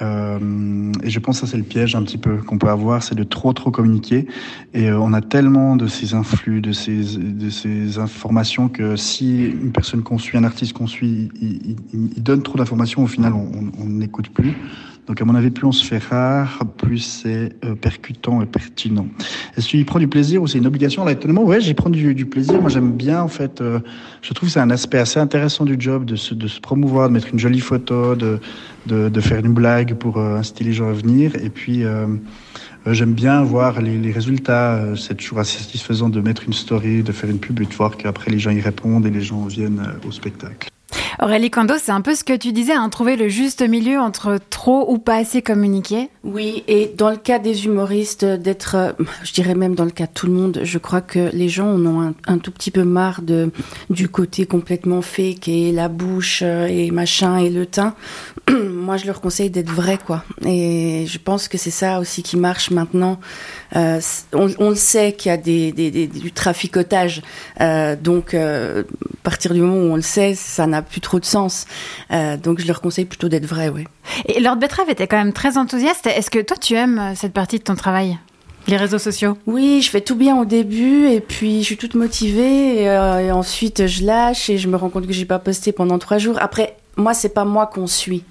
Euh, 0.01 0.91
et 1.03 1.09
je 1.09 1.19
pense 1.19 1.39
que 1.39 1.45
ça 1.45 1.51
c'est 1.51 1.57
le 1.57 1.63
piège 1.63 1.95
un 1.95 2.03
petit 2.03 2.17
peu 2.17 2.37
qu'on 2.37 2.57
peut 2.57 2.69
avoir, 2.69 3.03
c'est 3.03 3.15
de 3.15 3.23
trop 3.23 3.53
trop 3.53 3.71
communiquer. 3.71 4.27
Et 4.73 4.89
euh, 4.89 4.99
on 4.99 5.13
a 5.13 5.21
tellement 5.21 5.75
de 5.75 5.87
ces 5.87 6.13
influx, 6.13 6.61
de 6.61 6.71
ces 6.71 7.17
de 7.17 7.49
ces 7.49 7.99
informations 7.99 8.69
que 8.69 8.95
si 8.95 9.45
une 9.45 9.71
personne 9.71 10.03
qu'on 10.03 10.17
suit, 10.17 10.37
un 10.37 10.43
artiste 10.43 10.73
qu'on 10.73 10.87
suit, 10.87 11.29
il, 11.41 11.75
il, 11.93 12.09
il, 12.15 12.23
donne 12.23 12.43
trop 12.43 12.57
d'informations, 12.57 13.03
au 13.03 13.07
final 13.07 13.33
on 13.33 13.85
n'écoute 13.85 14.29
plus. 14.29 14.55
Donc 15.09 15.19
à 15.23 15.25
mon 15.25 15.33
avis, 15.33 15.49
plus 15.49 15.65
on 15.65 15.71
se 15.71 15.83
fait 15.83 15.97
rare, 15.97 16.59
plus 16.77 16.99
c'est 16.99 17.55
euh, 17.65 17.73
percutant 17.73 18.43
et 18.43 18.45
pertinent. 18.45 19.07
Est-ce 19.57 19.65
que 19.65 19.71
tu 19.71 19.77
y 19.79 19.83
prends 19.83 19.97
du 19.97 20.07
plaisir 20.07 20.39
ou 20.39 20.45
c'est 20.45 20.59
une 20.59 20.67
obligation? 20.67 21.03
Là, 21.03 21.13
étonnamment, 21.13 21.43
ouais, 21.43 21.59
j'y 21.59 21.73
prends 21.73 21.89
du, 21.89 22.25
plaisir. 22.27 22.61
Moi, 22.61 22.69
j'aime 22.69 22.91
bien, 22.91 23.23
en 23.23 23.27
fait. 23.27 23.59
Euh, 23.59 23.79
je 24.21 24.31
trouve 24.35 24.49
que 24.49 24.53
c'est 24.53 24.59
un 24.59 24.69
aspect 24.69 24.99
assez 24.99 25.19
intéressant 25.19 25.65
du 25.65 25.77
job 25.79 26.05
de 26.05 26.15
se, 26.15 26.35
de 26.35 26.47
se 26.47 26.59
promouvoir, 26.59 27.09
de 27.09 27.13
mettre 27.13 27.29
une 27.33 27.39
jolie 27.39 27.59
photo, 27.59 28.13
de, 28.13 28.39
de, 28.85 29.09
de 29.09 29.19
faire 29.19 29.39
une 29.39 29.51
blague 29.51 29.95
pour 29.95 30.19
euh, 30.19 30.37
inciter 30.37 30.63
les 30.63 30.73
gens 30.73 30.89
à 30.89 30.93
venir. 30.93 31.35
Et 31.43 31.49
puis, 31.49 31.83
euh, 31.85 32.05
j'aime 32.85 33.13
bien 33.13 33.41
voir 33.41 33.81
les, 33.81 33.97
les 33.97 34.11
résultats. 34.11 34.95
C'est 34.95 35.15
toujours 35.15 35.39
assez 35.39 35.57
satisfaisant 35.57 36.09
de 36.09 36.21
mettre 36.21 36.43
une 36.45 36.53
story, 36.53 37.01
de 37.01 37.11
faire 37.11 37.31
une 37.31 37.39
pub 37.39 37.59
et 37.61 37.65
de 37.65 37.73
voir 37.73 37.97
qu'après 37.97 38.29
les 38.29 38.37
gens 38.37 38.51
y 38.51 38.61
répondent 38.61 39.07
et 39.07 39.11
les 39.11 39.21
gens 39.21 39.43
viennent 39.47 39.81
au 40.07 40.11
spectacle. 40.11 40.68
Aurélie 41.21 41.51
Kando, 41.51 41.73
c'est 41.77 41.91
un 41.91 41.99
peu 41.99 42.15
ce 42.15 42.23
que 42.23 42.35
tu 42.35 42.53
disais, 42.53 42.71
hein, 42.71 42.87
trouver 42.87 43.17
le 43.17 43.27
juste 43.27 43.61
milieu 43.61 43.99
entre 43.99 44.39
trop 44.49 44.89
ou 44.89 44.99
pas 44.99 45.15
assez 45.15 45.41
communiquer. 45.41 46.09
Oui, 46.23 46.63
et 46.69 46.93
dans 46.95 47.09
le 47.09 47.17
cas 47.17 47.39
des 47.39 47.65
humoristes, 47.65 48.23
d'être, 48.23 48.95
je 49.23 49.33
dirais 49.33 49.53
même 49.53 49.75
dans 49.75 49.83
le 49.83 49.91
cas 49.91 50.05
de 50.05 50.13
tout 50.13 50.27
le 50.27 50.31
monde, 50.31 50.61
je 50.63 50.77
crois 50.77 51.01
que 51.01 51.29
les 51.33 51.49
gens 51.49 51.67
en 51.67 51.85
ont 51.85 52.13
un, 52.25 52.37
tout 52.37 52.51
petit 52.51 52.71
peu 52.71 52.83
marre 52.83 53.21
du 53.89 54.07
côté 54.07 54.45
complètement 54.45 55.01
fake 55.01 55.49
et 55.49 55.73
la 55.73 55.89
bouche 55.89 56.41
et 56.41 56.89
machin 56.91 57.37
et 57.37 57.49
le 57.49 57.65
teint. 57.65 57.95
Moi, 58.89 58.97
je 58.97 59.05
leur 59.05 59.21
conseille 59.21 59.51
d'être 59.51 59.69
vrai, 59.69 59.99
quoi. 60.03 60.23
Et 60.47 61.05
je 61.07 61.19
pense 61.19 61.47
que 61.47 61.59
c'est 61.59 61.69
ça 61.69 61.99
aussi 61.99 62.23
qui 62.23 62.37
marche 62.37 62.71
maintenant. 62.71 63.19
Euh, 63.75 64.01
on, 64.33 64.49
on, 64.57 64.69
le 64.71 64.75
sait 64.75 65.11
qu'il 65.13 65.29
y 65.29 65.31
a 65.31 65.37
des, 65.37 65.71
des, 65.71 65.91
des, 65.91 66.07
du 66.07 66.31
traficotage. 66.31 67.21
Euh, 67.61 67.95
donc, 67.95 68.33
euh, 68.33 68.81
à 68.81 69.21
partir 69.21 69.53
du 69.53 69.61
moment 69.61 69.75
où 69.75 69.91
on 69.91 69.95
le 69.95 70.01
sait, 70.01 70.33
ça 70.33 70.65
n'a 70.65 70.81
plus 70.81 71.01
trop 71.01 71.19
de 71.19 71.25
sens. 71.25 71.67
Donc 72.09 72.59
je 72.59 72.65
leur 72.65 72.81
conseille 72.81 73.05
plutôt 73.05 73.29
d'être 73.29 73.45
vrai, 73.45 73.69
oui. 73.69 73.83
Et 74.25 74.39
Lord 74.39 74.55
Betrave 74.55 74.89
était 74.89 75.05
quand 75.05 75.17
même 75.17 75.33
très 75.33 75.59
enthousiaste. 75.59 76.07
Est-ce 76.07 76.31
que 76.31 76.39
toi 76.39 76.57
tu 76.57 76.73
aimes 76.73 77.13
cette 77.15 77.33
partie 77.33 77.59
de 77.59 77.63
ton 77.63 77.75
travail? 77.75 78.17
Les 78.67 78.77
réseaux 78.77 78.97
sociaux? 78.97 79.37
Oui, 79.45 79.81
je 79.83 79.89
fais 79.89 80.01
tout 80.01 80.15
bien 80.15 80.35
au 80.35 80.45
début 80.45 81.07
et 81.07 81.21
puis 81.21 81.61
je 81.61 81.65
suis 81.65 81.77
toute 81.77 81.95
motivée 81.95 82.81
et, 82.81 82.89
euh, 82.89 83.19
et 83.19 83.31
ensuite 83.31 83.87
je 83.87 84.03
lâche 84.03 84.49
et 84.49 84.57
je 84.57 84.67
me 84.67 84.77
rends 84.77 84.89
compte 84.89 85.07
que 85.07 85.13
j'ai 85.13 85.25
pas 85.25 85.39
posté 85.39 85.71
pendant 85.71 85.99
trois 85.99 86.17
jours. 86.17 86.37
Après, 86.39 86.75
moi, 86.99 87.13
c'est 87.13 87.29
pas 87.29 87.45
moi 87.45 87.67
qu'on 87.67 87.87
suit, 87.87 88.23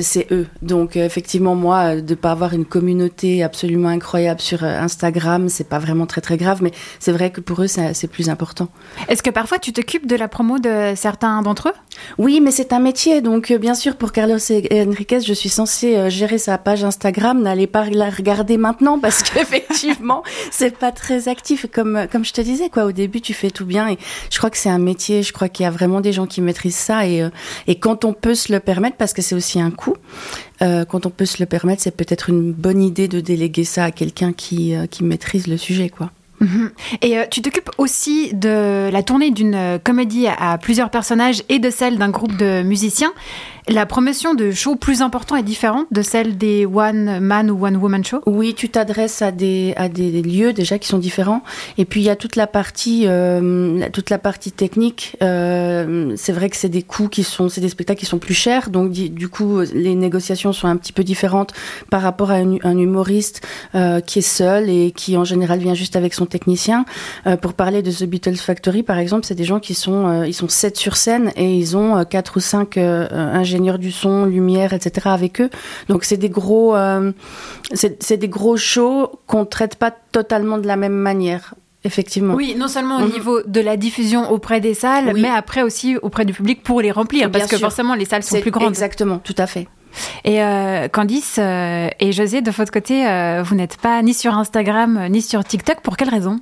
c'est 0.00 0.26
eux. 0.32 0.46
Donc, 0.60 0.96
euh, 0.96 1.04
effectivement, 1.04 1.54
moi, 1.54 1.96
de 1.96 2.14
pas 2.14 2.32
avoir 2.32 2.52
une 2.52 2.64
communauté 2.64 3.42
absolument 3.42 3.88
incroyable 3.88 4.40
sur 4.40 4.64
euh, 4.64 4.80
Instagram, 4.80 5.48
c'est 5.48 5.68
pas 5.68 5.78
vraiment 5.78 6.06
très 6.06 6.20
très 6.20 6.36
grave, 6.36 6.58
mais 6.62 6.72
c'est 6.98 7.12
vrai 7.12 7.30
que 7.30 7.40
pour 7.40 7.62
eux, 7.62 7.68
c'est 7.68 8.10
plus 8.10 8.28
important. 8.28 8.68
Est-ce 9.08 9.22
que 9.22 9.30
parfois 9.30 9.58
tu 9.58 9.72
t'occupes 9.72 10.06
de 10.06 10.16
la 10.16 10.28
promo 10.28 10.58
de 10.58 10.94
certains 10.96 11.42
d'entre 11.42 11.68
eux? 11.68 11.72
Oui, 12.18 12.40
mais 12.40 12.50
c'est 12.50 12.72
un 12.72 12.80
métier, 12.80 13.20
donc 13.20 13.50
euh, 13.50 13.58
bien 13.58 13.74
sûr, 13.74 13.96
pour 13.96 14.12
Carlos 14.12 14.38
Enriquez, 14.70 15.20
je 15.20 15.32
suis 15.32 15.48
censée 15.48 16.10
gérer 16.10 16.38
sa 16.38 16.58
page 16.58 16.84
Instagram. 16.84 17.40
N'allez 17.42 17.66
pas 17.66 17.88
la 17.90 18.10
regarder 18.10 18.56
maintenant 18.56 18.98
parce 18.98 19.22
qu'effectivement, 19.22 20.22
c'est 20.50 20.76
pas 20.76 20.92
très 20.92 21.28
actif. 21.28 21.66
Comme 21.72 22.06
comme 22.10 22.24
je 22.24 22.32
te 22.32 22.40
disais, 22.40 22.68
quoi, 22.68 22.84
au 22.84 22.92
début, 22.92 23.20
tu 23.20 23.34
fais 23.34 23.50
tout 23.50 23.66
bien 23.66 23.88
et 23.88 23.98
je 24.30 24.38
crois 24.38 24.50
que 24.50 24.56
c'est 24.56 24.70
un 24.70 24.78
métier. 24.78 25.22
Je 25.22 25.32
crois 25.32 25.48
qu'il 25.48 25.64
y 25.64 25.66
a 25.66 25.70
vraiment 25.70 26.00
des 26.00 26.12
gens 26.12 26.26
qui 26.26 26.40
maîtrisent 26.40 26.76
ça 26.76 27.06
et 27.06 27.28
et 27.66 27.78
quand 27.78 28.04
on 28.04 28.07
on 28.08 28.14
peut 28.14 28.34
se 28.34 28.52
le 28.52 28.60
permettre, 28.60 28.96
parce 28.96 29.12
que 29.12 29.22
c'est 29.22 29.34
aussi 29.34 29.60
un 29.60 29.70
coût, 29.70 29.94
euh, 30.62 30.84
quand 30.84 31.06
on 31.06 31.10
peut 31.10 31.26
se 31.26 31.36
le 31.40 31.46
permettre, 31.46 31.82
c'est 31.82 31.96
peut-être 31.96 32.30
une 32.30 32.52
bonne 32.52 32.82
idée 32.82 33.06
de 33.06 33.20
déléguer 33.20 33.64
ça 33.64 33.84
à 33.84 33.90
quelqu'un 33.90 34.32
qui, 34.32 34.74
euh, 34.74 34.86
qui 34.86 35.04
maîtrise 35.04 35.46
le 35.46 35.56
sujet, 35.56 35.90
quoi. 35.90 36.10
Mmh. 36.40 36.66
Et 37.02 37.18
euh, 37.18 37.24
tu 37.28 37.42
t'occupes 37.42 37.70
aussi 37.78 38.32
de 38.32 38.88
la 38.90 39.02
tournée 39.02 39.32
d'une 39.32 39.80
comédie 39.82 40.28
à 40.28 40.56
plusieurs 40.56 40.88
personnages 40.88 41.42
et 41.48 41.58
de 41.58 41.68
celle 41.68 41.98
d'un 41.98 42.10
groupe 42.10 42.36
de 42.36 42.62
musiciens. 42.62 43.12
La 43.70 43.84
promotion 43.84 44.34
de 44.34 44.50
shows 44.50 44.76
plus 44.76 45.02
importants 45.02 45.36
est 45.36 45.42
différente 45.42 45.88
de 45.90 46.00
celle 46.00 46.38
des 46.38 46.64
one 46.64 47.20
man 47.20 47.50
ou 47.50 47.66
one 47.66 47.76
woman 47.76 48.02
show? 48.02 48.20
Oui, 48.24 48.54
tu 48.54 48.70
t'adresses 48.70 49.20
à 49.20 49.30
des, 49.30 49.74
à 49.76 49.90
des 49.90 50.22
lieux 50.22 50.54
déjà 50.54 50.78
qui 50.78 50.88
sont 50.88 50.96
différents. 50.96 51.42
Et 51.76 51.84
puis 51.84 52.00
il 52.00 52.04
y 52.04 52.08
a 52.08 52.16
toute 52.16 52.36
la 52.36 52.46
partie, 52.46 53.02
euh, 53.06 53.86
toute 53.92 54.08
la 54.08 54.16
partie 54.16 54.52
technique. 54.52 55.16
Euh, 55.22 56.14
c'est 56.16 56.32
vrai 56.32 56.48
que 56.48 56.56
c'est 56.56 56.70
des 56.70 56.80
coûts 56.80 57.08
qui 57.08 57.22
sont, 57.24 57.50
c'est 57.50 57.60
des 57.60 57.68
spectacles 57.68 58.00
qui 58.00 58.06
sont 58.06 58.18
plus 58.18 58.32
chers. 58.32 58.70
Donc 58.70 58.90
du 58.90 59.28
coup, 59.28 59.60
les 59.74 59.94
négociations 59.94 60.54
sont 60.54 60.66
un 60.66 60.76
petit 60.78 60.94
peu 60.94 61.04
différentes 61.04 61.52
par 61.90 62.00
rapport 62.00 62.30
à 62.30 62.36
un, 62.36 62.78
humoriste 62.78 63.46
euh, 63.74 64.00
qui 64.00 64.20
est 64.20 64.22
seul 64.22 64.70
et 64.70 64.92
qui 64.92 65.18
en 65.18 65.24
général 65.24 65.58
vient 65.58 65.74
juste 65.74 65.94
avec 65.94 66.14
son 66.14 66.24
technicien. 66.24 66.86
Euh, 67.26 67.36
pour 67.36 67.52
parler 67.52 67.82
de 67.82 67.90
The 67.90 68.04
Beatles 68.04 68.36
Factory, 68.36 68.82
par 68.82 68.96
exemple, 68.96 69.26
c'est 69.26 69.34
des 69.34 69.44
gens 69.44 69.60
qui 69.60 69.74
sont, 69.74 70.06
euh, 70.06 70.26
ils 70.26 70.32
sont 70.32 70.48
sept 70.48 70.78
sur 70.78 70.96
scène 70.96 71.32
et 71.36 71.54
ils 71.54 71.76
ont 71.76 72.02
quatre 72.06 72.38
ou 72.38 72.40
cinq 72.40 72.78
ingénieurs 72.78 73.57
du 73.78 73.92
son, 73.92 74.24
lumière, 74.24 74.72
etc. 74.72 75.08
avec 75.10 75.40
eux. 75.40 75.50
Donc 75.88 76.04
c'est 76.04 76.16
des 76.16 76.28
gros, 76.28 76.74
euh, 76.76 77.12
c'est 77.74 78.16
des 78.16 78.28
gros 78.28 78.56
shows 78.56 79.10
qu'on 79.26 79.44
traite 79.44 79.76
pas 79.76 79.90
totalement 79.90 80.58
de 80.58 80.66
la 80.66 80.76
même 80.76 80.92
manière. 80.92 81.54
Effectivement. 81.84 82.34
Oui, 82.34 82.56
non 82.58 82.66
seulement 82.66 82.96
au 82.96 83.06
mmh. 83.06 83.12
niveau 83.12 83.42
de 83.42 83.60
la 83.60 83.76
diffusion 83.76 84.30
auprès 84.32 84.60
des 84.60 84.74
salles, 84.74 85.12
oui. 85.14 85.20
mais 85.22 85.28
après 85.28 85.62
aussi 85.62 85.96
auprès 85.96 86.24
du 86.24 86.32
public 86.32 86.62
pour 86.62 86.80
les 86.80 86.90
remplir, 86.90 87.30
Bien 87.30 87.38
parce 87.38 87.48
sûr. 87.48 87.58
que 87.58 87.60
forcément 87.60 87.94
les 87.94 88.04
salles 88.04 88.24
sont 88.24 88.40
plus 88.40 88.50
grandes. 88.50 88.68
Exactement, 88.68 89.18
tout 89.18 89.34
à 89.38 89.46
fait. 89.46 89.68
Et 90.24 90.42
euh, 90.42 90.88
Candice 90.88 91.36
euh, 91.38 91.88
et 92.00 92.12
José, 92.12 92.42
de 92.42 92.50
votre 92.50 92.72
côté, 92.72 93.06
euh, 93.06 93.42
vous 93.42 93.54
n'êtes 93.54 93.76
pas 93.76 94.02
ni 94.02 94.14
sur 94.14 94.34
Instagram 94.34 95.06
ni 95.08 95.22
sur 95.22 95.44
TikTok. 95.44 95.80
Pour 95.80 95.96
quelle 95.96 96.10
raison? 96.10 96.40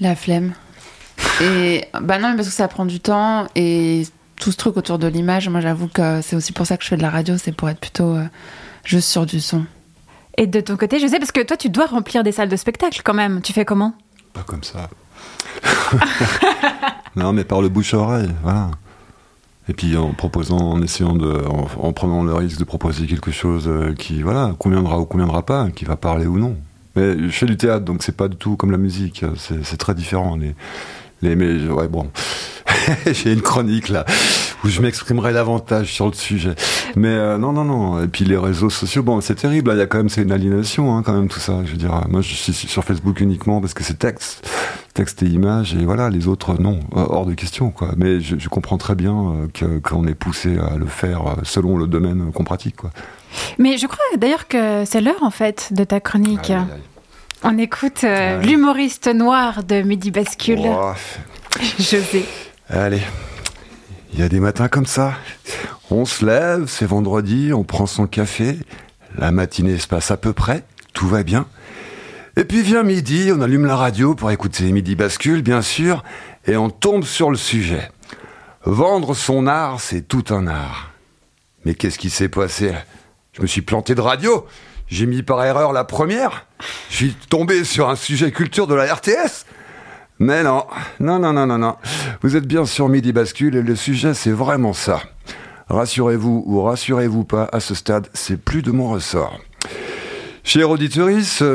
La 0.00 0.14
flemme. 0.14 0.54
Et 1.42 1.84
bah 2.00 2.18
non, 2.18 2.34
parce 2.36 2.48
que 2.48 2.54
ça 2.54 2.68
prend 2.68 2.86
du 2.86 3.00
temps 3.00 3.46
et 3.54 4.04
tout 4.40 4.50
ce 4.50 4.56
truc 4.56 4.76
autour 4.76 4.98
de 4.98 5.06
l'image, 5.06 5.48
moi 5.48 5.60
j'avoue 5.60 5.86
que 5.86 6.20
c'est 6.22 6.34
aussi 6.34 6.52
pour 6.52 6.66
ça 6.66 6.76
que 6.76 6.82
je 6.82 6.88
fais 6.88 6.96
de 6.96 7.02
la 7.02 7.10
radio, 7.10 7.36
c'est 7.36 7.52
pour 7.52 7.68
être 7.68 7.78
plutôt 7.78 8.16
euh, 8.16 8.24
juste 8.84 9.08
sur 9.08 9.26
du 9.26 9.40
son. 9.40 9.64
Et 10.38 10.46
de 10.46 10.60
ton 10.60 10.76
côté, 10.76 10.98
je 10.98 11.06
sais, 11.06 11.18
parce 11.18 11.30
que 11.30 11.42
toi 11.42 11.56
tu 11.56 11.68
dois 11.68 11.86
remplir 11.86 12.24
des 12.24 12.32
salles 12.32 12.48
de 12.48 12.56
spectacle 12.56 13.02
quand 13.04 13.14
même, 13.14 13.42
tu 13.42 13.52
fais 13.52 13.64
comment? 13.64 13.94
Pas 14.32 14.42
comme 14.42 14.64
ça. 14.64 14.88
non, 17.16 17.32
mais 17.32 17.44
par 17.44 17.60
le 17.60 17.68
bouche-oreille, 17.68 18.30
voilà. 18.42 18.70
Et 19.68 19.74
puis 19.74 19.96
en 19.96 20.12
proposant, 20.14 20.58
en 20.58 20.82
essayant 20.82 21.14
de, 21.14 21.44
en, 21.46 21.68
en, 21.78 21.92
prenant 21.92 22.24
le 22.24 22.34
risque 22.34 22.58
de 22.58 22.64
proposer 22.64 23.06
quelque 23.06 23.30
chose 23.30 23.68
euh, 23.68 23.94
qui, 23.94 24.22
voilà, 24.22 24.54
conviendra 24.58 24.98
ou 24.98 25.04
conviendra 25.04 25.44
pas, 25.44 25.70
qui 25.70 25.84
va 25.84 25.96
parler 25.96 26.26
ou 26.26 26.38
non. 26.38 26.56
Mais 26.96 27.28
je 27.28 27.30
fais 27.30 27.46
du 27.46 27.56
théâtre, 27.56 27.84
donc 27.84 28.02
c'est 28.02 28.16
pas 28.16 28.28
du 28.28 28.36
tout 28.36 28.56
comme 28.56 28.72
la 28.72 28.78
musique, 28.78 29.24
c'est 29.36 29.76
très 29.76 29.94
différent. 29.94 30.36
Les, 30.36 30.56
les, 31.22 31.36
mais 31.36 31.68
ouais, 31.68 31.86
bon. 31.86 32.10
j'ai 33.12 33.32
une 33.32 33.42
chronique 33.42 33.88
là 33.88 34.04
où 34.64 34.68
je 34.68 34.80
m'exprimerai 34.82 35.32
davantage 35.32 35.92
sur 35.92 36.06
le 36.06 36.12
sujet. 36.12 36.54
Mais 36.96 37.08
euh, 37.08 37.38
non, 37.38 37.52
non, 37.52 37.64
non. 37.64 38.02
Et 38.02 38.08
puis 38.08 38.24
les 38.24 38.36
réseaux 38.36 38.70
sociaux, 38.70 39.02
bon, 39.02 39.20
c'est 39.20 39.34
terrible. 39.34 39.70
Il 39.74 39.78
y 39.78 39.80
a 39.80 39.86
quand 39.86 39.98
même 39.98 40.08
c'est 40.08 40.22
une 40.22 40.32
aliénation, 40.32 40.96
hein, 40.96 41.02
quand 41.02 41.12
même 41.12 41.28
tout 41.28 41.40
ça. 41.40 41.62
Je 41.64 41.70
veux 41.72 41.76
dire, 41.76 42.04
moi, 42.08 42.20
je 42.20 42.34
suis 42.34 42.52
sur 42.52 42.84
Facebook 42.84 43.20
uniquement 43.20 43.60
parce 43.60 43.74
que 43.74 43.82
c'est 43.82 43.98
texte, 43.98 44.46
texte 44.94 45.22
et 45.22 45.26
images, 45.26 45.74
et 45.74 45.84
voilà. 45.84 46.10
Les 46.10 46.28
autres, 46.28 46.60
non, 46.60 46.80
hors 46.92 47.26
de 47.26 47.34
question, 47.34 47.70
quoi. 47.70 47.90
Mais 47.96 48.20
je, 48.20 48.38
je 48.38 48.48
comprends 48.48 48.78
très 48.78 48.94
bien 48.94 49.48
euh, 49.62 49.80
qu'on 49.80 50.06
est 50.06 50.14
poussé 50.14 50.58
à 50.58 50.76
le 50.76 50.86
faire 50.86 51.26
euh, 51.26 51.34
selon 51.42 51.78
le 51.78 51.86
domaine 51.86 52.30
qu'on 52.32 52.44
pratique, 52.44 52.76
quoi. 52.76 52.90
Mais 53.58 53.78
je 53.78 53.86
crois 53.86 54.04
d'ailleurs 54.18 54.48
que 54.48 54.84
c'est 54.84 55.00
l'heure 55.00 55.22
en 55.22 55.30
fait 55.30 55.68
de 55.72 55.84
ta 55.84 56.00
chronique. 56.00 56.50
Aïe, 56.50 56.56
aïe, 56.56 56.72
aïe. 56.72 56.80
On 57.42 57.56
écoute 57.56 58.04
euh, 58.04 58.38
l'humoriste 58.42 59.06
noir 59.06 59.64
de 59.64 59.80
Midi 59.80 60.10
Bascule, 60.10 60.60
Oh, 60.66 60.92
José. 61.78 62.26
Allez, 62.78 63.02
il 64.12 64.20
y 64.20 64.22
a 64.22 64.28
des 64.28 64.40
matins 64.40 64.68
comme 64.68 64.86
ça. 64.86 65.14
On 65.90 66.04
se 66.04 66.24
lève, 66.24 66.66
c'est 66.68 66.86
vendredi, 66.86 67.52
on 67.52 67.64
prend 67.64 67.86
son 67.86 68.06
café, 68.06 68.58
la 69.18 69.32
matinée 69.32 69.78
se 69.78 69.88
passe 69.88 70.10
à 70.10 70.16
peu 70.16 70.32
près, 70.32 70.64
tout 70.92 71.08
va 71.08 71.22
bien. 71.22 71.46
Et 72.36 72.44
puis 72.44 72.62
vient 72.62 72.84
midi, 72.84 73.30
on 73.34 73.40
allume 73.40 73.66
la 73.66 73.76
radio 73.76 74.14
pour 74.14 74.30
écouter 74.30 74.70
Midi 74.70 74.94
Bascule, 74.94 75.42
bien 75.42 75.62
sûr, 75.62 76.04
et 76.46 76.56
on 76.56 76.70
tombe 76.70 77.04
sur 77.04 77.30
le 77.30 77.36
sujet. 77.36 77.90
Vendre 78.64 79.14
son 79.14 79.46
art, 79.46 79.80
c'est 79.80 80.02
tout 80.02 80.24
un 80.30 80.46
art. 80.46 80.92
Mais 81.64 81.74
qu'est-ce 81.74 81.98
qui 81.98 82.08
s'est 82.08 82.28
passé? 82.28 82.72
Je 83.32 83.42
me 83.42 83.46
suis 83.46 83.62
planté 83.62 83.94
de 83.94 84.00
radio. 84.00 84.46
J'ai 84.86 85.06
mis 85.06 85.22
par 85.22 85.44
erreur 85.44 85.72
la 85.72 85.84
première. 85.84 86.46
Je 86.88 86.96
suis 86.96 87.14
tombé 87.14 87.64
sur 87.64 87.88
un 87.90 87.96
sujet 87.96 88.32
culture 88.32 88.66
de 88.66 88.74
la 88.74 88.94
RTS. 88.94 89.44
Mais 90.22 90.42
non, 90.42 90.66
non, 91.00 91.18
non, 91.18 91.32
non, 91.32 91.46
non, 91.46 91.56
non. 91.56 91.76
Vous 92.20 92.36
êtes 92.36 92.46
bien 92.46 92.66
sur 92.66 92.90
Midi 92.90 93.10
Bascule 93.10 93.56
et 93.56 93.62
le 93.62 93.74
sujet, 93.74 94.12
c'est 94.12 94.30
vraiment 94.30 94.74
ça. 94.74 95.00
Rassurez-vous 95.70 96.44
ou 96.46 96.62
rassurez-vous 96.62 97.24
pas, 97.24 97.48
à 97.52 97.60
ce 97.60 97.74
stade, 97.74 98.06
c'est 98.12 98.36
plus 98.36 98.60
de 98.60 98.70
mon 98.70 98.90
ressort. 98.90 99.38
Chers 100.52 100.68
auditeurs, 100.68 101.08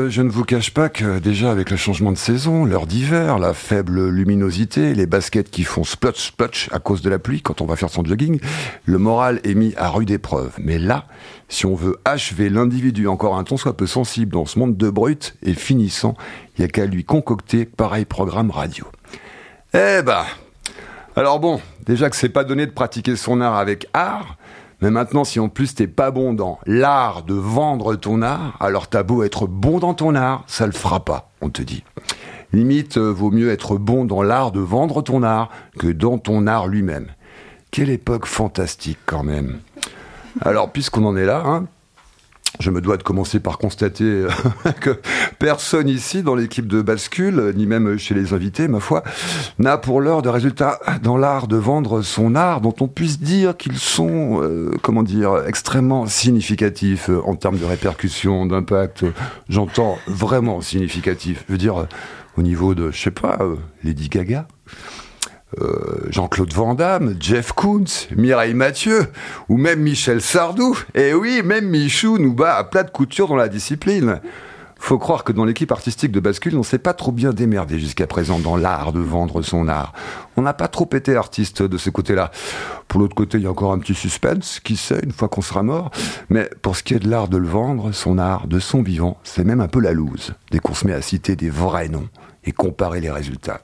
je 0.08 0.22
ne 0.22 0.30
vous 0.30 0.44
cache 0.44 0.70
pas 0.70 0.88
que 0.88 1.18
déjà 1.18 1.50
avec 1.50 1.68
le 1.68 1.76
changement 1.76 2.12
de 2.12 2.16
saison, 2.16 2.64
l'heure 2.64 2.86
d'hiver, 2.86 3.38
la 3.38 3.52
faible 3.52 4.08
luminosité, 4.08 4.94
les 4.94 5.04
baskets 5.04 5.50
qui 5.50 5.64
font 5.64 5.84
splotch 5.84 6.28
splotch 6.28 6.70
à 6.72 6.78
cause 6.78 7.02
de 7.02 7.10
la 7.10 7.18
pluie 7.18 7.42
quand 7.42 7.60
on 7.60 7.66
va 7.66 7.76
faire 7.76 7.90
son 7.90 8.02
jogging, 8.02 8.40
le 8.86 8.96
moral 8.96 9.40
est 9.44 9.52
mis 9.52 9.74
à 9.76 9.90
rude 9.90 10.10
épreuve. 10.10 10.54
Mais 10.56 10.78
là, 10.78 11.04
si 11.50 11.66
on 11.66 11.74
veut 11.74 11.98
achever 12.06 12.48
l'individu 12.48 13.06
encore 13.06 13.36
un 13.36 13.44
ton 13.44 13.58
soit 13.58 13.76
peu 13.76 13.86
sensible 13.86 14.32
dans 14.32 14.46
ce 14.46 14.58
monde 14.58 14.78
de 14.78 14.88
brut 14.88 15.36
et 15.42 15.52
finissant, 15.52 16.14
il 16.56 16.62
n'y 16.62 16.64
a 16.64 16.68
qu'à 16.68 16.86
lui 16.86 17.04
concocter 17.04 17.66
pareil 17.66 18.06
programme 18.06 18.50
radio. 18.50 18.86
Eh 19.74 20.00
ben, 20.00 20.24
alors 21.16 21.38
bon, 21.38 21.60
déjà 21.84 22.08
que 22.08 22.16
c'est 22.16 22.30
pas 22.30 22.44
donné 22.44 22.64
de 22.64 22.70
pratiquer 22.72 23.14
son 23.14 23.42
art 23.42 23.56
avec 23.56 23.88
art, 23.92 24.38
mais 24.80 24.90
maintenant 24.90 25.24
si 25.24 25.40
en 25.40 25.48
plus 25.48 25.74
t'es 25.74 25.86
pas 25.86 26.10
bon 26.10 26.32
dans 26.32 26.58
l'art 26.66 27.22
de 27.22 27.34
vendre 27.34 27.96
ton 27.96 28.22
art, 28.22 28.56
alors 28.60 28.88
t'as 28.88 29.02
beau 29.02 29.22
être 29.22 29.46
bon 29.46 29.78
dans 29.78 29.94
ton 29.94 30.14
art, 30.14 30.44
ça 30.46 30.66
le 30.66 30.72
fera 30.72 31.04
pas, 31.04 31.30
on 31.40 31.50
te 31.50 31.62
dit. 31.62 31.84
Limite, 32.52 32.96
euh, 32.96 33.10
vaut 33.10 33.30
mieux 33.30 33.50
être 33.50 33.76
bon 33.76 34.04
dans 34.04 34.22
l'art 34.22 34.52
de 34.52 34.60
vendre 34.60 35.02
ton 35.02 35.22
art 35.22 35.50
que 35.78 35.88
dans 35.88 36.18
ton 36.18 36.46
art 36.46 36.68
lui-même. 36.68 37.08
Quelle 37.70 37.90
époque 37.90 38.26
fantastique 38.26 38.98
quand 39.04 39.22
même. 39.22 39.58
Alors, 40.40 40.70
puisqu'on 40.70 41.04
en 41.04 41.16
est 41.16 41.26
là, 41.26 41.42
hein, 41.44 41.66
je 42.60 42.70
me 42.70 42.80
dois 42.80 42.96
de 42.96 43.02
commencer 43.02 43.40
par 43.40 43.58
constater 43.58 44.04
euh, 44.04 44.28
que 44.80 44.98
personne 45.38 45.88
ici 45.88 46.22
dans 46.22 46.34
l'équipe 46.34 46.66
de 46.66 46.82
bascule, 46.82 47.52
ni 47.56 47.66
même 47.66 47.98
chez 47.98 48.14
les 48.14 48.32
invités, 48.32 48.68
ma 48.68 48.80
foi, 48.80 49.02
n'a 49.58 49.78
pour 49.78 50.00
l'heure 50.00 50.22
de 50.22 50.28
résultats 50.28 50.78
dans 51.02 51.16
l'art 51.16 51.48
de 51.48 51.56
vendre 51.56 52.02
son 52.02 52.34
art 52.34 52.60
dont 52.60 52.74
on 52.80 52.88
puisse 52.88 53.20
dire 53.20 53.56
qu'ils 53.56 53.78
sont, 53.78 54.40
euh, 54.42 54.70
comment 54.82 55.02
dire, 55.02 55.42
extrêmement 55.46 56.06
significatifs 56.06 57.10
euh, 57.10 57.20
en 57.24 57.36
termes 57.36 57.58
de 57.58 57.64
répercussions, 57.64 58.46
d'impact. 58.46 59.04
J'entends 59.48 59.98
vraiment 60.06 60.60
significatif. 60.60 61.44
Je 61.48 61.52
veux 61.52 61.58
dire, 61.58 61.86
au 62.36 62.42
niveau 62.42 62.74
de, 62.74 62.90
je 62.90 63.00
sais 63.00 63.10
pas, 63.10 63.38
Lady 63.84 64.08
Gaga. 64.08 64.46
Euh, 65.60 66.08
Jean-Claude 66.10 66.52
Van 66.52 66.74
Damme, 66.74 67.14
Jeff 67.20 67.52
Koons, 67.52 68.08
Mireille 68.16 68.54
Mathieu, 68.54 69.06
ou 69.48 69.56
même 69.56 69.80
Michel 69.80 70.20
Sardou. 70.20 70.76
Et 70.94 71.14
oui, 71.14 71.42
même 71.44 71.68
Michou 71.68 72.18
nous 72.18 72.34
bat 72.34 72.56
à 72.56 72.64
plat 72.64 72.82
de 72.82 72.90
couture 72.90 73.28
dans 73.28 73.36
la 73.36 73.48
discipline. 73.48 74.20
Faut 74.78 74.98
croire 74.98 75.24
que 75.24 75.32
dans 75.32 75.44
l'équipe 75.44 75.72
artistique 75.72 76.12
de 76.12 76.20
Bascule, 76.20 76.56
on 76.56 76.62
s'est 76.62 76.78
pas 76.78 76.92
trop 76.92 77.10
bien 77.10 77.32
démerdé 77.32 77.78
jusqu'à 77.78 78.06
présent 78.06 78.38
dans 78.38 78.56
l'art 78.56 78.92
de 78.92 79.00
vendre 79.00 79.40
son 79.40 79.68
art. 79.68 79.92
On 80.36 80.42
n'a 80.42 80.52
pas 80.52 80.68
trop 80.68 80.88
été 80.92 81.16
artiste 81.16 81.62
de 81.62 81.78
ce 81.78 81.90
côté-là. 81.90 82.30
Pour 82.86 83.00
l'autre 83.00 83.14
côté, 83.14 83.38
il 83.38 83.44
y 83.44 83.46
a 83.46 83.50
encore 83.50 83.72
un 83.72 83.78
petit 83.78 83.94
suspense, 83.94 84.60
qui 84.60 84.76
sait, 84.76 85.00
une 85.02 85.12
fois 85.12 85.28
qu'on 85.28 85.42
sera 85.42 85.62
mort. 85.62 85.90
Mais 86.28 86.50
pour 86.60 86.76
ce 86.76 86.82
qui 86.82 86.92
est 86.92 86.98
de 86.98 87.08
l'art 87.08 87.28
de 87.28 87.38
le 87.38 87.48
vendre, 87.48 87.92
son 87.92 88.18
art, 88.18 88.48
de 88.48 88.58
son 88.58 88.82
vivant, 88.82 89.16
c'est 89.24 89.44
même 89.44 89.60
un 89.60 89.68
peu 89.68 89.80
la 89.80 89.92
loose, 89.92 90.34
dès 90.50 90.58
qu'on 90.58 90.74
se 90.74 90.86
met 90.86 90.92
à 90.92 91.02
citer 91.02 91.36
des 91.36 91.50
vrais 91.50 91.88
noms 91.88 92.08
et 92.44 92.52
comparer 92.52 93.00
les 93.00 93.10
résultats. 93.10 93.60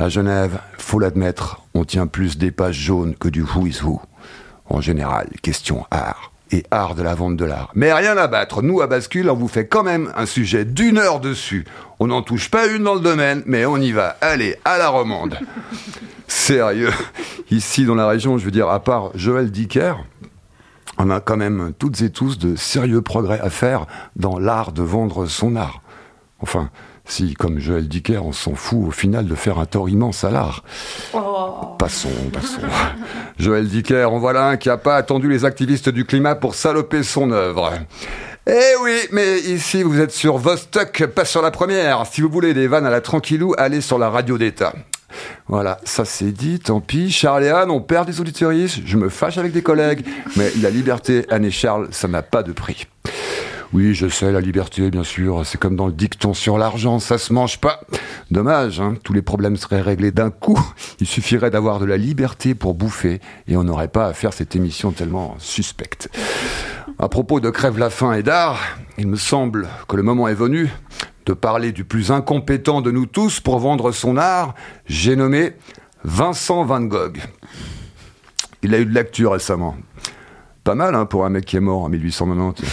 À 0.00 0.08
Genève, 0.08 0.60
faut 0.78 0.98
l'admettre, 0.98 1.60
on 1.74 1.84
tient 1.84 2.06
plus 2.06 2.38
des 2.38 2.50
pages 2.50 2.78
jaunes 2.78 3.14
que 3.14 3.28
du 3.28 3.42
who 3.42 3.66
is 3.66 3.80
who. 3.84 4.00
En 4.64 4.80
général, 4.80 5.28
question 5.42 5.84
art 5.90 6.32
et 6.50 6.64
art 6.70 6.94
de 6.94 7.02
la 7.02 7.14
vente 7.14 7.36
de 7.36 7.44
l'art. 7.44 7.70
Mais 7.74 7.92
rien 7.92 8.16
à 8.16 8.26
battre, 8.26 8.62
nous 8.62 8.80
à 8.80 8.86
Bascule, 8.86 9.28
on 9.28 9.34
vous 9.34 9.46
fait 9.46 9.66
quand 9.66 9.82
même 9.82 10.10
un 10.16 10.24
sujet 10.24 10.64
d'une 10.64 10.96
heure 10.96 11.20
dessus. 11.20 11.66
On 11.98 12.06
n'en 12.06 12.22
touche 12.22 12.50
pas 12.50 12.66
une 12.68 12.84
dans 12.84 12.94
le 12.94 13.00
domaine, 13.00 13.42
mais 13.44 13.66
on 13.66 13.76
y 13.76 13.92
va. 13.92 14.16
Allez, 14.22 14.56
à 14.64 14.78
la 14.78 14.88
romande. 14.88 15.38
Sérieux, 16.28 16.94
ici 17.50 17.84
dans 17.84 17.94
la 17.94 18.08
région, 18.08 18.38
je 18.38 18.46
veux 18.46 18.50
dire, 18.50 18.70
à 18.70 18.82
part 18.82 19.10
Joël 19.14 19.50
Dicker, 19.50 19.92
on 20.96 21.10
a 21.10 21.20
quand 21.20 21.36
même 21.36 21.74
toutes 21.78 22.00
et 22.00 22.08
tous 22.08 22.38
de 22.38 22.56
sérieux 22.56 23.02
progrès 23.02 23.40
à 23.40 23.50
faire 23.50 23.84
dans 24.16 24.38
l'art 24.38 24.72
de 24.72 24.82
vendre 24.82 25.26
son 25.26 25.56
art. 25.56 25.82
Enfin, 26.38 26.70
si, 27.10 27.34
comme 27.34 27.58
Joël 27.58 27.88
Dicker, 27.88 28.24
on 28.24 28.32
s'en 28.32 28.54
fout 28.54 28.88
au 28.88 28.90
final 28.90 29.26
de 29.26 29.34
faire 29.34 29.58
un 29.58 29.66
tort 29.66 29.88
immense 29.88 30.22
à 30.24 30.30
l'art. 30.30 30.62
Passons, 31.78 32.08
passons. 32.32 32.60
Joël 33.38 33.66
Dicker, 33.66 34.10
en 34.10 34.18
voilà 34.18 34.46
un 34.46 34.56
qui 34.56 34.68
n'a 34.68 34.76
pas 34.76 34.96
attendu 34.96 35.28
les 35.28 35.44
activistes 35.44 35.88
du 35.88 36.04
climat 36.04 36.34
pour 36.36 36.54
saloper 36.54 37.02
son 37.02 37.32
œuvre. 37.32 37.72
Eh 38.46 38.74
oui, 38.82 38.96
mais 39.12 39.40
ici 39.40 39.82
vous 39.82 40.00
êtes 40.00 40.12
sur 40.12 40.38
Vostok, 40.38 41.06
pas 41.06 41.24
sur 41.24 41.42
la 41.42 41.50
première. 41.50 42.06
Si 42.06 42.20
vous 42.20 42.28
voulez 42.28 42.54
des 42.54 42.68
vannes 42.68 42.86
à 42.86 42.90
la 42.90 43.00
tranquillou, 43.00 43.54
allez 43.58 43.80
sur 43.80 43.98
la 43.98 44.08
radio 44.08 44.38
d'État. 44.38 44.72
Voilà, 45.48 45.78
ça 45.84 46.04
c'est 46.04 46.30
dit, 46.30 46.60
tant 46.60 46.80
pis. 46.80 47.10
Charles 47.10 47.44
et 47.44 47.50
Anne, 47.50 47.70
on 47.70 47.80
perd 47.80 48.06
des 48.06 48.20
auditoristes, 48.20 48.80
je 48.86 48.96
me 48.96 49.08
fâche 49.08 49.36
avec 49.36 49.52
des 49.52 49.62
collègues, 49.62 50.06
mais 50.36 50.52
la 50.62 50.70
liberté, 50.70 51.26
Anne 51.28 51.44
et 51.44 51.50
Charles, 51.50 51.88
ça 51.90 52.06
n'a 52.06 52.22
pas 52.22 52.44
de 52.44 52.52
prix. 52.52 52.86
Oui, 53.72 53.94
je 53.94 54.08
sais, 54.08 54.32
la 54.32 54.40
liberté, 54.40 54.90
bien 54.90 55.04
sûr, 55.04 55.46
c'est 55.46 55.56
comme 55.56 55.76
dans 55.76 55.86
le 55.86 55.92
dicton 55.92 56.34
sur 56.34 56.58
l'argent, 56.58 56.98
ça 56.98 57.18
se 57.18 57.32
mange 57.32 57.60
pas. 57.60 57.80
Dommage, 58.32 58.80
hein, 58.80 58.94
tous 59.04 59.12
les 59.12 59.22
problèmes 59.22 59.56
seraient 59.56 59.80
réglés 59.80 60.10
d'un 60.10 60.30
coup. 60.30 60.60
Il 60.98 61.06
suffirait 61.06 61.50
d'avoir 61.50 61.78
de 61.78 61.84
la 61.84 61.96
liberté 61.96 62.56
pour 62.56 62.74
bouffer 62.74 63.20
et 63.46 63.56
on 63.56 63.62
n'aurait 63.62 63.86
pas 63.86 64.06
à 64.06 64.12
faire 64.12 64.32
cette 64.32 64.56
émission 64.56 64.90
tellement 64.90 65.36
suspecte. 65.38 66.08
À 66.98 67.08
propos 67.08 67.38
de 67.38 67.48
crève 67.48 67.78
la 67.78 67.90
faim 67.90 68.12
et 68.12 68.24
d'art, 68.24 68.58
il 68.98 69.06
me 69.06 69.16
semble 69.16 69.68
que 69.86 69.94
le 69.94 70.02
moment 70.02 70.26
est 70.26 70.34
venu 70.34 70.68
de 71.26 71.32
parler 71.32 71.70
du 71.70 71.84
plus 71.84 72.10
incompétent 72.10 72.80
de 72.80 72.90
nous 72.90 73.06
tous 73.06 73.38
pour 73.38 73.60
vendre 73.60 73.92
son 73.92 74.16
art. 74.16 74.56
J'ai 74.86 75.14
nommé 75.14 75.52
Vincent 76.02 76.64
Van 76.64 76.80
Gogh. 76.80 77.18
Il 78.62 78.74
a 78.74 78.80
eu 78.80 78.84
de 78.84 78.94
l'actu 78.94 79.28
récemment. 79.28 79.76
Pas 80.64 80.74
mal 80.74 80.94
hein, 80.94 81.06
pour 81.06 81.24
un 81.24 81.30
mec 81.30 81.44
qui 81.44 81.56
est 81.56 81.60
mort 81.60 81.82
en 81.82 81.88
1890 81.88 82.64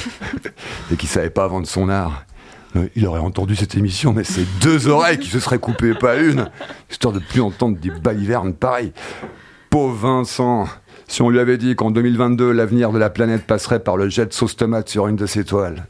et 0.92 0.96
qui 0.96 1.08
savait 1.08 1.30
pas 1.30 1.48
vendre 1.48 1.68
son 1.68 1.90
art. 1.90 2.26
Euh, 2.76 2.88
Il 2.96 3.08
aurait 3.08 3.20
entendu 3.20 3.56
cette 3.56 3.76
émission, 3.76 4.14
mais 4.14 4.24
c'est 4.24 4.46
deux 4.62 4.88
oreilles 4.88 5.20
qui 5.20 5.30
se 5.30 5.40
seraient 5.40 5.60
coupées, 5.60 5.94
pas 5.94 6.18
une, 6.18 6.50
histoire 6.90 7.14
de 7.14 7.20
plus 7.20 7.42
entendre 7.42 7.78
des 7.78 7.90
balivernes 7.90 8.54
pareils. 8.54 8.92
Pauvre 9.70 9.96
Vincent, 9.96 10.68
si 11.08 11.22
on 11.22 11.30
lui 11.30 11.40
avait 11.40 11.58
dit 11.58 11.76
qu'en 11.76 11.92
2022, 11.92 12.52
l'avenir 12.52 12.92
de 12.92 13.00
la 13.00 13.10
planète 13.10 13.46
passerait 13.46 13.80
par 13.80 13.96
le 13.96 14.10
jet 14.10 14.26
de 14.26 14.34
sauce 14.34 14.58
tomate 14.58 14.90
sur 14.90 15.08
une 15.08 15.16
de 15.16 15.26
ses 15.26 15.46
toiles. 15.46 15.86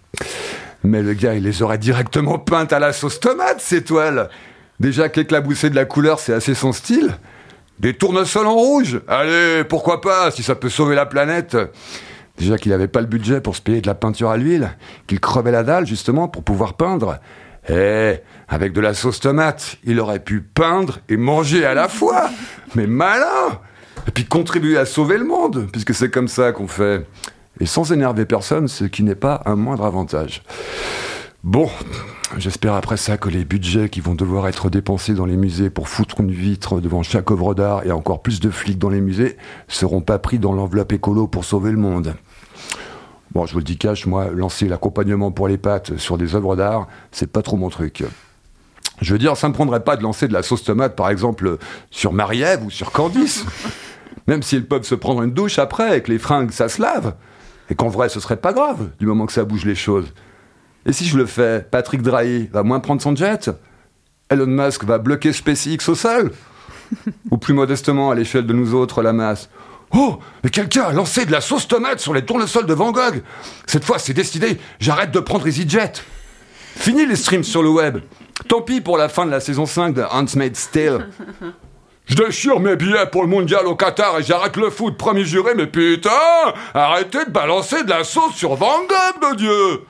Mais 0.84 1.02
le 1.02 1.14
gars, 1.14 1.34
il 1.34 1.44
les 1.44 1.64
aurait 1.64 1.80
directement 1.80 2.38
peintes 2.38 2.74
à 2.74 2.80
la 2.80 2.94
sauce 2.94 3.20
tomate, 3.20 3.60
ces 3.60 3.84
toiles. 3.84 4.30
Déjà 4.80 5.10
qu'éclabousser 5.10 5.72
de 5.72 5.76
la 5.76 5.86
couleur, 5.86 6.20
c'est 6.20 6.34
assez 6.34 6.54
son 6.54 6.72
style. 6.72 7.18
Des 7.80 7.94
tournesols 7.94 8.48
en 8.48 8.56
rouge 8.56 9.02
Allez, 9.08 9.64
pourquoi 9.64 10.02
pas, 10.02 10.32
si 10.32 10.44
ça 10.44 10.56
peut 10.56 10.70
sauver 10.70 10.96
la 10.96 11.06
planète 11.06 11.58
Déjà 12.38 12.58
qu'il 12.58 12.72
n'avait 12.72 12.88
pas 12.88 13.02
le 13.02 13.08
budget 13.08 13.42
pour 13.42 13.56
se 13.56 13.62
payer 13.62 13.82
de 13.82 13.88
la 13.88 13.96
peinture 13.96 14.30
à 14.30 14.38
l'huile, 14.38 14.70
qu'il 15.08 15.20
crevait 15.20 15.52
la 15.52 15.64
dalle 15.64 15.88
justement 15.88 16.28
pour 16.28 16.44
pouvoir 16.44 16.76
peindre. 16.76 17.20
Eh, 17.70 18.18
avec 18.48 18.74
de 18.74 18.80
la 18.80 18.94
sauce 18.94 19.20
tomate, 19.20 19.78
il 19.84 20.00
aurait 20.00 20.20
pu 20.20 20.42
peindre 20.42 21.00
et 21.10 21.18
manger 21.18 21.66
à 21.66 21.74
la 21.74 21.90
fois 21.90 22.30
Mais 22.76 22.88
malin 22.88 23.60
Et 24.08 24.12
puis 24.12 24.26
contribuer 24.26 24.78
à 24.78 24.86
sauver 24.86 25.18
le 25.18 25.26
monde, 25.26 25.68
puisque 25.72 25.94
c'est 25.94 26.10
comme 26.10 26.28
ça 26.28 26.52
qu'on 26.52 26.68
fait. 26.68 27.06
Et 27.60 27.66
sans 27.66 27.92
énerver 27.92 28.26
personne, 28.26 28.68
ce 28.68 28.86
qui 28.86 29.04
n'est 29.04 29.16
pas 29.16 29.42
un 29.46 29.56
moindre 29.56 29.86
avantage. 29.86 30.44
Bon, 31.44 31.70
j'espère 32.38 32.74
après 32.74 32.98
ça 32.98 33.18
que 33.18 33.30
les 33.30 33.46
budgets 33.46 33.90
qui 33.90 34.02
vont 34.02 34.16
devoir 34.16 34.48
être 34.48 34.70
dépensés 34.70 35.14
dans 35.14 35.26
les 35.26 35.38
musées 35.38 35.70
pour 35.70 35.88
foutre 35.88 36.20
une 36.20 36.32
vitre 36.32 36.82
devant 36.82 37.04
chaque 37.04 37.30
œuvre 37.30 37.54
d'art 37.54 37.86
et 37.86 37.92
encore 37.92 38.22
plus 38.22 38.40
de 38.40 38.50
flics 38.50 38.80
dans 38.80 38.90
les 38.90 39.02
musées 39.02 39.38
seront 39.68 40.02
pas 40.02 40.18
pris 40.18 40.40
dans 40.40 40.54
l'enveloppe 40.54 40.92
écolo 40.94 41.28
pour 41.28 41.46
sauver 41.46 41.72
le 41.72 41.78
monde. 41.78 42.16
Bon, 43.34 43.46
je 43.46 43.54
vous 43.54 43.60
le 43.60 43.64
dis 43.64 43.78
cash, 43.78 44.08
moi, 44.08 44.30
lancer 44.34 44.68
l'accompagnement 44.68 45.32
pour 45.32 45.48
les 45.48 45.58
pâtes 45.58 45.98
sur 45.98 46.18
des 46.18 46.34
œuvres 46.34 46.56
d'art, 46.56 46.88
c'est 47.12 47.32
pas 47.32 47.44
trop 47.44 47.56
mon 47.56 47.70
truc. 47.70 48.04
Je 49.02 49.14
veux 49.14 49.20
dire, 49.20 49.38
ça 49.38 49.48
me 49.48 49.54
prendrait 49.54 49.84
pas 49.84 49.96
de 49.96 50.02
lancer 50.02 50.28
de 50.28 50.34
la 50.34 50.42
sauce 50.42 50.64
tomate, 50.64 50.96
par 50.96 51.10
exemple, 51.10 51.60
sur 51.92 52.14
Marie-Ève 52.14 52.64
ou 52.66 52.72
sur 52.72 52.92
Candice. 52.92 53.46
Même 54.28 54.42
si 54.42 54.56
elles 54.56 54.66
peuvent 54.66 54.84
se 54.84 54.96
prendre 54.96 55.22
une 55.22 55.34
douche 55.34 55.60
après, 55.60 55.88
avec 55.88 56.08
les 56.08 56.18
fringues, 56.18 56.52
ça 56.52 56.68
se 56.68 56.82
lave. 56.82 57.14
Et 57.70 57.76
qu'en 57.76 57.90
vrai, 57.90 58.10
ce 58.10 58.20
serait 58.20 58.38
pas 58.38 58.54
grave, 58.54 58.90
du 59.00 59.06
moment 59.06 59.28
que 59.28 59.34
ça 59.34 59.44
bouge 59.44 59.66
les 59.66 59.76
choses. 59.76 60.12
Et 60.88 60.94
si 60.94 61.06
je 61.06 61.18
le 61.18 61.26
fais, 61.26 61.66
Patrick 61.70 62.02
Drahi 62.02 62.50
va 62.52 62.64
moins 62.64 62.80
prendre 62.80 63.02
son 63.02 63.14
jet? 63.14 63.52
Elon 64.30 64.48
Musk 64.48 64.86
va 64.86 64.98
bloquer 64.98 65.34
SpaceX 65.34 65.90
au 65.90 65.96
sol? 65.96 66.32
Ou 67.32 67.38
plus 67.38 67.54
modestement, 67.54 68.10
à 68.10 68.16
l'échelle 68.16 68.46
de 68.48 68.54
nous 68.54 68.74
autres, 68.74 69.02
la 69.02 69.12
masse. 69.12 69.50
Oh, 69.94 70.20
mais 70.44 70.50
quelqu'un 70.50 70.84
a 70.84 70.94
lancé 70.94 71.26
de 71.26 71.32
la 71.32 71.42
sauce 71.42 71.68
tomate 71.68 72.00
sur 72.00 72.14
les 72.14 72.24
tournesols 72.24 72.66
de 72.66 72.74
Van 72.74 72.94
Gogh. 72.94 73.22
Cette 73.66 73.84
fois, 73.84 74.00
c'est 74.00 74.14
décidé, 74.14 74.60
j'arrête 74.80 75.12
de 75.12 75.20
prendre 75.20 75.46
EasyJet. 75.46 75.92
Fini 76.78 77.06
les 77.06 77.18
streams 77.18 77.44
sur 77.44 77.64
le 77.64 77.70
web. 77.70 78.00
Tant 78.48 78.62
pis 78.62 78.80
pour 78.80 78.98
la 78.98 79.10
fin 79.10 79.26
de 79.26 79.32
la 79.32 79.42
saison 79.42 79.66
5 79.66 79.94
de 79.94 80.04
Handmaid's 80.04 80.72
Tale 80.72 81.10
je 82.06 82.16
déchire 82.16 82.62
mes 82.62 82.78
billets 82.78 83.08
pour 83.12 83.24
le 83.24 83.28
mondial 83.28 83.68
au 83.68 83.76
Qatar 83.76 84.18
et 84.18 84.24
j'arrête 84.24 84.56
le 84.56 84.70
foot, 84.70 84.96
premier 84.98 85.26
juré, 85.26 85.56
mais 85.58 85.68
putain 85.68 86.10
Arrêtez 86.74 87.26
de 87.26 87.32
balancer 87.32 87.84
de 87.84 87.90
la 87.90 88.06
sauce 88.06 88.34
sur 88.34 88.56
Van 88.56 88.80
Gogh, 88.88 89.32
de 89.32 89.36
Dieu 89.36 89.82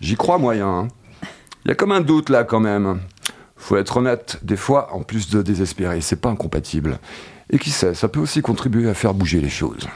J'y 0.00 0.16
crois 0.16 0.38
moyen. 0.38 0.88
Il 1.64 1.68
y 1.68 1.70
a 1.72 1.74
comme 1.74 1.92
un 1.92 2.00
doute 2.00 2.30
là 2.30 2.44
quand 2.44 2.60
même. 2.60 3.00
Faut 3.56 3.76
être 3.76 3.96
honnête, 3.96 4.38
des 4.42 4.56
fois, 4.56 4.94
en 4.94 5.02
plus 5.02 5.28
de 5.28 5.42
désespérer, 5.42 6.00
c'est 6.00 6.20
pas 6.20 6.28
incompatible. 6.28 7.00
Et 7.50 7.58
qui 7.58 7.70
sait, 7.70 7.94
ça 7.94 8.08
peut 8.08 8.20
aussi 8.20 8.40
contribuer 8.40 8.88
à 8.88 8.94
faire 8.94 9.12
bouger 9.12 9.40
les 9.40 9.48
choses. 9.48 9.88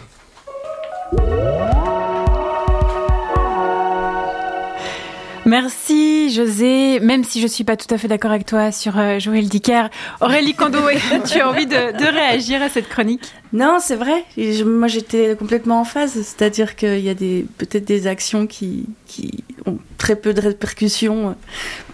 Merci 5.45 6.31
José, 6.31 7.01
même 7.01 7.25
si 7.25 7.41
je 7.41 7.49
suis 7.49 7.65
pas 7.65 7.77
tout 7.77 7.93
à 7.93 7.99
fait 7.99 8.07
d'accord 8.07 8.31
avec 8.31 8.47
toi 8.47 8.71
sur 8.71 8.97
euh, 8.97 9.19
Joël 9.19 9.49
Dicker. 9.49 9.89
Aurélie 10.21 10.55
Condoé, 10.55 10.99
tu 11.31 11.41
as 11.41 11.49
envie 11.49 11.67
de, 11.67 12.15
réagir 12.15 12.63
à 12.63 12.69
cette 12.69 12.89
chronique? 12.89 13.33
Non, 13.53 13.79
c'est 13.81 13.97
vrai. 13.97 14.25
moi, 14.65 14.87
j'étais 14.87 15.35
complètement 15.37 15.81
en 15.81 15.85
phase. 15.85 16.13
C'est-à-dire 16.13 16.77
qu'il 16.77 17.01
y 17.01 17.11
a 17.11 17.15
peut-être 17.59 17.85
des 17.85 18.07
actions 18.07 18.47
qui, 18.47 18.87
qui 19.07 19.43
ont 19.67 19.79
très 19.99 20.15
peu 20.15 20.33
de 20.33 20.41
répercussions 20.41 21.31
euh, 21.31 21.33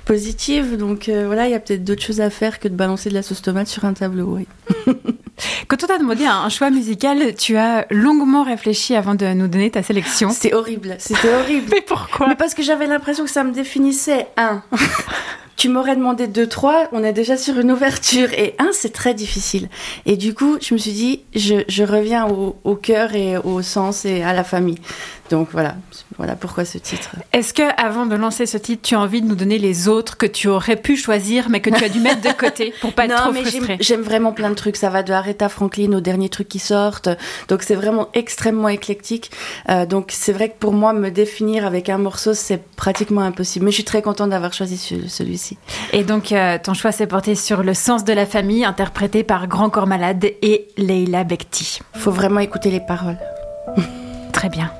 positives. 0.05 0.77
Donc 0.77 1.09
euh, 1.09 1.25
voilà, 1.27 1.47
il 1.47 1.53
y 1.53 1.55
a 1.55 1.61
peut-être 1.61 1.85
d'autres 1.85 2.03
choses 2.03 2.21
à 2.21 2.29
faire 2.29 2.61
que 2.61 2.69
de 2.69 2.75
balancer 2.75 3.09
de 3.09 3.15
la 3.15 3.23
sauce 3.23 3.41
tomate 3.41 3.69
sur 3.69 3.87
un 3.87 3.95
tableau. 3.95 4.37
Oui. 4.37 4.47
Quand 5.69 5.83
on 5.85 5.87
t'a 5.87 5.99
demandé 5.99 6.25
un 6.25 6.49
choix 6.49 6.71
musical, 6.71 7.35
tu 7.35 7.57
as 7.57 7.87
longuement 7.91 8.43
réfléchi 8.45 8.95
avant 8.95 9.15
de 9.15 9.27
nous 9.33 9.49
donner 9.49 9.71
ta 9.71 9.83
sélection. 9.83 10.31
C'était 10.31 10.55
horrible, 10.55 10.97
c'était 10.99 11.33
horrible. 11.35 11.67
Mais 11.73 11.81
pourquoi? 11.81 12.29
Mais 12.29 12.37
parce 12.37 12.55
que 12.55 12.63
j'avais 12.63 12.87
l'impression 12.87 13.25
que 13.25 13.31
ça 13.31 13.45
me 13.45 13.53
définissait. 13.53 14.27
Un, 14.37 14.63
tu 15.59 15.69
m'aurais 15.69 15.97
demandé 15.97 16.29
deux, 16.29 16.47
trois, 16.47 16.89
on 16.93 17.03
est 17.03 17.13
déjà 17.13 17.37
sur 17.37 17.59
une 17.59 17.73
ouverture. 17.73 18.33
Et 18.33 18.55
un, 18.61 18.71
c'est 18.73 18.93
très 18.93 19.13
difficile. 19.13 19.69
Et 20.07 20.17
du 20.17 20.33
coup, 20.33 20.57
je 20.63 20.73
me 20.73 20.79
suis 20.79 20.93
dit, 20.93 21.21
je, 21.35 21.65
je 21.69 21.83
reviens 21.83 22.29
au, 22.29 22.57
au 22.63 22.77
cœur 22.77 23.15
et 23.17 23.37
au 23.37 23.61
sens 23.61 24.05
et 24.05 24.23
à 24.23 24.33
la 24.33 24.45
famille. 24.45 24.79
Donc 25.31 25.49
voilà, 25.53 25.77
voilà 26.17 26.37
pourquoi 26.37 26.65
ce 26.65 26.79
titre. 26.79 27.11
Est-ce 27.33 27.53
que 27.53 27.63
avant 27.77 28.07
de 28.07 28.17
lancer 28.17 28.47
ce 28.47 28.57
titre, 28.57 28.83
tu 28.83 28.95
as 28.95 29.01
envie 29.01 29.21
de 29.21 29.27
nous 29.27 29.35
donner 29.35 29.59
les 29.59 29.89
autres 29.89 30.17
que 30.17 30.27
tu 30.27 30.49
aurais 30.49 30.77
pu 30.77 30.97
choisir, 30.97 31.51
mais 31.51 31.61
que 31.61 31.71
tu 31.71 31.85
as 31.85 31.89
dû 31.89 32.01
mettre 32.01 32.23
de 32.23 32.33
côté 32.33 32.73
pour 32.81 32.93
pas 32.93 33.05
être 33.05 33.11
non, 33.11 33.33
trop 33.33 33.33
mais 33.33 33.77
J'aime 33.81 34.01
vraiment 34.01 34.33
plein 34.33 34.51
de 34.51 34.55
trucs. 34.55 34.77
Ça 34.77 34.91
va 34.91 35.03
de 35.03 35.13
Aretha 35.13 35.49
Franklin 35.49 35.93
aux 35.93 36.01
derniers 36.01 36.29
trucs 36.29 36.49
qui 36.49 36.59
sortent. 36.59 37.11
Donc 37.49 37.63
c'est 37.63 37.75
vraiment 37.75 38.09
extrêmement 38.15 38.69
éclectique. 38.69 39.31
Euh, 39.69 39.87
donc 39.87 40.11
c'est 40.13 40.33
vrai 40.33 40.49
que 40.49 40.59
pour 40.59 40.73
moi, 40.73 40.93
me 40.93 41.11
définir 41.11 41.67
avec 41.67 41.89
un 41.89 41.99
morceau, 41.99 42.33
c'est 42.33 42.63
pratiquement 42.77 43.23
impossible. 43.23 43.67
Mais 43.67 43.71
je 43.71 43.77
suis 43.77 43.85
très 43.85 44.03
contente 44.03 44.31
d'avoir 44.31 44.53
choisi 44.53 44.79
celui-ci. 45.09 45.48
Et 45.93 46.05
donc 46.05 46.33
euh, 46.33 46.59
ton 46.63 46.75
choix 46.75 46.93
s'est 46.93 47.07
porté 47.07 47.35
sur 47.35 47.63
le 47.63 47.75
sens 47.75 48.05
de 48.05 48.13
la 48.13 48.27
famille, 48.27 48.65
interprété 48.65 49.23
par 49.23 49.47
Grand 49.47 49.71
Corps 49.71 49.87
Malade 49.87 50.25
et 50.43 50.69
Leila 50.77 51.25
Bekti. 51.25 51.81
Faut 51.95 52.11
vraiment 52.11 52.41
écouter 52.41 52.71
les 52.71 52.81
paroles. 52.81 53.19
Très 54.33 54.49
bien. 54.49 54.71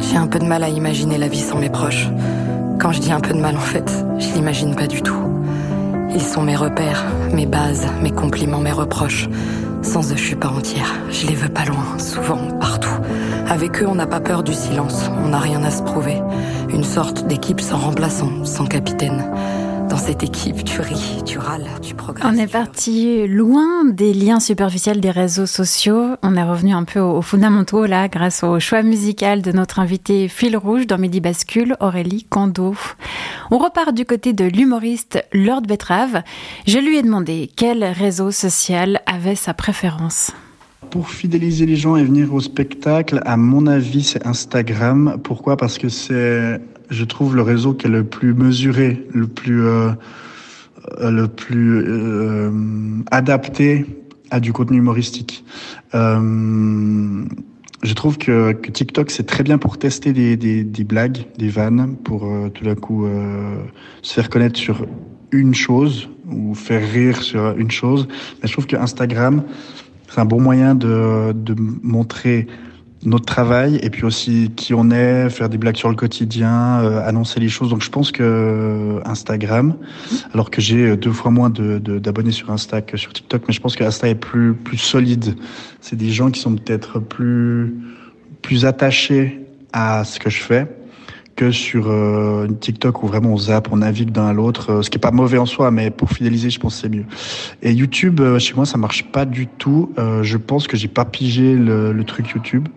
J'ai 0.00 0.16
un 0.16 0.26
peu 0.26 0.38
de 0.38 0.44
mal 0.44 0.62
à 0.62 0.68
imaginer 0.68 1.18
la 1.18 1.28
vie 1.28 1.40
sans 1.40 1.58
mes 1.58 1.70
proches. 1.70 2.08
Quand 2.78 2.92
je 2.92 3.00
dis 3.00 3.12
un 3.12 3.20
peu 3.20 3.32
de 3.32 3.40
mal, 3.40 3.56
en 3.56 3.60
fait, 3.60 3.90
je 4.18 4.34
l'imagine 4.34 4.74
pas 4.74 4.86
du 4.86 5.00
tout. 5.00 5.16
Ils 6.14 6.22
sont 6.22 6.42
mes 6.42 6.54
repères, 6.54 7.04
mes 7.32 7.46
bases, 7.46 7.86
mes 8.02 8.10
compliments, 8.10 8.60
mes 8.60 8.72
reproches. 8.72 9.28
Sans 9.84 10.10
eux, 10.12 10.16
je 10.16 10.24
suis 10.24 10.34
pas 10.34 10.48
entière. 10.48 10.92
Je 11.10 11.26
les 11.26 11.34
veux 11.34 11.50
pas 11.50 11.66
loin, 11.66 11.98
souvent, 11.98 12.48
partout. 12.58 12.88
Avec 13.48 13.82
eux, 13.82 13.86
on 13.86 13.94
n'a 13.94 14.06
pas 14.06 14.20
peur 14.20 14.42
du 14.42 14.54
silence. 14.54 15.10
On 15.22 15.28
n'a 15.28 15.38
rien 15.38 15.62
à 15.62 15.70
se 15.70 15.82
prouver. 15.82 16.20
Une 16.70 16.84
sorte 16.84 17.26
d'équipe 17.26 17.60
sans 17.60 17.76
remplaçant, 17.76 18.44
sans 18.44 18.64
capitaine. 18.64 19.22
Dans 19.94 20.00
cette 20.00 20.24
équipe, 20.24 20.64
tu 20.64 20.80
ris, 20.80 21.22
tu 21.24 21.38
râles, 21.38 21.68
tu 21.80 21.94
progresses. 21.94 22.26
On 22.28 22.36
est 22.36 22.50
parti 22.50 23.28
loin 23.28 23.84
des 23.84 24.12
liens 24.12 24.40
superficiels 24.40 25.00
des 25.00 25.12
réseaux 25.12 25.46
sociaux. 25.46 26.16
On 26.24 26.34
est 26.34 26.42
revenu 26.42 26.72
un 26.72 26.82
peu 26.82 26.98
aux 26.98 27.22
fondamentaux 27.22 27.86
là, 27.86 28.08
grâce 28.08 28.42
au 28.42 28.58
choix 28.58 28.82
musical 28.82 29.40
de 29.40 29.52
notre 29.52 29.78
invité 29.78 30.26
fil 30.26 30.56
rouge 30.56 30.88
dans 30.88 30.98
Midi 30.98 31.20
Bascule, 31.20 31.76
Aurélie 31.78 32.26
Cando. 32.28 32.74
On 33.52 33.58
repart 33.58 33.94
du 33.94 34.04
côté 34.04 34.32
de 34.32 34.44
l'humoriste 34.44 35.24
Lord 35.32 35.62
Betrave. 35.62 36.24
Je 36.66 36.80
lui 36.80 36.96
ai 36.96 37.02
demandé 37.02 37.48
quel 37.54 37.84
réseau 37.84 38.32
social 38.32 39.00
avait 39.06 39.36
sa 39.36 39.54
préférence. 39.54 40.32
Pour 40.90 41.08
fidéliser 41.08 41.66
les 41.66 41.76
gens 41.76 41.94
et 41.94 42.02
venir 42.02 42.34
au 42.34 42.40
spectacle, 42.40 43.20
à 43.24 43.36
mon 43.36 43.68
avis, 43.68 44.02
c'est 44.02 44.26
Instagram. 44.26 45.18
Pourquoi? 45.22 45.56
Parce 45.56 45.78
que 45.78 45.88
c'est, 45.88 46.60
je 46.90 47.04
trouve, 47.04 47.36
le 47.36 47.42
réseau 47.42 47.74
qui 47.74 47.86
est 47.86 47.90
le 47.90 48.04
plus 48.04 48.34
mesuré, 48.34 49.06
le 49.12 49.26
plus, 49.26 49.64
euh, 49.64 49.90
le 51.00 51.26
plus 51.28 51.84
euh, 51.86 52.50
adapté 53.10 53.86
à 54.30 54.40
du 54.40 54.52
contenu 54.52 54.78
humoristique. 54.78 55.44
Euh, 55.94 57.24
je 57.82 57.92
trouve 57.92 58.16
que, 58.16 58.52
TikTok, 58.52 59.10
c'est 59.10 59.26
très 59.26 59.44
bien 59.44 59.58
pour 59.58 59.78
tester 59.78 60.12
des, 60.12 60.36
des, 60.36 60.64
des 60.64 60.84
blagues, 60.84 61.26
des 61.38 61.48
vannes, 61.48 61.96
pour 62.02 62.24
euh, 62.24 62.48
tout 62.48 62.64
d'un 62.64 62.74
coup 62.74 63.04
euh, 63.04 63.56
se 64.02 64.14
faire 64.14 64.30
connaître 64.30 64.58
sur 64.58 64.86
une 65.32 65.54
chose 65.54 66.08
ou 66.30 66.54
faire 66.54 66.82
rire 66.90 67.22
sur 67.22 67.56
une 67.58 67.70
chose. 67.70 68.08
Mais 68.42 68.48
je 68.48 68.52
trouve 68.52 68.66
que 68.66 68.76
Instagram, 68.76 69.42
c'est 70.08 70.18
un 70.18 70.24
bon 70.24 70.40
moyen 70.40 70.74
de, 70.74 71.32
de 71.32 71.54
montrer 71.82 72.46
notre 73.04 73.26
travail 73.26 73.78
et 73.82 73.90
puis 73.90 74.04
aussi 74.04 74.50
qui 74.56 74.74
on 74.74 74.90
est, 74.90 75.28
faire 75.30 75.48
des 75.48 75.58
blagues 75.58 75.76
sur 75.76 75.88
le 75.88 75.94
quotidien, 75.94 76.80
euh, 76.80 77.06
annoncer 77.06 77.40
les 77.40 77.48
choses. 77.48 77.70
Donc 77.70 77.82
je 77.82 77.90
pense 77.90 78.12
que 78.12 79.00
Instagram, 79.04 79.76
alors 80.32 80.50
que 80.50 80.60
j'ai 80.60 80.96
deux 80.96 81.12
fois 81.12 81.30
moins 81.30 81.50
de, 81.50 81.78
de, 81.78 81.98
d'abonnés 81.98 82.32
sur 82.32 82.50
Insta 82.50 82.82
que 82.82 82.96
sur 82.96 83.12
TikTok, 83.12 83.42
mais 83.46 83.54
je 83.54 83.60
pense 83.60 83.76
que 83.76 83.84
Insta 83.84 84.08
est 84.08 84.14
plus 84.14 84.54
plus 84.54 84.78
solide. 84.78 85.36
C'est 85.80 85.96
des 85.96 86.10
gens 86.10 86.30
qui 86.30 86.40
sont 86.40 86.54
peut-être 86.54 86.98
plus 86.98 87.74
plus 88.42 88.64
attachés 88.64 89.40
à 89.72 90.04
ce 90.04 90.18
que 90.20 90.30
je 90.30 90.40
fais 90.40 90.66
que 91.36 91.50
sur 91.50 91.90
euh, 91.90 92.46
TikTok 92.60 93.02
où 93.02 93.06
vraiment 93.06 93.30
on 93.30 93.36
zappe, 93.36 93.68
on 93.72 93.78
navigue 93.78 94.10
d'un 94.10 94.26
à 94.26 94.32
l'autre, 94.32 94.70
euh, 94.70 94.82
ce 94.82 94.90
qui 94.90 94.98
est 94.98 95.00
pas 95.00 95.10
mauvais 95.10 95.38
en 95.38 95.46
soi, 95.46 95.70
mais 95.70 95.90
pour 95.90 96.10
fidéliser, 96.10 96.50
je 96.50 96.60
pense 96.60 96.76
c'est 96.80 96.88
mieux. 96.88 97.04
Et 97.62 97.72
YouTube, 97.72 98.20
euh, 98.20 98.38
chez 98.38 98.54
moi, 98.54 98.66
ça 98.66 98.78
marche 98.78 99.04
pas 99.10 99.24
du 99.24 99.46
tout. 99.46 99.92
Euh, 99.98 100.22
je 100.22 100.36
pense 100.36 100.66
que 100.66 100.76
j'ai 100.76 100.88
pas 100.88 101.04
pigé 101.04 101.54
le, 101.54 101.92
le, 101.92 102.04
truc 102.04 102.28
YouTube. 102.30 102.68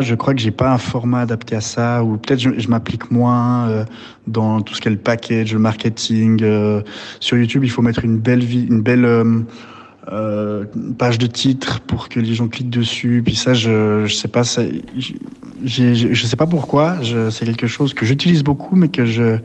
Je 0.00 0.14
crois 0.14 0.34
que 0.34 0.40
j'ai 0.40 0.50
pas 0.50 0.72
un 0.72 0.78
format 0.78 1.20
adapté 1.20 1.56
à 1.56 1.60
ça, 1.60 2.02
ou 2.04 2.16
peut-être 2.16 2.40
je, 2.40 2.50
je 2.58 2.68
m'applique 2.68 3.10
moins 3.10 3.68
euh, 3.68 3.84
dans 4.26 4.60
tout 4.60 4.74
ce 4.74 4.80
qui 4.80 4.88
est 4.88 4.92
le 4.92 4.96
package, 4.96 5.52
le 5.52 5.58
marketing. 5.58 6.40
Euh, 6.42 6.82
sur 7.20 7.36
YouTube, 7.36 7.64
il 7.64 7.70
faut 7.70 7.82
mettre 7.82 8.04
une 8.04 8.18
belle 8.18 8.44
vie, 8.44 8.66
une 8.68 8.80
belle 8.80 9.06
euh, 10.12 10.64
page 10.98 11.18
de 11.18 11.26
titre 11.26 11.80
pour 11.80 12.08
que 12.08 12.20
les 12.20 12.34
gens 12.34 12.48
cliquent 12.48 12.70
dessus. 12.70 13.22
Puis 13.24 13.34
ça, 13.34 13.54
je, 13.54 14.06
je 14.06 14.14
sais 14.14 14.28
pas, 14.28 14.44
ça, 14.44 14.62
j'ai, 15.64 15.94
je 15.94 16.26
sais 16.26 16.36
pas 16.36 16.46
pourquoi. 16.46 17.02
Je, 17.02 17.30
c'est 17.30 17.44
quelque 17.44 17.66
chose 17.66 17.94
que 17.94 18.06
j'utilise 18.06 18.42
beaucoup, 18.42 18.76
mais 18.76 18.88
que 18.88 19.04
je, 19.04 19.38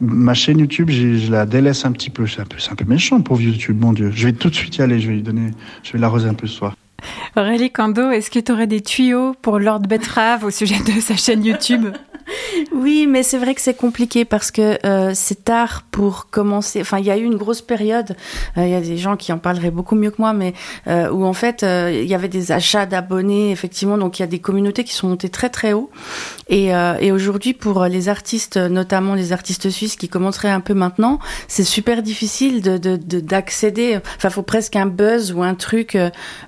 ma 0.00 0.34
chaîne 0.34 0.58
YouTube, 0.58 0.90
je 0.90 1.30
la 1.30 1.46
délaisse 1.46 1.84
un 1.84 1.92
petit 1.92 2.10
peu. 2.10 2.26
C'est 2.26 2.40
un 2.40 2.46
peu, 2.46 2.58
c'est 2.58 2.72
un 2.72 2.76
peu 2.76 2.84
méchant, 2.84 3.20
pauvre 3.20 3.42
YouTube, 3.42 3.80
mon 3.80 3.92
Dieu. 3.92 4.10
Je 4.14 4.26
vais 4.26 4.32
tout 4.32 4.50
de 4.50 4.54
suite 4.54 4.76
y 4.76 4.82
aller. 4.82 5.00
Je 5.00 5.08
vais 5.08 5.14
lui 5.14 5.22
donner, 5.22 5.50
je 5.82 5.92
vais 5.92 5.98
l'arroser 5.98 6.28
un 6.28 6.34
peu 6.34 6.46
ce 6.46 6.54
soir. 6.54 6.74
Aurélie 7.36 7.70
Kando, 7.70 8.10
est-ce 8.10 8.30
que 8.30 8.38
tu 8.38 8.52
aurais 8.52 8.66
des 8.66 8.80
tuyaux 8.80 9.34
pour 9.42 9.58
Lord 9.58 9.80
Betrave 9.80 10.44
au 10.44 10.50
sujet 10.50 10.78
de 10.80 11.00
sa 11.00 11.16
chaîne 11.16 11.44
YouTube 11.44 11.88
Oui, 12.72 13.06
mais 13.06 13.22
c'est 13.22 13.38
vrai 13.38 13.54
que 13.54 13.60
c'est 13.60 13.74
compliqué 13.74 14.24
parce 14.24 14.50
que 14.50 14.78
euh, 14.86 15.12
c'est 15.14 15.44
tard 15.44 15.82
pour 15.90 16.30
commencer. 16.30 16.80
Enfin, 16.80 16.98
il 16.98 17.04
y 17.04 17.10
a 17.10 17.16
eu 17.16 17.24
une 17.24 17.36
grosse 17.36 17.62
période. 17.62 18.16
Il 18.56 18.62
euh, 18.62 18.68
y 18.68 18.74
a 18.74 18.80
des 18.80 18.96
gens 18.96 19.16
qui 19.16 19.32
en 19.32 19.38
parleraient 19.38 19.70
beaucoup 19.70 19.94
mieux 19.94 20.10
que 20.10 20.16
moi, 20.18 20.32
mais 20.32 20.54
euh, 20.86 21.10
où 21.10 21.24
en 21.24 21.32
fait 21.32 21.62
il 21.62 22.04
y 22.04 22.14
avait 22.14 22.28
des 22.28 22.52
achats 22.52 22.86
d'abonnés, 22.86 23.50
effectivement. 23.50 23.98
Donc 23.98 24.18
il 24.18 24.22
y 24.22 24.24
a 24.24 24.28
des 24.28 24.38
communautés 24.38 24.84
qui 24.84 24.94
sont 24.94 25.08
montées 25.08 25.28
très 25.28 25.50
très 25.50 25.72
haut. 25.72 25.90
Et, 26.52 26.74
euh, 26.74 26.94
et 27.00 27.10
aujourd'hui, 27.12 27.54
pour 27.54 27.84
les 27.86 28.08
artistes, 28.08 28.56
notamment 28.56 29.14
les 29.14 29.32
artistes 29.32 29.70
suisses 29.70 29.96
qui 29.96 30.08
commenceraient 30.08 30.50
un 30.50 30.60
peu 30.60 30.74
maintenant, 30.74 31.18
c'est 31.48 31.64
super 31.64 32.02
difficile 32.02 32.60
de, 32.62 32.76
de, 32.78 32.96
de, 32.96 33.20
d'accéder. 33.20 33.98
Enfin, 34.16 34.30
faut 34.30 34.42
presque 34.42 34.76
un 34.76 34.86
buzz 34.86 35.32
ou 35.32 35.42
un 35.42 35.54
truc 35.54 35.96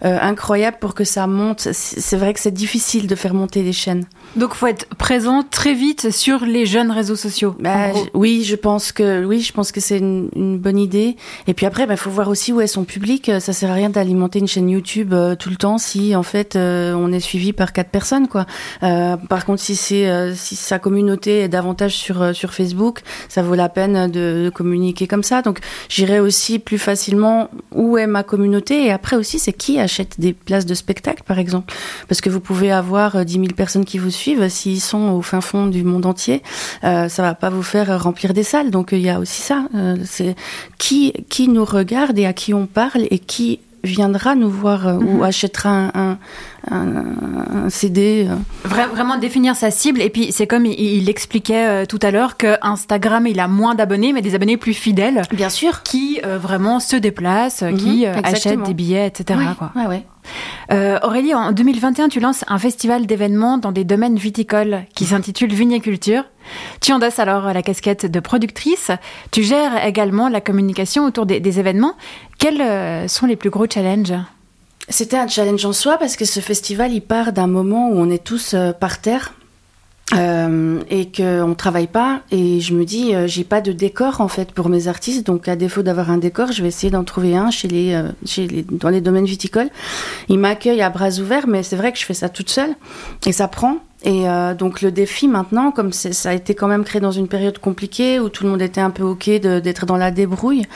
incroyable 0.02 0.76
pour 0.80 0.94
que 0.94 1.04
ça 1.04 1.26
monte. 1.26 1.68
C'est 1.72 2.16
vrai 2.16 2.34
que 2.34 2.40
c'est 2.40 2.52
difficile 2.52 3.06
de 3.06 3.14
faire 3.14 3.32
monter 3.34 3.62
les 3.62 3.72
chaînes. 3.72 4.04
Donc, 4.36 4.54
faut 4.54 4.66
être 4.66 4.86
présent 4.96 5.42
très 5.42 5.72
vite 5.74 6.10
sur 6.10 6.44
les 6.44 6.66
jeunes 6.66 6.90
réseaux 6.90 7.16
sociaux. 7.16 7.54
Bah, 7.58 7.92
je- 7.94 8.00
oui, 8.14 8.44
je 8.44 8.56
pense 8.56 8.92
que 8.92 9.24
oui, 9.24 9.40
je 9.40 9.52
pense 9.52 9.72
que 9.72 9.80
c'est 9.80 9.98
une, 9.98 10.28
une 10.36 10.58
bonne 10.58 10.78
idée. 10.78 11.16
Et 11.46 11.54
puis 11.54 11.64
après, 11.66 11.86
il 11.88 11.96
faut 11.96 12.10
voir 12.10 12.28
aussi 12.28 12.52
où 12.52 12.60
est 12.60 12.66
son 12.66 12.84
public. 12.84 13.30
Ça 13.40 13.52
sert 13.54 13.70
à 13.70 13.74
rien 13.74 13.90
d'alimenter 13.90 14.38
une 14.38 14.48
chaîne 14.48 14.68
YouTube 14.68 15.12
euh, 15.14 15.34
tout 15.34 15.48
le 15.50 15.56
temps 15.56 15.78
si 15.78 16.14
en 16.14 16.22
fait 16.22 16.56
euh, 16.56 16.92
on 16.94 17.10
est 17.12 17.20
suivi 17.20 17.52
par 17.54 17.72
quatre 17.72 17.90
personnes, 17.90 18.28
quoi. 18.28 18.44
Euh, 18.82 19.16
par 19.16 19.44
contre, 19.46 19.62
si 19.62 19.76
c'est 19.76 19.93
euh, 20.06 20.34
si 20.34 20.56
sa 20.56 20.78
communauté 20.78 21.40
est 21.40 21.48
davantage 21.48 21.94
sur 21.94 22.22
euh, 22.22 22.32
sur 22.32 22.52
Facebook, 22.52 23.00
ça 23.28 23.42
vaut 23.42 23.54
la 23.54 23.68
peine 23.68 24.10
de, 24.10 24.44
de 24.44 24.50
communiquer 24.50 25.06
comme 25.06 25.22
ça. 25.22 25.42
Donc, 25.42 25.60
j'irai 25.88 26.20
aussi 26.20 26.58
plus 26.58 26.78
facilement 26.78 27.48
où 27.72 27.96
est 27.98 28.06
ma 28.06 28.22
communauté. 28.22 28.84
Et 28.86 28.90
après 28.90 29.16
aussi, 29.16 29.38
c'est 29.38 29.52
qui 29.52 29.78
achète 29.78 30.18
des 30.18 30.32
places 30.32 30.66
de 30.66 30.74
spectacle, 30.74 31.22
par 31.24 31.38
exemple, 31.38 31.74
parce 32.08 32.20
que 32.20 32.30
vous 32.30 32.40
pouvez 32.40 32.72
avoir 32.72 33.16
euh, 33.16 33.24
10 33.24 33.34
000 33.34 33.46
personnes 33.56 33.84
qui 33.84 33.98
vous 33.98 34.10
suivent 34.10 34.48
s'ils 34.48 34.80
sont 34.80 35.10
au 35.12 35.22
fin 35.22 35.40
fond 35.40 35.66
du 35.66 35.84
monde 35.84 36.06
entier 36.06 36.42
euh, 36.84 37.08
ça 37.08 37.22
va 37.22 37.34
pas 37.34 37.50
vous 37.50 37.62
faire 37.62 38.02
remplir 38.02 38.34
des 38.34 38.42
salles. 38.42 38.70
Donc 38.70 38.90
il 38.92 39.00
y 39.00 39.10
a 39.10 39.18
aussi 39.18 39.42
ça. 39.42 39.66
Euh, 39.74 39.96
c'est 40.04 40.34
qui 40.78 41.12
qui 41.28 41.48
nous 41.48 41.64
regarde 41.64 42.18
et 42.18 42.26
à 42.26 42.32
qui 42.32 42.54
on 42.54 42.66
parle 42.66 43.06
et 43.10 43.18
qui 43.18 43.60
viendra 43.82 44.34
nous 44.34 44.50
voir 44.50 44.88
euh, 44.88 44.98
ou 44.98 45.22
achètera 45.24 45.70
un, 45.70 45.90
un, 45.94 46.18
un- 46.70 47.64
un 47.66 47.70
CD. 47.70 48.26
euh. 48.28 48.68
Vra- 48.68 48.88
vraiment 48.88 49.16
définir 49.16 49.56
sa 49.56 49.70
cible. 49.70 50.00
Et 50.00 50.10
puis, 50.10 50.32
c'est 50.32 50.46
comme 50.46 50.66
il, 50.66 50.78
il 50.78 51.08
expliquait 51.08 51.66
euh, 51.66 51.86
tout 51.86 51.98
à 52.02 52.10
l'heure 52.10 52.36
que 52.36 52.56
Instagram, 52.62 53.26
il 53.26 53.40
a 53.40 53.48
moins 53.48 53.74
d'abonnés, 53.74 54.12
mais 54.12 54.22
des 54.22 54.34
abonnés 54.34 54.56
plus 54.56 54.74
fidèles. 54.74 55.22
Bien 55.32 55.48
sûr. 55.50 55.82
Qui 55.82 56.20
euh, 56.24 56.38
vraiment 56.38 56.80
se 56.80 56.96
déplacent, 56.96 57.62
euh, 57.62 57.72
qui 57.72 58.06
euh, 58.06 58.14
achètent 58.22 58.62
des 58.62 58.74
billets, 58.74 59.06
etc. 59.06 59.38
Quoi. 59.58 59.72
ouais, 59.76 59.86
ouais. 59.86 60.06
Euh, 60.72 60.98
Aurélie, 61.02 61.34
en 61.34 61.52
2021, 61.52 62.08
tu 62.08 62.18
lances 62.18 62.44
un 62.48 62.58
festival 62.58 63.04
d'événements 63.04 63.58
dans 63.58 63.72
des 63.72 63.84
domaines 63.84 64.16
viticoles 64.16 64.84
qui 64.94 65.04
s'intitule 65.04 65.52
Viniculture. 65.52 66.24
Tu 66.80 66.92
endosses 66.92 67.18
alors 67.18 67.52
la 67.52 67.62
casquette 67.62 68.06
de 68.06 68.20
productrice. 68.20 68.90
Tu 69.30 69.42
gères 69.42 69.84
également 69.84 70.30
la 70.30 70.40
communication 70.40 71.04
autour 71.04 71.26
des, 71.26 71.40
des 71.40 71.60
événements. 71.60 71.94
Quels 72.38 73.08
sont 73.08 73.26
les 73.26 73.36
plus 73.36 73.50
gros 73.50 73.66
challenges? 73.68 74.14
C'était 74.88 75.16
un 75.16 75.28
challenge 75.28 75.64
en 75.64 75.72
soi 75.72 75.96
parce 75.98 76.16
que 76.16 76.24
ce 76.24 76.40
festival, 76.40 76.92
il 76.92 77.00
part 77.00 77.32
d'un 77.32 77.46
moment 77.46 77.88
où 77.88 77.94
on 77.96 78.10
est 78.10 78.22
tous 78.22 78.54
euh, 78.54 78.72
par 78.72 79.00
terre. 79.00 79.34
euh, 80.12 80.80
et 80.90 81.10
qu'on 81.10 81.54
travaille 81.54 81.86
pas. 81.86 82.20
Et 82.30 82.60
je 82.60 82.74
me 82.74 82.84
dis 82.84 83.14
euh, 83.14 83.26
j'ai 83.26 83.44
pas 83.44 83.60
de 83.60 83.72
décor 83.72 84.20
en 84.20 84.28
fait 84.28 84.52
pour 84.52 84.68
mes 84.68 84.88
artistes. 84.88 85.26
Donc 85.26 85.48
à 85.48 85.56
défaut 85.56 85.82
d'avoir 85.82 86.10
un 86.10 86.18
décor 86.18 86.52
je 86.52 86.62
vais 86.62 86.68
essayer 86.68 86.90
d'en 86.90 87.04
trouver 87.04 87.36
un 87.36 87.50
chez 87.50 87.68
les, 87.68 87.94
euh, 87.94 88.08
chez 88.26 88.46
les 88.46 88.62
dans 88.62 88.90
les 88.90 89.00
domaines 89.00 89.24
viticoles. 89.24 89.70
Ils 90.28 90.38
m'accueillent 90.38 90.82
à 90.82 90.90
bras 90.90 91.10
ouverts 91.20 91.46
mais 91.48 91.62
c'est 91.62 91.76
vrai 91.76 91.92
que 91.92 91.98
je 91.98 92.04
fais 92.04 92.14
ça 92.14 92.28
toute 92.28 92.50
seule. 92.50 92.74
Et 93.26 93.32
ça 93.32 93.48
prend 93.48 93.78
et 94.04 94.28
euh, 94.28 94.54
donc 94.54 94.82
le 94.82 94.92
défi 94.92 95.28
maintenant, 95.28 95.70
comme 95.70 95.92
ça 95.92 96.28
a 96.28 96.34
été 96.34 96.54
quand 96.54 96.68
même 96.68 96.84
créé 96.84 97.00
dans 97.00 97.10
une 97.10 97.26
période 97.26 97.58
compliquée 97.58 98.20
où 98.20 98.28
tout 98.28 98.44
le 98.44 98.50
monde 98.50 98.60
était 98.60 98.82
un 98.82 98.90
peu 98.90 99.02
ok 99.02 99.28
d'être 99.40 99.86
dans 99.86 99.96
la 99.96 100.10
débrouille, 100.10 100.66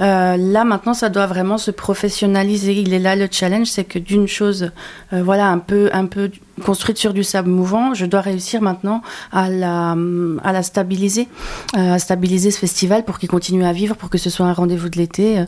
euh, 0.00 0.36
là 0.36 0.64
maintenant 0.64 0.92
ça 0.92 1.08
doit 1.08 1.26
vraiment 1.26 1.58
se 1.58 1.70
professionnaliser. 1.70 2.72
Il 2.74 2.92
est 2.92 2.98
là 2.98 3.14
le 3.14 3.28
challenge, 3.30 3.68
c'est 3.68 3.84
que 3.84 4.00
d'une 4.00 4.26
chose, 4.26 4.72
euh, 5.12 5.22
voilà, 5.22 5.48
un 5.48 5.58
peu, 5.58 5.90
un 5.92 6.06
peu 6.06 6.30
construite 6.64 6.98
sur 6.98 7.12
du 7.14 7.22
sable 7.24 7.48
mouvant, 7.50 7.94
je 7.94 8.04
dois 8.04 8.20
réussir 8.20 8.60
maintenant 8.62 9.02
à 9.30 9.48
la, 9.48 9.96
à 10.42 10.52
la 10.52 10.62
stabiliser, 10.62 11.28
euh, 11.76 11.94
à 11.94 11.98
stabiliser 11.98 12.50
ce 12.50 12.58
festival 12.58 13.04
pour 13.04 13.18
qu'il 13.18 13.28
continue 13.28 13.64
à 13.64 13.72
vivre, 13.72 13.94
pour 13.94 14.10
que 14.10 14.18
ce 14.18 14.28
soit 14.28 14.46
un 14.46 14.52
rendez-vous 14.52 14.88
de 14.88 14.98
l'été. 14.98 15.38
euh. 15.38 15.44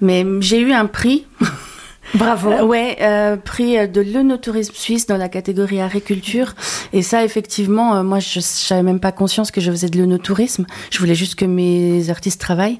Mais 0.00 0.24
j'ai 0.40 0.60
eu 0.60 0.72
un 0.72 0.86
prix. 0.86 1.26
Bravo. 2.14 2.50
Euh, 2.50 2.62
ouais, 2.64 2.96
euh, 3.00 3.36
prix 3.36 3.76
euh, 3.78 3.86
de 3.86 4.00
l'œnotourisme 4.00 4.74
suisse 4.74 5.06
dans 5.06 5.16
la 5.16 5.28
catégorie 5.28 5.80
agriculture. 5.80 6.54
Et 6.92 7.02
ça, 7.02 7.24
effectivement, 7.24 7.96
euh, 7.96 8.02
moi, 8.02 8.18
je 8.18 8.40
n'avais 8.70 8.82
même 8.82 9.00
pas 9.00 9.12
conscience 9.12 9.50
que 9.50 9.60
je 9.60 9.70
faisais 9.70 9.88
de 9.88 9.98
l'œnotourisme. 9.98 10.64
Je 10.90 10.98
voulais 10.98 11.14
juste 11.14 11.34
que 11.34 11.44
mes 11.44 12.08
artistes 12.10 12.40
travaillent. 12.40 12.78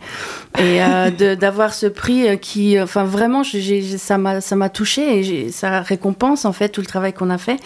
Et 0.59 0.83
euh, 0.83 1.11
d'avoir 1.37 1.75
ce 1.75 1.87
prix 1.87 2.27
euh, 2.27 2.37
qui, 2.37 2.81
enfin, 2.81 3.05
vraiment, 3.05 3.43
j'ai- 3.43 3.61
j'ai- 3.61 3.99
ça 3.99 4.17
m'a 4.19 4.41
ça 4.41 4.57
m'a 4.57 4.69
touché 4.71 5.19
et 5.47 5.53
ça 5.53 5.81
récompense 5.83 6.45
en 6.45 6.53
fait 6.53 6.71
tout 6.71 6.81
le 6.81 6.87
travail 6.87 7.12
qu'on 7.12 7.31
a 7.31 7.38
fait. 7.38 7.59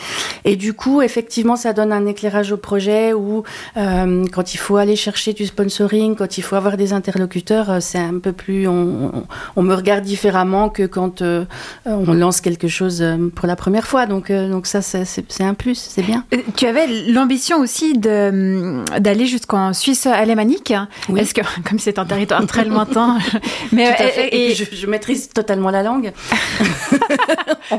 Et 0.44 0.56
du 0.56 0.74
coup, 0.74 1.00
effectivement, 1.00 1.56
ça 1.56 1.72
donne 1.72 1.92
un 1.92 2.06
éclairage 2.06 2.50
au 2.52 2.56
projet 2.56 3.12
où 3.12 3.44
euh, 3.76 4.24
quand 4.32 4.54
il 4.54 4.56
faut 4.58 4.76
aller 4.76 4.96
chercher 4.96 5.32
du 5.32 5.46
sponsoring, 5.46 6.16
quand 6.16 6.38
il 6.38 6.42
faut 6.42 6.56
avoir 6.56 6.76
des 6.76 6.92
interlocuteurs, 6.92 7.70
euh, 7.70 7.78
c'est 7.80 7.98
un 7.98 8.18
peu 8.18 8.32
plus, 8.32 8.66
on, 8.66 9.10
on, 9.14 9.24
on 9.56 9.62
me 9.62 9.74
regarde 9.74 10.02
différemment 10.04 10.68
que 10.68 10.84
quand 10.86 11.22
euh, 11.22 11.44
on 11.86 12.12
lance 12.14 12.40
quelque 12.40 12.68
chose 12.68 13.02
euh, 13.02 13.28
pour 13.34 13.46
la 13.46 13.56
première 13.56 13.86
fois. 13.86 14.06
Donc, 14.06 14.30
euh, 14.30 14.48
donc 14.50 14.66
ça, 14.66 14.82
c'est 14.82 15.04
un 15.40 15.54
plus, 15.54 15.74
c'est 15.76 16.02
bien. 16.02 16.24
Euh, 16.34 16.38
Tu 16.56 16.66
avais 16.66 16.86
l'ambition 17.08 17.58
aussi 17.58 17.94
de- 17.98 18.82
d'aller 18.98 19.26
jusqu'en 19.26 19.72
Suisse 19.72 20.06
alémanique. 20.06 20.72
Oui. 21.08 21.20
Est-ce 21.20 21.34
que, 21.34 21.40
comme 21.68 21.78
c'est 21.78 21.98
un 21.98 22.04
territoire 22.04 22.46
très 22.46 22.64
lointain, 22.64 23.18
mais 23.72 23.94
Tout 23.94 24.02
à 24.02 24.06
euh, 24.06 24.08
fait. 24.10 24.28
et- 24.28 24.42
Et, 24.50 24.54
puis, 24.54 24.64
je, 24.72 24.76
je 24.76 24.86
maîtrise 24.86 25.28
totalement 25.28 25.70
la 25.70 25.82
langue. 25.82 26.12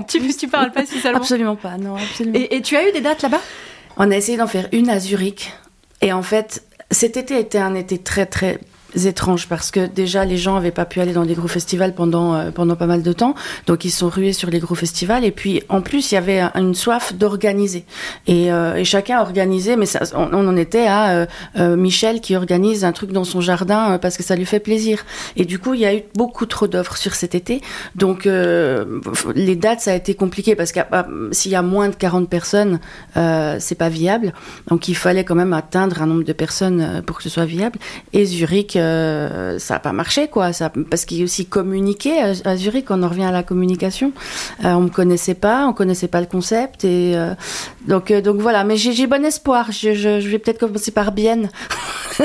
tu, 0.07 0.19
tu 0.35 0.47
parles 0.47 0.71
pas 0.71 0.85
suisse 0.85 1.05
allemand 1.05 1.19
Absolument 1.19 1.55
pas, 1.55 1.77
non, 1.77 1.95
absolument. 1.95 2.37
Et, 2.37 2.55
et 2.57 2.61
tu 2.61 2.75
as 2.75 2.87
eu 2.87 2.91
des 2.91 3.01
dates 3.01 3.21
là-bas? 3.21 3.41
On 3.97 4.09
a 4.11 4.15
essayé 4.15 4.37
d'en 4.37 4.47
faire 4.47 4.67
une 4.71 4.89
à 4.89 4.99
Zurich. 4.99 5.53
Et 6.01 6.11
en 6.13 6.23
fait, 6.23 6.63
cet 6.91 7.17
été 7.17 7.39
était 7.39 7.59
un 7.59 7.75
été 7.75 7.97
très 7.97 8.25
très 8.25 8.59
étrange 8.95 9.47
parce 9.47 9.71
que 9.71 9.85
déjà 9.87 10.25
les 10.25 10.37
gens 10.37 10.55
avaient 10.55 10.71
pas 10.71 10.85
pu 10.85 10.99
aller 11.01 11.13
dans 11.13 11.25
des 11.25 11.33
gros 11.33 11.47
festivals 11.47 11.93
pendant 11.95 12.35
euh, 12.35 12.51
pendant 12.51 12.75
pas 12.75 12.85
mal 12.85 13.01
de 13.03 13.13
temps. 13.13 13.35
Donc 13.67 13.85
ils 13.85 13.91
sont 13.91 14.09
rués 14.09 14.33
sur 14.33 14.49
les 14.49 14.59
gros 14.59 14.75
festivals. 14.75 15.23
Et 15.25 15.31
puis 15.31 15.63
en 15.69 15.81
plus 15.81 16.11
il 16.11 16.15
y 16.15 16.17
avait 16.17 16.39
un- 16.39 16.51
une 16.55 16.75
soif 16.75 17.13
d'organiser. 17.13 17.85
Et, 18.27 18.51
euh, 18.51 18.75
et 18.75 18.85
chacun 18.85 19.19
organisait 19.21 19.75
mais 19.75 19.85
ça, 19.85 20.01
on, 20.15 20.33
en 20.33 20.55
était 20.57 20.85
à 20.87 21.11
euh, 21.11 21.25
euh, 21.57 21.75
Michel 21.75 22.21
qui 22.21 22.35
organise 22.35 22.83
un 22.85 22.91
truc 22.91 23.11
dans 23.11 23.23
son 23.23 23.41
jardin 23.41 23.93
euh, 23.93 23.97
parce 23.97 24.17
que 24.17 24.23
ça 24.23 24.35
lui 24.35 24.45
fait 24.45 24.59
plaisir. 24.59 25.03
Et 25.35 25.45
du 25.45 25.59
coup 25.59 25.73
il 25.73 25.81
y 25.81 25.85
a 25.85 25.95
eu 25.95 26.03
beaucoup 26.15 26.45
trop 26.45 26.67
d'offres 26.67 26.97
sur 26.97 27.15
cet 27.15 27.35
été. 27.35 27.61
Donc 27.95 28.25
euh, 28.27 28.99
les 29.35 29.55
dates 29.55 29.81
ça 29.81 29.91
a 29.91 29.95
été 29.95 30.13
compliqué 30.15 30.55
parce 30.55 30.71
que 30.71 30.79
s'il 31.31 31.51
y 31.51 31.55
a 31.55 31.61
moins 31.61 31.89
de 31.89 31.95
40 31.95 32.29
personnes 32.29 32.79
c'est 33.59 33.75
pas 33.77 33.89
viable. 33.89 34.33
Donc 34.67 34.87
il 34.87 34.95
fallait 34.95 35.23
quand 35.23 35.35
même 35.35 35.53
atteindre 35.53 36.01
un 36.01 36.05
nombre 36.07 36.23
de 36.23 36.33
personnes 36.33 37.01
pour 37.05 37.17
que 37.17 37.23
ce 37.23 37.29
soit 37.29 37.45
viable. 37.45 37.79
Et 38.13 38.25
Zurich 38.25 38.77
euh, 38.83 39.59
ça 39.59 39.75
a 39.75 39.79
pas 39.79 39.93
marché 39.93 40.27
quoi 40.27 40.53
ça, 40.53 40.71
parce 40.89 41.05
qu'il 41.05 41.17
y 41.17 41.21
a 41.21 41.23
aussi 41.23 41.45
communiqué 41.45 42.11
à, 42.21 42.33
à 42.49 42.55
Zurich 42.57 42.89
on 42.91 43.01
en 43.03 43.07
revient 43.09 43.23
à 43.25 43.31
la 43.31 43.43
communication 43.43 44.11
euh, 44.65 44.73
on 44.73 44.81
me 44.81 44.89
connaissait 44.89 45.33
pas 45.33 45.65
on 45.67 45.73
connaissait 45.73 46.07
pas 46.07 46.21
le 46.21 46.27
concept 46.27 46.83
et 46.85 47.13
euh, 47.15 47.33
donc 47.87 48.11
donc 48.11 48.37
voilà 48.37 48.63
mais 48.63 48.77
j'ai 48.77 49.07
bon 49.07 49.23
espoir 49.25 49.71
je, 49.71 49.93
je, 49.93 50.19
je 50.19 50.29
vais 50.29 50.39
peut-être 50.39 50.59
commencer 50.59 50.91
par 50.91 51.11
Bienne 51.11 51.49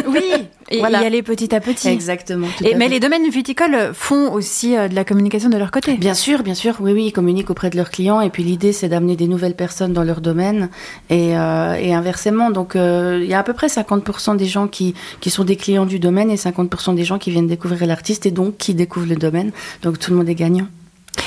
Oui, 0.06 0.20
et 0.68 0.80
Voilà. 0.80 1.02
y 1.02 1.06
aller 1.06 1.22
petit 1.22 1.54
à 1.54 1.60
petit. 1.60 1.88
exactement 1.88 2.48
Et, 2.62 2.74
mais 2.74 2.84
fait. 2.86 2.90
les 2.90 3.00
domaines 3.00 3.28
viticoles 3.30 3.92
font 3.94 4.30
aussi 4.34 4.72
de 4.72 4.94
la 4.94 5.02
communication 5.04 5.48
de 5.48 5.56
leur 5.56 5.70
côté. 5.70 5.94
Bien 5.96 6.12
sûr, 6.12 6.42
bien 6.42 6.52
sûr, 6.54 6.76
oui, 6.80 6.92
oui, 6.92 7.06
ils 7.06 7.12
communiquent 7.12 7.48
auprès 7.48 7.70
de 7.70 7.76
leurs 7.78 7.88
clients 7.90 8.20
et 8.20 8.28
puis 8.28 8.42
l'idée 8.42 8.74
c'est 8.74 8.88
d'amener 8.90 9.16
des 9.16 9.28
nouvelles 9.28 9.54
personnes 9.56 9.94
dans 9.94 10.04
leur 10.04 10.20
domaine 10.20 10.68
et, 11.08 11.28
et 11.30 11.94
inversement. 11.94 12.50
Donc 12.50 12.72
il 12.74 13.24
y 13.26 13.32
a 13.32 13.38
à 13.38 13.42
peu 13.42 13.54
près 13.54 13.68
50% 13.68 14.36
des 14.36 14.44
gens 14.44 14.68
qui, 14.68 14.94
qui 15.20 15.30
sont 15.30 15.44
des 15.44 15.56
clients 15.56 15.86
du 15.86 15.98
domaine 15.98 16.30
et 16.30 16.36
50% 16.36 16.47
des 16.94 17.04
gens 17.04 17.18
qui 17.18 17.30
viennent 17.30 17.46
découvrir 17.46 17.86
l'artiste 17.86 18.26
et 18.26 18.30
donc 18.30 18.56
qui 18.56 18.74
découvrent 18.74 19.08
le 19.08 19.16
domaine. 19.16 19.52
Donc 19.82 19.98
tout 19.98 20.10
le 20.10 20.18
monde 20.18 20.28
est 20.28 20.34
gagnant. 20.34 20.66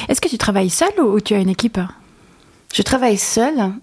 Est-ce 0.08 0.22
que 0.22 0.30
tu 0.30 0.38
travailles 0.38 0.70
seul 0.70 0.92
ou, 1.00 1.16
ou 1.16 1.20
tu 1.20 1.34
as 1.34 1.40
une 1.40 1.50
équipe? 1.50 1.80
Je 2.74 2.82
travaille 2.82 3.18
seule 3.18 3.74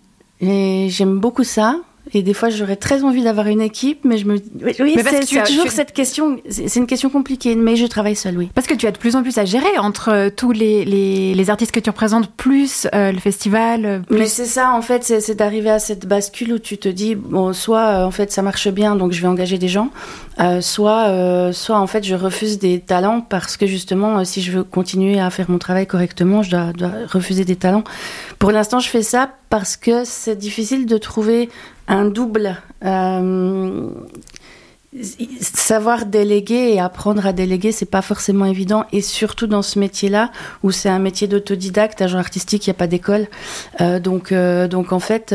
et 0.40 0.88
j'aime 0.90 1.18
beaucoup 1.18 1.44
ça. 1.44 1.80
Et 2.14 2.22
des 2.22 2.34
fois, 2.34 2.48
j'aurais 2.48 2.76
très 2.76 3.04
envie 3.04 3.22
d'avoir 3.22 3.46
une 3.48 3.60
équipe, 3.60 4.04
mais 4.04 4.18
je 4.18 4.26
me 4.26 4.34
oui, 4.34 4.74
oui, 4.80 4.96
c'est 5.26 5.44
toujours 5.44 5.64
tu- 5.64 5.70
cette 5.70 5.92
question. 5.92 6.38
C'est 6.48 6.76
une 6.76 6.86
question 6.86 7.10
compliquée, 7.10 7.54
mais 7.54 7.76
je 7.76 7.86
travaille 7.86 8.16
seule, 8.16 8.38
oui. 8.38 8.50
Parce 8.54 8.66
que 8.66 8.74
tu 8.74 8.86
as 8.86 8.90
de 8.92 8.98
plus 8.98 9.16
en 9.16 9.22
plus 9.22 9.36
à 9.38 9.44
gérer 9.44 9.78
entre 9.78 10.08
euh, 10.10 10.30
tous 10.34 10.52
les, 10.52 10.84
les, 10.84 11.34
les 11.34 11.50
artistes 11.50 11.72
que 11.72 11.80
tu 11.80 11.90
représentes, 11.90 12.30
plus 12.30 12.86
euh, 12.94 13.12
le 13.12 13.18
festival, 13.18 13.84
euh, 13.84 13.98
plus... 14.00 14.18
Mais 14.18 14.26
c'est 14.26 14.46
ça, 14.46 14.72
en 14.72 14.82
fait, 14.82 15.04
c'est 15.04 15.34
d'arriver 15.34 15.70
à 15.70 15.78
cette 15.78 16.06
bascule 16.06 16.52
où 16.54 16.58
tu 16.58 16.78
te 16.78 16.88
dis, 16.88 17.14
bon, 17.14 17.52
soit 17.52 17.86
euh, 17.86 18.04
en 18.04 18.10
fait 18.10 18.32
ça 18.32 18.42
marche 18.42 18.68
bien, 18.68 18.96
donc 18.96 19.12
je 19.12 19.20
vais 19.20 19.28
engager 19.28 19.58
des 19.58 19.68
gens, 19.68 19.90
euh, 20.40 20.60
soit, 20.60 21.52
soit 21.52 21.78
en 21.78 21.86
fait 21.86 22.04
je 22.04 22.14
refuse 22.14 22.58
des 22.58 22.80
talents 22.80 23.20
parce 23.20 23.56
que 23.56 23.66
justement, 23.66 24.24
si 24.24 24.40
je 24.42 24.52
veux 24.52 24.64
continuer 24.64 25.20
à 25.20 25.30
faire 25.30 25.50
mon 25.50 25.58
travail 25.58 25.86
correctement, 25.86 26.42
je 26.42 26.50
dois, 26.50 26.72
dois 26.72 26.92
refuser 27.10 27.44
des 27.44 27.56
talents. 27.56 27.84
Pour 28.38 28.50
l'instant, 28.52 28.78
je 28.80 28.88
fais 28.88 29.02
ça 29.02 29.30
parce 29.50 29.76
que 29.76 30.04
c'est 30.04 30.36
difficile 30.36 30.86
de 30.86 30.98
trouver 30.98 31.48
un 31.88 32.04
double. 32.04 32.56
euh, 32.84 33.90
savoir 35.40 36.06
déléguer 36.06 36.72
et 36.72 36.80
apprendre 36.80 37.26
à 37.26 37.32
déléguer, 37.32 37.72
c'est 37.72 37.90
pas 37.90 38.02
forcément 38.02 38.46
évident. 38.46 38.86
Et 38.92 39.02
surtout 39.02 39.46
dans 39.46 39.62
ce 39.62 39.78
métier-là, 39.78 40.30
où 40.62 40.70
c'est 40.70 40.88
un 40.88 40.98
métier 40.98 41.28
d'autodidacte, 41.28 42.00
agent 42.00 42.18
artistique, 42.18 42.66
il 42.66 42.70
n'y 42.70 42.76
a 42.76 42.78
pas 42.78 42.86
d'école. 42.86 43.26
Euh, 43.80 44.00
donc, 44.00 44.32
euh, 44.32 44.66
donc 44.66 44.92
en 44.92 45.00
fait, 45.00 45.34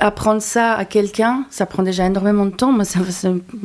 apprendre 0.00 0.42
ça 0.42 0.74
à 0.74 0.84
quelqu'un, 0.84 1.44
ça 1.50 1.66
prend 1.66 1.82
déjà 1.82 2.06
énormément 2.06 2.46
de 2.46 2.50
temps. 2.50 2.72
Moi, 2.72 2.84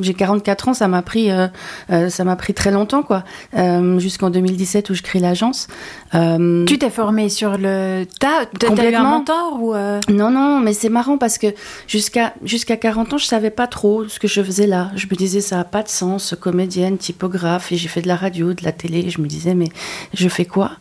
j'ai 0.00 0.14
44 0.14 0.68
ans, 0.68 0.74
ça 0.74 0.86
m'a 0.88 1.02
pris, 1.02 1.30
euh, 1.30 1.48
euh, 1.90 2.08
ça 2.10 2.24
m'a 2.24 2.36
pris 2.36 2.54
très 2.54 2.70
longtemps, 2.70 3.02
quoi. 3.02 3.24
Euh, 3.56 3.98
Jusqu'en 3.98 4.30
2017 4.30 4.90
où 4.90 4.94
je 4.94 5.02
crée 5.02 5.18
l'agence. 5.18 5.66
Euh, 6.14 6.64
Tu 6.66 6.78
t'es 6.78 6.90
formé 6.90 7.28
sur 7.28 7.56
le 7.58 8.04
tas 8.20 8.46
t'as 8.58 8.66
eu 8.66 8.70
un 8.70 8.74
Complètement. 8.76 9.10
mentor 9.10 9.58
ou 9.62 9.74
non, 10.12 10.30
non, 10.30 10.60
mais 10.60 10.72
c'est 10.74 10.88
marrant 10.90 11.18
parce 11.18 11.38
que 11.38 11.48
jusqu'à 11.88 12.34
jusqu'à 12.44 12.76
40 12.76 13.14
ans, 13.14 13.18
je 13.18 13.26
savais 13.26 13.50
pas 13.50 13.66
trop 13.66 14.06
ce 14.06 14.18
que 14.18 14.28
je 14.28 14.42
faisais 14.42 14.66
là. 14.66 14.90
Je 14.94 15.06
me 15.10 15.16
disais, 15.16 15.40
ça 15.40 15.60
a 15.60 15.64
pas 15.64 15.82
de 15.82 15.88
sens, 15.88 16.34
comédienne, 16.38 16.98
typographe, 16.98 17.72
et 17.72 17.76
j'ai 17.76 17.88
fait 17.88 18.02
de 18.02 18.08
la 18.08 18.16
radio, 18.16 18.52
de 18.52 18.62
la 18.64 18.72
télé. 18.72 19.08
Je 19.10 19.20
me 19.20 19.26
disais, 19.26 19.54
mais 19.54 19.68
je 20.14 20.28
fais 20.28 20.44
quoi? 20.44 20.72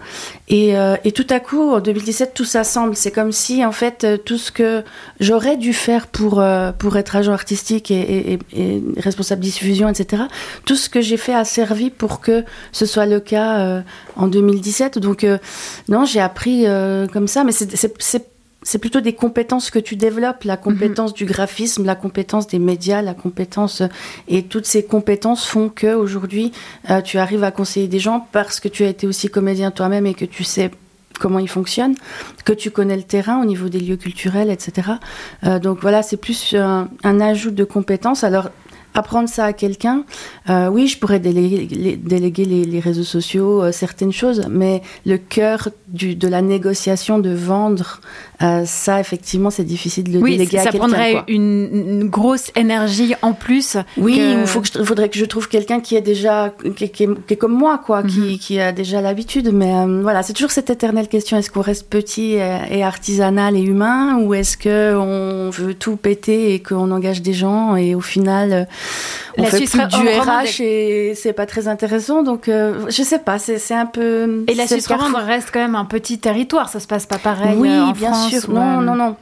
Et, 0.47 0.73
et 1.03 1.11
tout 1.11 1.27
à 1.29 1.39
coup, 1.39 1.71
en 1.71 1.79
2017, 1.79 2.33
tout 2.33 2.45
ça 2.45 2.63
semble. 2.63 2.95
C'est 2.95 3.11
comme 3.11 3.31
si, 3.31 3.63
en 3.65 3.71
fait, 3.71 4.05
tout 4.25 4.37
ce 4.37 4.51
que 4.51 4.83
j'aurais 5.19 5.44
dû 5.55 5.71
faire 5.73 6.07
pour, 6.07 6.39
euh, 6.39 6.71
pour 6.71 6.97
être 6.97 7.15
agent 7.15 7.31
artistique 7.31 7.91
et, 7.91 8.33
et- 8.33 8.39
et- 8.53 8.83
responsable 8.97 9.41
diffusion, 9.41 9.87
etc., 9.87 10.23
tout 10.65 10.75
ce 10.75 10.89
que 10.89 10.99
j'ai 11.01 11.17
fait 11.17 11.35
a 11.35 11.45
servi 11.45 11.91
pour 11.91 12.21
que 12.21 12.43
ce 12.71 12.87
soit 12.87 13.05
le 13.05 13.19
cas 13.19 13.59
euh, 13.59 13.81
en 14.15 14.25
2017. 14.27 14.97
Donc, 14.97 15.23
euh, 15.23 15.37
non, 15.89 16.05
j'ai 16.05 16.19
appris 16.21 16.65
comme 17.13 17.27
ça, 17.27 17.43
mais 17.43 17.51
c'est- 17.51 18.79
plutôt 18.81 18.99
des 18.99 19.13
compétences 19.13 19.69
que 19.69 19.77
tu 19.77 19.95
développes, 19.95 20.43
la 20.43 20.57
compétence 20.57 21.13
du 21.13 21.25
graphisme, 21.25 21.85
la 21.85 21.93
compétence 21.95 22.47
des 22.47 22.57
médias, 22.57 23.03
la 23.03 23.13
compétence 23.13 23.83
et 24.27 24.41
toutes 24.41 24.65
ces 24.65 24.83
compétences 24.83 25.45
font 25.45 25.69
que 25.69 25.93
aujourd'hui 25.93 26.51
tu 27.03 27.19
arrives 27.19 27.43
à 27.43 27.51
conseiller 27.51 27.87
des 27.87 27.99
gens 27.99 28.27
parce 28.31 28.59
que 28.59 28.67
tu 28.67 28.83
as 28.83 28.89
été 28.89 29.05
aussi 29.05 29.27
comédien 29.29 29.69
toi-même 29.69 30.07
et 30.07 30.15
que 30.15 30.25
tu 30.25 30.43
sais 30.43 30.71
comment 31.17 31.39
ils 31.39 31.49
fonctionnent, 31.49 31.95
que 32.43 32.53
tu 32.53 32.71
connais 32.71 32.97
le 32.97 33.03
terrain 33.03 33.41
au 33.41 33.45
niveau 33.45 33.69
des 33.69 33.79
lieux 33.79 33.97
culturels, 33.97 34.49
etc. 34.49 34.91
Euh, 35.43 35.59
donc 35.59 35.79
voilà, 35.81 36.03
c'est 36.03 36.17
plus 36.17 36.53
un, 36.53 36.89
un 37.03 37.21
ajout 37.21 37.51
de 37.51 37.63
compétences. 37.63 38.23
Alors 38.23 38.49
apprendre 38.95 39.29
ça 39.29 39.45
à 39.45 39.53
quelqu'un, 39.53 40.03
euh, 40.49 40.67
oui, 40.69 40.87
je 40.87 40.97
pourrais 40.97 41.19
déléguer 41.19 41.67
les, 41.69 41.95
déléguer 41.95 42.45
les, 42.45 42.65
les 42.65 42.79
réseaux 42.79 43.03
sociaux, 43.03 43.61
euh, 43.63 43.71
certaines 43.71 44.11
choses, 44.13 44.43
mais 44.49 44.81
le 45.05 45.17
cœur 45.17 45.69
du, 45.87 46.15
de 46.15 46.27
la 46.27 46.41
négociation, 46.41 47.19
de 47.19 47.29
vendre, 47.33 48.01
euh, 48.41 48.63
ça, 48.65 48.99
effectivement, 48.99 49.49
c'est 49.49 49.63
difficile 49.63 50.05
de 50.05 50.13
le 50.17 50.23
Oui, 50.23 50.31
déléguer 50.31 50.57
à 50.59 50.63
ça 50.63 50.71
quelqu'un. 50.71 50.87
prendrait 50.87 51.11
quoi. 51.11 51.23
une, 51.27 51.69
une 51.73 52.09
grosse 52.09 52.51
énergie 52.55 53.13
en 53.21 53.33
plus. 53.33 53.77
Oui, 53.97 54.17
que- 54.17 54.41
il 54.41 54.47
faut 54.47 54.61
que 54.61 54.67
je- 54.73 54.83
faudrait 54.83 55.09
que 55.09 55.17
je 55.17 55.25
trouve 55.25 55.47
quelqu'un 55.47 55.79
qui 55.79 55.95
est 55.95 56.01
déjà 56.01 56.53
qui, 56.75 56.89
qui 56.89 57.03
est, 57.03 57.09
qui 57.27 57.33
est 57.33 57.37
comme 57.37 57.53
moi, 57.53 57.77
quoi, 57.85 58.01
Mhm. 58.03 58.09
qui, 58.09 58.39
qui 58.39 58.59
a 58.59 58.71
déjà 58.71 59.01
l'habitude. 59.01 59.51
Mais 59.53 59.73
euh, 59.73 60.01
voilà, 60.01 60.23
c'est 60.23 60.33
toujours 60.33 60.51
cette 60.51 60.69
éternelle 60.69 61.07
question 61.07 61.37
est-ce 61.37 61.49
qu'on 61.51 61.61
reste 61.61 61.89
petit 61.89 62.33
et, 62.33 62.57
et 62.71 62.83
artisanal 62.83 63.55
et 63.55 63.61
humain, 63.61 64.17
ou 64.19 64.33
est-ce 64.33 64.57
que 64.57 64.95
on 64.95 65.49
veut 65.49 65.73
tout 65.73 65.95
péter 65.95 66.53
et 66.53 66.59
qu'on 66.61 66.91
engage 66.91 67.21
des 67.21 67.33
gens 67.33 67.75
et 67.75 67.95
au 67.95 68.01
final 68.01 68.53
euh, 68.53 68.63
on 69.37 69.43
La 69.43 69.49
fait 69.49 69.57
Suisse 69.57 69.71
plus 69.71 69.87
du 69.87 70.07
RH 70.07 70.61
et 70.61 71.13
c'est 71.15 71.33
pas 71.33 71.45
très 71.45 71.67
intéressant. 71.67 72.23
Donc 72.23 72.47
euh, 72.47 72.85
je 72.89 73.03
sais 73.03 73.19
pas, 73.19 73.39
c'est 73.39 73.73
un 73.73 73.85
peu 73.85 74.43
Et 74.47 74.53
la 74.53 74.67
Suisse 74.67 74.87
romande 74.87 75.15
reste 75.15 75.49
quand 75.53 75.59
même 75.59 75.75
un 75.75 75.85
petit 75.85 76.19
territoire, 76.19 76.69
ça 76.69 76.79
se 76.79 76.87
passe 76.87 77.05
pas 77.05 77.17
pareil 77.17 77.55
Oui, 77.57 77.69
euh, 77.69 77.85
en 77.85 77.91
bien 77.91 78.11
France 78.11 78.29
sûr. 78.29 78.49
Non, 78.49 78.81
non, 78.81 78.95
non. 78.95 79.15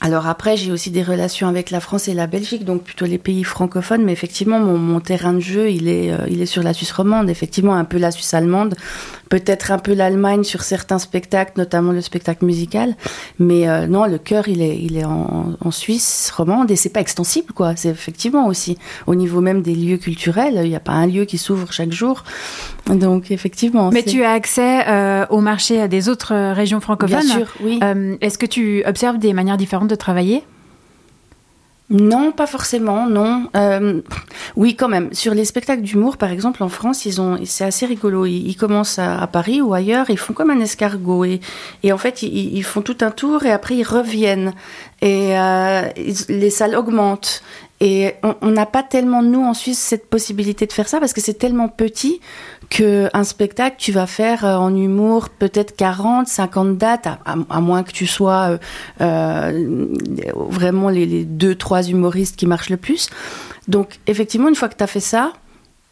Alors 0.00 0.28
après, 0.28 0.56
j'ai 0.56 0.70
aussi 0.70 0.90
des 0.92 1.02
relations 1.02 1.48
avec 1.48 1.70
la 1.70 1.80
France 1.80 2.06
et 2.06 2.14
la 2.14 2.28
Belgique, 2.28 2.64
donc 2.64 2.84
plutôt 2.84 3.04
les 3.04 3.18
pays 3.18 3.42
francophones. 3.42 4.04
Mais 4.04 4.12
effectivement, 4.12 4.60
mon, 4.60 4.78
mon 4.78 5.00
terrain 5.00 5.32
de 5.32 5.40
jeu, 5.40 5.70
il 5.70 5.88
est, 5.88 6.12
euh, 6.12 6.18
il 6.28 6.40
est 6.40 6.46
sur 6.46 6.62
la 6.62 6.72
Suisse 6.72 6.92
romande. 6.92 7.28
Effectivement, 7.28 7.74
un 7.74 7.84
peu 7.84 7.98
la 7.98 8.12
Suisse 8.12 8.32
allemande, 8.32 8.76
peut-être 9.28 9.72
un 9.72 9.78
peu 9.78 9.94
l'Allemagne 9.94 10.44
sur 10.44 10.62
certains 10.62 11.00
spectacles, 11.00 11.54
notamment 11.56 11.90
le 11.90 12.00
spectacle 12.00 12.44
musical. 12.44 12.96
Mais 13.40 13.68
euh, 13.68 13.88
non, 13.88 14.06
le 14.06 14.18
cœur, 14.18 14.46
il 14.46 14.62
est, 14.62 14.78
il 14.80 14.96
est 14.96 15.04
en, 15.04 15.54
en 15.60 15.70
Suisse 15.72 16.30
romande 16.34 16.70
et 16.70 16.76
c'est 16.76 16.90
pas 16.90 17.00
extensible, 17.00 17.52
quoi. 17.52 17.74
C'est 17.74 17.88
effectivement 17.88 18.46
aussi 18.46 18.78
au 19.08 19.16
niveau 19.16 19.40
même 19.40 19.62
des 19.62 19.74
lieux 19.74 19.98
culturels. 19.98 20.60
Il 20.62 20.68
n'y 20.68 20.76
a 20.76 20.80
pas 20.80 20.92
un 20.92 21.06
lieu 21.06 21.24
qui 21.24 21.38
s'ouvre 21.38 21.72
chaque 21.72 21.92
jour. 21.92 22.22
Donc 22.88 23.30
effectivement. 23.30 23.90
Mais 23.90 24.02
tu 24.02 24.24
as 24.24 24.32
accès 24.32 24.86
euh, 24.88 25.26
au 25.30 25.40
marché 25.40 25.88
des 25.88 26.08
autres 26.08 26.32
euh, 26.34 26.52
régions 26.52 26.80
francophones. 26.80 27.20
Bien 27.20 27.36
sûr, 27.36 27.46
oui. 27.62 27.78
Euh, 27.82 28.16
Est-ce 28.20 28.38
que 28.38 28.46
tu 28.46 28.82
observes 28.86 29.18
des 29.18 29.32
manières 29.32 29.56
différentes 29.58 29.88
de 29.88 29.94
travailler? 29.94 30.42
Non, 31.90 32.32
pas 32.32 32.46
forcément, 32.46 33.08
non. 33.08 33.48
Euh, 33.56 34.02
oui, 34.56 34.76
quand 34.76 34.88
même. 34.88 35.08
Sur 35.12 35.32
les 35.32 35.46
spectacles 35.46 35.80
d'humour, 35.80 36.18
par 36.18 36.30
exemple, 36.30 36.62
en 36.62 36.68
France, 36.68 37.06
ils 37.06 37.18
ont, 37.18 37.38
c'est 37.46 37.64
assez 37.64 37.86
rigolo. 37.86 38.26
Ils, 38.26 38.46
ils 38.46 38.56
commencent 38.56 38.98
à, 38.98 39.18
à 39.18 39.26
Paris 39.26 39.62
ou 39.62 39.72
ailleurs, 39.72 40.10
ils 40.10 40.18
font 40.18 40.34
comme 40.34 40.50
un 40.50 40.60
escargot 40.60 41.24
et, 41.24 41.40
et 41.82 41.92
en 41.92 41.96
fait, 41.96 42.22
ils, 42.22 42.54
ils 42.54 42.62
font 42.62 42.82
tout 42.82 42.98
un 43.00 43.10
tour 43.10 43.44
et 43.46 43.50
après 43.50 43.74
ils 43.76 43.84
reviennent 43.84 44.52
et 45.00 45.30
ils- 45.30 46.26
les 46.28 46.50
salles 46.50 46.76
augmentent. 46.76 47.42
Et 47.80 48.14
on 48.42 48.50
n'a 48.50 48.66
pas 48.66 48.82
tellement 48.82 49.22
nous 49.22 49.40
en 49.44 49.54
Suisse 49.54 49.78
cette 49.78 50.10
possibilité 50.10 50.66
de 50.66 50.72
faire 50.72 50.88
ça 50.88 50.98
parce 50.98 51.12
que 51.12 51.20
c'est 51.20 51.38
tellement 51.38 51.68
petit 51.68 52.20
que 52.70 53.08
un 53.14 53.24
spectacle 53.24 53.76
tu 53.78 53.92
vas 53.92 54.06
faire 54.06 54.44
euh, 54.44 54.56
en 54.56 54.74
humour 54.76 55.30
peut-être 55.30 55.74
40, 55.76 56.28
50 56.28 56.76
dates 56.76 57.06
à, 57.06 57.18
à- 57.48 57.60
moins 57.60 57.82
que 57.82 57.92
tu 57.92 58.06
sois 58.06 58.50
euh, 58.50 58.58
euh, 59.00 59.86
vraiment 60.34 60.88
les, 60.90 61.06
les 61.06 61.24
deux 61.24 61.54
trois 61.54 61.82
humoristes 61.88 62.36
qui 62.36 62.46
marchent 62.46 62.70
le 62.70 62.76
plus. 62.76 63.08
Donc 63.68 63.98
effectivement 64.06 64.48
une 64.48 64.54
fois 64.54 64.68
que 64.68 64.76
tu 64.76 64.84
as 64.84 64.86
fait 64.86 65.00
ça, 65.00 65.32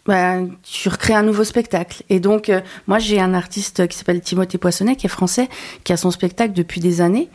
ben, 0.07 0.51
tu 0.63 0.89
recrées 0.89 1.15
un 1.15 1.23
nouveau 1.23 1.45
spectacle. 1.45 2.03
Et 2.09 2.21
donc, 2.21 2.49
euh, 2.49 2.61
moi, 2.87 2.99
j'ai 2.99 3.21
un 3.21 3.35
artiste 3.35 3.87
qui 3.89 3.97
s'appelle 3.97 4.21
Timothée 4.21 4.59
Poissonnet, 4.59 4.97
qui 4.97 5.07
est 5.07 5.11
français, 5.11 5.49
qui 5.85 5.93
a 5.93 5.97
son 5.97 6.11
spectacle 6.11 6.53
depuis 6.53 6.81
des 6.81 7.01
années. 7.01 7.29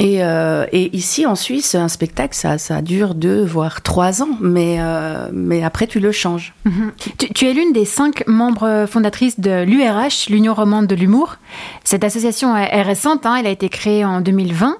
Et, 0.00 0.22
euh, 0.22 0.66
ici, 0.72 1.26
en 1.26 1.34
Suisse, 1.34 1.74
un 1.74 1.88
spectacle, 1.88 2.34
ça, 2.34 2.82
dure 2.82 3.14
deux, 3.14 3.44
voire 3.44 3.82
trois 3.82 4.22
ans. 4.22 4.36
Mais, 4.40 4.76
euh, 4.80 5.28
après, 5.64 5.86
tu 5.86 6.00
le 6.00 6.12
changes. 6.12 6.54
Mhm. 6.64 6.92
tu, 7.34 7.46
es 7.46 7.52
l'une 7.52 7.72
des 7.72 7.84
cinq 7.84 8.26
membres 8.26 8.86
fondatrices 8.88 9.40
de 9.40 9.62
l'URH, 9.64 10.28
l'Union 10.28 10.54
romande 10.54 10.86
de 10.86 10.94
l'humour. 10.94 11.36
Cette 11.84 12.04
association 12.04 12.56
est, 12.56 12.82
récente, 12.82 13.26
hein, 13.26 13.36
elle 13.38 13.46
a 13.46 13.50
été 13.50 13.68
créée 13.68 14.04
en 14.04 14.20
2020. 14.20 14.76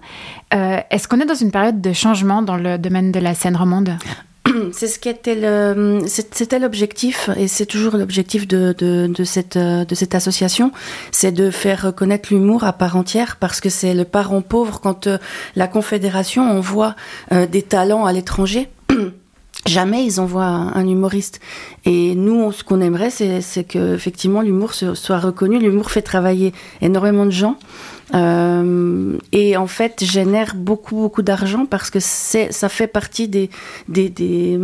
Euh, 0.54 0.80
Est-ce 0.90 1.08
qu'on 1.08 1.20
est 1.20 1.26
dans 1.26 1.34
une 1.34 1.50
période 1.50 1.80
de 1.80 1.92
changement 1.92 2.42
dans 2.42 2.56
le 2.56 2.78
domaine 2.78 3.12
de 3.12 3.20
la 3.20 3.34
scène 3.34 3.56
romande? 3.56 3.96
C'est 4.72 4.86
ce 4.86 4.98
qui 4.98 5.08
c'était 6.32 6.58
l'objectif 6.58 7.30
et 7.36 7.48
c'est 7.48 7.66
toujours 7.66 7.96
l'objectif 7.96 8.46
de, 8.46 8.74
euh, 8.82 9.24
cette 9.24 10.14
association, 10.14 10.72
c'est 11.10 11.32
de 11.32 11.50
faire 11.50 11.82
reconnaître 11.82 12.32
l'humour 12.32 12.64
à 12.64 12.72
part 12.72 12.96
entière 12.96 13.36
parce 13.36 13.60
que 13.60 13.68
c'est 13.68 13.94
le 13.94 14.04
parent 14.04 14.42
pauvre 14.42 14.80
quand 14.80 15.06
euh, 15.06 15.18
la 15.56 15.66
Confédération 15.66 16.42
envoie 16.42 16.94
euh, 17.32 17.46
des 17.46 17.62
talents 17.62 18.04
à 18.04 18.12
l'étranger. 18.12 18.68
Jamais 19.66 20.04
ils 20.04 20.20
envoient 20.20 20.44
un, 20.44 20.86
humoriste. 20.86 21.40
Et 21.84 22.14
nous, 22.14 22.52
ce 22.52 22.64
qu'on 22.64 22.80
aimerait, 22.80 23.10
c'est, 23.10 23.64
que 23.64 23.94
effectivement 23.94 24.40
l'humour 24.40 24.72
soit 24.72 25.18
reconnu. 25.18 25.58
L'humour 25.58 25.90
fait 25.90 26.00
travailler 26.00 26.54
énormément 26.80 27.26
de 27.26 27.32
gens. 27.32 27.58
Euh, 28.14 29.18
et 29.32 29.56
en 29.58 29.66
fait 29.66 30.02
génère 30.02 30.54
beaucoup 30.54 30.96
beaucoup 30.96 31.20
d'argent 31.20 31.66
parce 31.66 31.90
que 31.90 32.00
ça 32.00 32.68
fait 32.70 32.86
partie 32.86 33.28
des 33.28 33.50
des, 33.88 34.08
des 34.08 34.58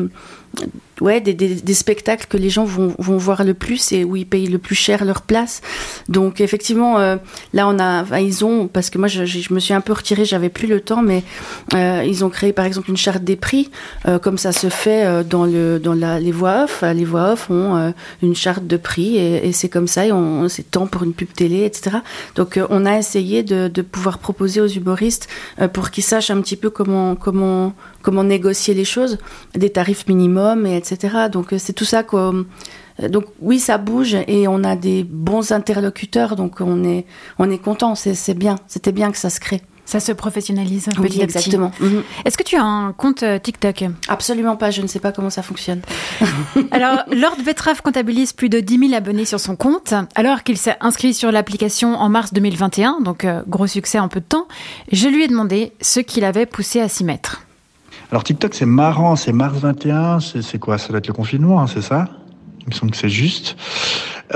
ouais 1.00 1.20
des, 1.20 1.34
des, 1.34 1.74
spectacles 1.74 2.26
que 2.28 2.36
les 2.36 2.50
gens 2.50 2.64
vont, 2.64 2.94
vont 2.98 3.16
voir 3.16 3.44
le 3.44 3.54
plus 3.54 3.92
et 3.92 4.04
où 4.04 4.16
ils 4.16 4.26
payent 4.26 4.46
le 4.46 4.58
plus 4.58 4.74
cher 4.74 5.04
leur 5.04 5.22
place. 5.22 5.60
Donc 6.08 6.40
effectivement 6.40 6.98
euh, 6.98 7.16
là 7.52 7.68
on 7.68 7.78
a 7.78 8.20
ils 8.20 8.44
ont 8.44 8.68
parce 8.68 8.90
que 8.90 8.98
moi 8.98 9.08
je, 9.08 9.24
je 9.24 9.52
me 9.52 9.60
suis 9.60 9.74
un 9.74 9.80
peu 9.80 9.92
retirée 9.92 10.24
j'avais 10.24 10.48
plus 10.48 10.68
le 10.68 10.80
temps 10.80 11.02
mais 11.02 11.22
euh, 11.74 12.04
ils 12.06 12.24
ont 12.24 12.30
créé 12.30 12.52
par 12.52 12.64
exemple 12.64 12.90
une 12.90 12.96
charte 12.96 13.24
des 13.24 13.36
prix 13.36 13.70
euh, 14.06 14.18
comme 14.18 14.38
ça 14.38 14.52
se 14.52 14.68
fait 14.68 15.24
dans 15.24 15.44
le 15.44 15.78
dans 15.78 15.94
la, 15.94 16.20
les 16.20 16.32
voix 16.32 16.64
off. 16.64 16.82
Les 16.82 17.04
voix 17.04 17.32
off 17.32 17.50
ont 17.50 17.92
une 18.22 18.34
charte 18.34 18.66
de 18.66 18.76
prix 18.76 19.16
et, 19.16 19.52
c'est 19.52 19.68
comme 19.68 19.86
ça 19.86 20.06
et 20.06 20.12
on 20.12 20.48
c'est 20.48 20.70
temps 20.70 20.86
pour 20.86 21.02
une 21.02 21.12
pub 21.12 21.32
télé 21.32 21.64
etc 21.64 21.98
donc 22.34 22.58
on 22.70 22.86
a 22.86 22.98
essayé 22.98 23.42
de, 23.42 23.68
de 23.68 23.82
pouvoir 23.82 24.18
proposer 24.18 24.60
aux 24.60 24.66
humoristes 24.66 25.28
pour 25.72 25.90
qu'ils 25.90 26.04
sachent 26.04 26.30
un 26.30 26.40
petit 26.40 26.56
peu 26.56 26.70
comment 26.70 27.14
comment 27.14 27.72
comment 28.02 28.24
négocier 28.24 28.74
les 28.74 28.84
choses 28.84 29.18
des 29.54 29.70
tarifs 29.70 30.06
minimums 30.06 30.66
et 30.66 30.76
etc 30.76 30.83
donc 31.30 31.52
euh, 31.52 31.58
c'est 31.58 31.72
tout 31.72 31.84
ça 31.84 32.02
qu'on 32.02 32.44
euh, 33.02 33.08
donc 33.08 33.24
oui, 33.40 33.58
ça 33.58 33.78
bouge 33.78 34.16
et 34.28 34.46
on 34.48 34.62
a 34.64 34.76
des 34.76 35.04
bons 35.04 35.52
interlocuteurs, 35.52 36.36
donc 36.36 36.60
on 36.60 36.84
est 36.84 37.06
on 37.38 37.50
est 37.50 37.58
content, 37.58 37.94
c'est 37.94 38.14
c'est 38.14 38.34
bien, 38.34 38.56
c'était 38.66 38.92
bien 38.92 39.10
que 39.10 39.18
ça 39.18 39.30
se 39.30 39.40
crée. 39.40 39.62
Ça 39.86 40.00
se 40.00 40.12
professionnalise 40.12 40.88
Oui, 40.98 41.08
petit 41.08 41.20
exactement. 41.20 41.70
Mhm. 41.78 42.02
Est-ce 42.24 42.38
que 42.38 42.42
tu 42.42 42.56
as 42.56 42.64
un 42.64 42.92
compte 42.92 43.22
euh, 43.22 43.38
TikTok? 43.38 43.84
Absolument 44.08 44.56
pas, 44.56 44.70
je 44.70 44.80
ne 44.80 44.86
sais 44.86 44.98
pas 44.98 45.12
comment 45.12 45.28
ça 45.28 45.42
fonctionne. 45.42 45.82
Alors, 46.70 47.00
Lord 47.12 47.36
Betrave 47.44 47.82
comptabilise 47.82 48.32
plus 48.32 48.48
de 48.48 48.60
10 48.60 48.78
000 48.78 48.94
abonnés 48.94 49.26
sur 49.26 49.40
son 49.40 49.56
compte, 49.56 49.92
alors 50.14 50.42
qu'il 50.42 50.56
s'est 50.56 50.76
inscrit 50.80 51.12
sur 51.12 51.30
l'application 51.30 51.96
en 51.96 52.08
mars 52.08 52.32
2021, 52.32 53.02
donc 53.02 53.26
gros 53.46 53.66
succès 53.66 53.98
en 53.98 54.08
peu 54.08 54.20
de 54.20 54.24
temps. 54.24 54.48
Je 54.90 55.06
lui 55.06 55.24
ai 55.24 55.28
demandé 55.28 55.72
ce 55.82 56.00
qui 56.00 56.22
l'avait 56.22 56.46
poussé 56.46 56.80
à 56.80 56.88
s'y 56.88 57.04
mettre. 57.04 57.43
Alors 58.14 58.22
TikTok, 58.22 58.54
c'est 58.54 58.64
marrant, 58.64 59.16
c'est 59.16 59.32
mars 59.32 59.58
21, 59.58 60.20
c'est 60.20 60.60
quoi? 60.60 60.78
Ça 60.78 60.90
doit 60.90 60.98
être 60.98 61.08
le 61.08 61.12
confinement, 61.12 61.60
hein, 61.60 61.66
c'est 61.66 61.82
ça? 61.82 62.08
Il 62.60 62.68
me 62.68 62.72
semble 62.72 62.92
que 62.92 62.96
c'est 62.96 63.08
juste. 63.08 63.56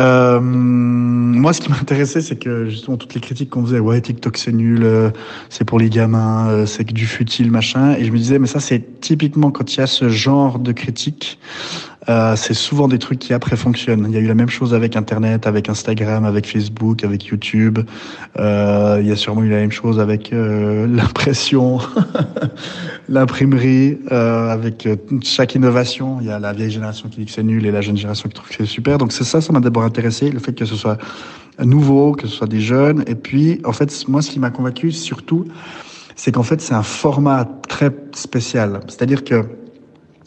Euh, 0.00 0.40
moi, 0.40 1.52
ce 1.52 1.60
qui 1.60 1.70
m'intéressait, 1.70 2.20
c'est 2.20 2.34
que 2.34 2.68
justement 2.68 2.96
toutes 2.96 3.14
les 3.14 3.20
critiques 3.20 3.50
qu'on 3.50 3.64
faisait, 3.64 3.78
ouais, 3.78 4.00
TikTok 4.00 4.36
c'est 4.36 4.50
nul, 4.50 4.82
euh, 4.82 5.10
c'est 5.48 5.64
pour 5.64 5.78
les 5.78 5.90
gamins, 5.90 6.48
euh, 6.48 6.66
c'est 6.66 6.86
que 6.86 6.92
du 6.92 7.06
futile, 7.06 7.52
machin. 7.52 7.94
Et 7.94 8.04
je 8.04 8.10
me 8.10 8.18
disais, 8.18 8.40
mais 8.40 8.48
ça, 8.48 8.58
c'est 8.58 9.00
typiquement 9.00 9.52
quand 9.52 9.72
il 9.72 9.78
y 9.78 9.80
a 9.80 9.86
ce 9.86 10.08
genre 10.08 10.58
de 10.58 10.72
critiques, 10.72 11.38
euh, 12.08 12.36
c'est 12.36 12.54
souvent 12.54 12.88
des 12.88 12.98
trucs 12.98 13.18
qui 13.18 13.34
après 13.34 13.56
fonctionnent. 13.56 14.06
Il 14.08 14.14
y 14.14 14.16
a 14.16 14.20
eu 14.20 14.26
la 14.26 14.34
même 14.34 14.48
chose 14.48 14.72
avec 14.72 14.96
Internet, 14.96 15.46
avec 15.46 15.68
Instagram, 15.68 16.24
avec 16.24 16.46
Facebook, 16.46 17.04
avec 17.04 17.26
YouTube. 17.26 17.80
Euh, 18.38 18.98
il 19.00 19.08
y 19.08 19.12
a 19.12 19.16
sûrement 19.16 19.42
eu 19.42 19.50
la 19.50 19.56
même 19.56 19.72
chose 19.72 20.00
avec 20.00 20.32
euh, 20.32 20.86
l'impression, 20.90 21.78
l'imprimerie, 23.08 23.98
euh, 24.10 24.48
avec 24.48 24.86
euh, 24.86 24.96
chaque 25.22 25.54
innovation. 25.54 26.18
Il 26.20 26.28
y 26.28 26.30
a 26.30 26.38
la 26.38 26.52
vieille 26.52 26.70
génération 26.70 27.08
qui 27.08 27.20
dit 27.20 27.26
que 27.26 27.32
c'est 27.32 27.42
nul 27.42 27.66
et 27.66 27.70
la 27.70 27.82
jeune 27.82 27.96
génération 27.96 28.28
qui 28.28 28.34
trouve 28.34 28.48
que 28.48 28.54
c'est 28.54 28.66
super. 28.66 28.96
Donc 28.96 29.12
c'est 29.12 29.24
ça, 29.24 29.40
ça 29.40 29.52
m'a 29.52 29.60
d'abord 29.60 29.82
intéressé, 29.82 30.30
le 30.30 30.38
fait 30.38 30.54
que 30.54 30.64
ce 30.64 30.76
soit 30.76 30.98
nouveau, 31.62 32.12
que 32.12 32.26
ce 32.26 32.34
soit 32.34 32.46
des 32.46 32.60
jeunes. 32.60 33.04
Et 33.06 33.14
puis, 33.14 33.60
en 33.64 33.72
fait, 33.72 34.08
moi, 34.08 34.22
ce 34.22 34.30
qui 34.30 34.38
m'a 34.38 34.50
convaincu 34.50 34.92
surtout, 34.92 35.44
c'est 36.16 36.32
qu'en 36.32 36.42
fait, 36.42 36.60
c'est 36.60 36.74
un 36.74 36.82
format 36.82 37.44
très 37.68 37.94
spécial. 38.12 38.80
C'est-à-dire 38.88 39.24
que 39.24 39.44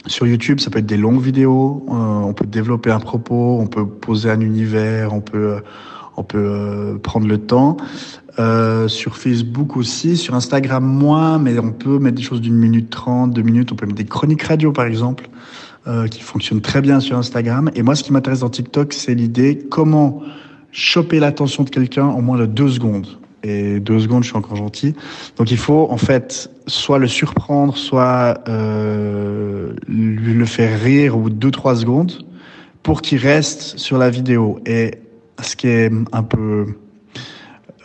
sur 0.07 0.25
YouTube, 0.25 0.59
ça 0.59 0.69
peut 0.69 0.79
être 0.79 0.85
des 0.85 0.97
longues 0.97 1.21
vidéos, 1.21 1.85
euh, 1.89 1.93
on 1.93 2.33
peut 2.33 2.45
développer 2.45 2.91
un 2.91 2.99
propos, 2.99 3.59
on 3.59 3.67
peut 3.67 3.85
poser 3.85 4.31
un 4.31 4.41
univers, 4.41 5.13
on 5.13 5.21
peut, 5.21 5.61
on 6.17 6.23
peut 6.23 6.37
euh, 6.37 6.97
prendre 6.97 7.27
le 7.27 7.37
temps. 7.37 7.77
Euh, 8.39 8.87
sur 8.87 9.17
Facebook 9.17 9.75
aussi, 9.75 10.15
sur 10.15 10.35
Instagram 10.35 10.85
moins, 10.85 11.37
mais 11.37 11.59
on 11.59 11.73
peut 11.73 11.99
mettre 11.99 12.15
des 12.15 12.23
choses 12.23 12.39
d'une 12.39 12.55
minute 12.55 12.89
trente, 12.89 13.33
deux 13.33 13.41
minutes, 13.41 13.71
on 13.73 13.75
peut 13.75 13.85
mettre 13.85 13.97
des 13.97 14.05
chroniques 14.05 14.43
radio 14.43 14.71
par 14.71 14.85
exemple, 14.85 15.29
euh, 15.85 16.07
qui 16.07 16.21
fonctionnent 16.21 16.61
très 16.61 16.81
bien 16.81 17.01
sur 17.01 17.17
Instagram. 17.17 17.69
Et 17.75 17.83
moi, 17.83 17.93
ce 17.95 18.03
qui 18.03 18.13
m'intéresse 18.13 18.39
dans 18.39 18.49
TikTok, 18.49 18.93
c'est 18.93 19.15
l'idée 19.15 19.59
comment 19.69 20.21
choper 20.71 21.19
l'attention 21.19 21.63
de 21.63 21.69
quelqu'un 21.69 22.05
en 22.05 22.21
moins 22.21 22.37
de 22.37 22.45
deux 22.45 22.69
secondes. 22.69 23.20
Et 23.43 23.79
deux 23.79 23.99
secondes, 23.99 24.23
je 24.23 24.29
suis 24.29 24.37
encore 24.37 24.55
gentil. 24.55 24.93
Donc 25.37 25.51
il 25.51 25.57
faut 25.57 25.87
en 25.89 25.97
fait 25.97 26.51
soit 26.67 26.99
le 26.99 27.07
surprendre, 27.07 27.75
soit 27.75 28.39
euh, 28.47 29.73
lui 29.87 30.33
le 30.33 30.45
faire 30.45 30.79
rire 30.79 31.17
de 31.17 31.29
deux 31.29 31.51
trois 31.51 31.75
secondes 31.75 32.13
pour 32.83 33.01
qu'il 33.01 33.19
reste 33.19 33.77
sur 33.77 33.97
la 33.97 34.09
vidéo. 34.09 34.59
Et 34.65 34.91
ce 35.41 35.55
qui 35.55 35.67
est 35.67 35.91
un 36.11 36.23
peu 36.23 36.67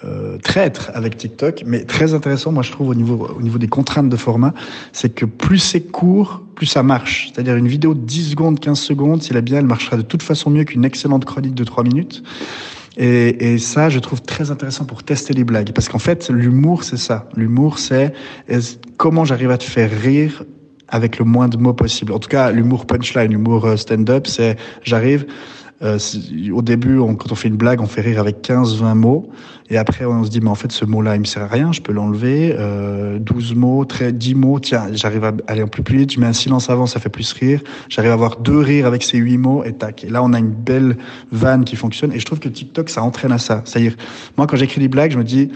euh, 0.04 0.36
traître 0.38 0.90
avec 0.94 1.16
TikTok, 1.16 1.62
mais 1.64 1.84
très 1.84 2.12
intéressant, 2.12 2.52
moi 2.52 2.62
je 2.62 2.70
trouve 2.70 2.90
au 2.90 2.94
niveau 2.94 3.28
au 3.34 3.40
niveau 3.40 3.58
des 3.58 3.66
contraintes 3.66 4.10
de 4.10 4.16
format, 4.16 4.52
c'est 4.92 5.14
que 5.14 5.24
plus 5.24 5.58
c'est 5.58 5.80
court, 5.80 6.42
plus 6.54 6.66
ça 6.66 6.82
marche. 6.82 7.30
C'est-à-dire 7.32 7.56
une 7.56 7.66
vidéo 7.66 7.94
de 7.94 8.00
10 8.00 8.30
secondes, 8.30 8.60
15 8.60 8.78
secondes, 8.78 9.22
si 9.22 9.30
elle 9.30 9.38
est 9.38 9.42
bien, 9.42 9.58
elle 9.58 9.66
marchera 9.66 9.96
de 9.96 10.02
toute 10.02 10.22
façon 10.22 10.50
mieux 10.50 10.64
qu'une 10.64 10.84
excellente 10.84 11.24
chronique 11.24 11.54
de 11.54 11.64
3 11.64 11.82
minutes. 11.84 12.22
Et, 12.96 13.52
et, 13.52 13.58
ça, 13.58 13.88
je 13.90 13.98
trouve 13.98 14.22
très 14.22 14.50
intéressant 14.50 14.84
pour 14.84 15.02
tester 15.02 15.34
les 15.34 15.44
blagues. 15.44 15.72
Parce 15.72 15.88
qu'en 15.88 15.98
fait, 15.98 16.30
l'humour, 16.30 16.82
c'est 16.84 16.96
ça. 16.96 17.28
L'humour, 17.36 17.78
c'est 17.78 18.12
comment 18.96 19.24
j'arrive 19.24 19.50
à 19.50 19.58
te 19.58 19.64
faire 19.64 19.90
rire 19.90 20.44
avec 20.88 21.18
le 21.18 21.24
moins 21.24 21.48
de 21.48 21.56
mots 21.56 21.74
possible. 21.74 22.12
En 22.12 22.18
tout 22.18 22.28
cas, 22.28 22.50
l'humour 22.50 22.86
punchline, 22.86 23.30
l'humour 23.30 23.64
euh, 23.64 23.76
stand-up, 23.76 24.26
c'est 24.26 24.56
j'arrive. 24.82 25.26
Euh, 25.82 25.98
au 26.54 26.62
début, 26.62 26.98
quand 26.98 27.32
on 27.32 27.34
fait 27.34 27.48
une 27.48 27.56
blague, 27.56 27.80
on 27.80 27.86
fait 27.86 28.00
rire 28.00 28.18
avec 28.20 28.42
15-20 28.42 28.94
mots. 28.94 29.30
Et 29.68 29.76
après, 29.76 30.04
on 30.04 30.24
se 30.24 30.30
dit, 30.30 30.40
mais 30.40 30.48
en 30.48 30.54
fait, 30.54 30.70
ce 30.72 30.84
mot-là, 30.84 31.16
il 31.16 31.20
me 31.20 31.24
sert 31.24 31.42
à 31.42 31.48
rien, 31.48 31.72
je 31.72 31.80
peux 31.80 31.92
l'enlever. 31.92 32.54
Euh, 32.56 33.18
12 33.18 33.54
mots, 33.54 33.84
très, 33.84 34.12
10 34.12 34.34
mots, 34.34 34.60
tiens, 34.60 34.86
j'arrive 34.92 35.24
à 35.24 35.32
aller 35.48 35.60
un 35.60 35.66
peu 35.66 35.82
plus 35.82 35.98
vite, 35.98 36.12
je 36.12 36.20
mets 36.20 36.26
un 36.26 36.32
silence 36.32 36.70
avant, 36.70 36.86
ça 36.86 37.00
fait 37.00 37.08
plus 37.08 37.32
rire. 37.32 37.60
J'arrive 37.88 38.12
à 38.12 38.14
avoir 38.14 38.38
deux 38.38 38.58
rires 38.58 38.86
avec 38.86 39.02
ces 39.02 39.18
8 39.18 39.38
mots, 39.38 39.64
et 39.64 39.72
tac. 39.72 40.04
Et 40.04 40.08
là, 40.08 40.22
on 40.22 40.32
a 40.32 40.38
une 40.38 40.52
belle 40.52 40.96
vanne 41.32 41.64
qui 41.64 41.76
fonctionne. 41.76 42.12
Et 42.12 42.20
je 42.20 42.24
trouve 42.24 42.38
que 42.38 42.48
TikTok, 42.48 42.88
ça 42.88 43.02
entraîne 43.02 43.32
à 43.32 43.38
ça. 43.38 43.62
C'est-à-dire, 43.64 43.96
moi, 44.36 44.46
quand 44.46 44.56
j'écris 44.56 44.80
des 44.80 44.88
blagues, 44.88 45.10
je 45.10 45.18
me 45.18 45.24
dis, 45.24 45.50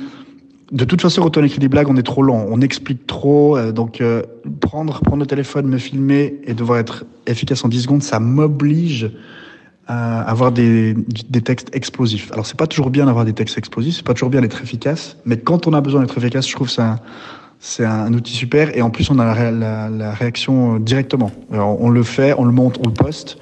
de 0.73 0.85
toute 0.85 1.01
façon, 1.01 1.23
quand 1.23 1.37
on 1.37 1.45
écrit 1.45 1.59
des 1.59 1.69
blagues, 1.69 1.89
on 1.89 1.97
est 1.97 2.03
trop 2.03 2.23
lent, 2.23 2.47
on 2.49 2.61
explique 2.61 3.07
trop. 3.07 3.57
euh, 3.57 3.73
donc, 3.73 4.01
euh, 4.01 4.23
prendre, 4.61 5.01
prendre 5.01 5.21
le 5.21 5.27
téléphone, 5.27 5.67
me 5.67 5.79
filmer 5.79 6.41
et 6.45 6.55
devoir 6.55 6.79
être 6.79 7.05
efficace 7.27 7.65
en 7.65 7.69
10 7.69 7.83
secondes, 7.83 8.03
ça 8.03 8.21
m'oblige 8.21 9.11
avoir 9.91 10.53
des, 10.53 10.95
des 11.29 11.41
textes 11.43 11.69
explosifs. 11.75 12.31
Alors, 12.33 12.47
c'est 12.47 12.57
pas 12.57 12.67
toujours 12.67 12.91
bien 12.91 13.07
d'avoir 13.07 13.25
des 13.25 13.33
textes 13.33 13.59
explosifs, 13.59 13.97
c'est 13.97 14.05
pas 14.07 14.15
toujours 14.15 14.31
bien 14.31 14.41
d'être 14.41 14.63
efficace, 14.63 15.17
mais 15.25 15.37
quand 15.39 15.67
on 15.67 15.73
a 15.73 15.81
besoin 15.81 16.01
d'être 16.03 16.17
efficace, 16.19 16.49
je 16.49 16.55
trouve 16.55 16.69
que 16.69 16.75
c'est 17.61 17.85
un, 17.85 18.13
outil 18.15 18.33
super. 18.33 18.77
Et 18.77 18.83
en 18.83 18.91
plus, 18.91 19.11
on 19.11 19.19
a 19.19 19.25
la, 19.25 19.35
ré- 19.35 19.53
la- 19.53 19.89
la 19.89 20.13
réaction 20.15 20.77
euh, 20.77 20.79
directement. 20.79 21.31
On 21.51 21.91
le 21.91 22.03
fait, 22.03 22.35
on 22.39 22.45
le 22.45 22.53
monte, 22.53 22.79
on 22.83 22.89
le 22.89 22.95
poste. 22.95 23.37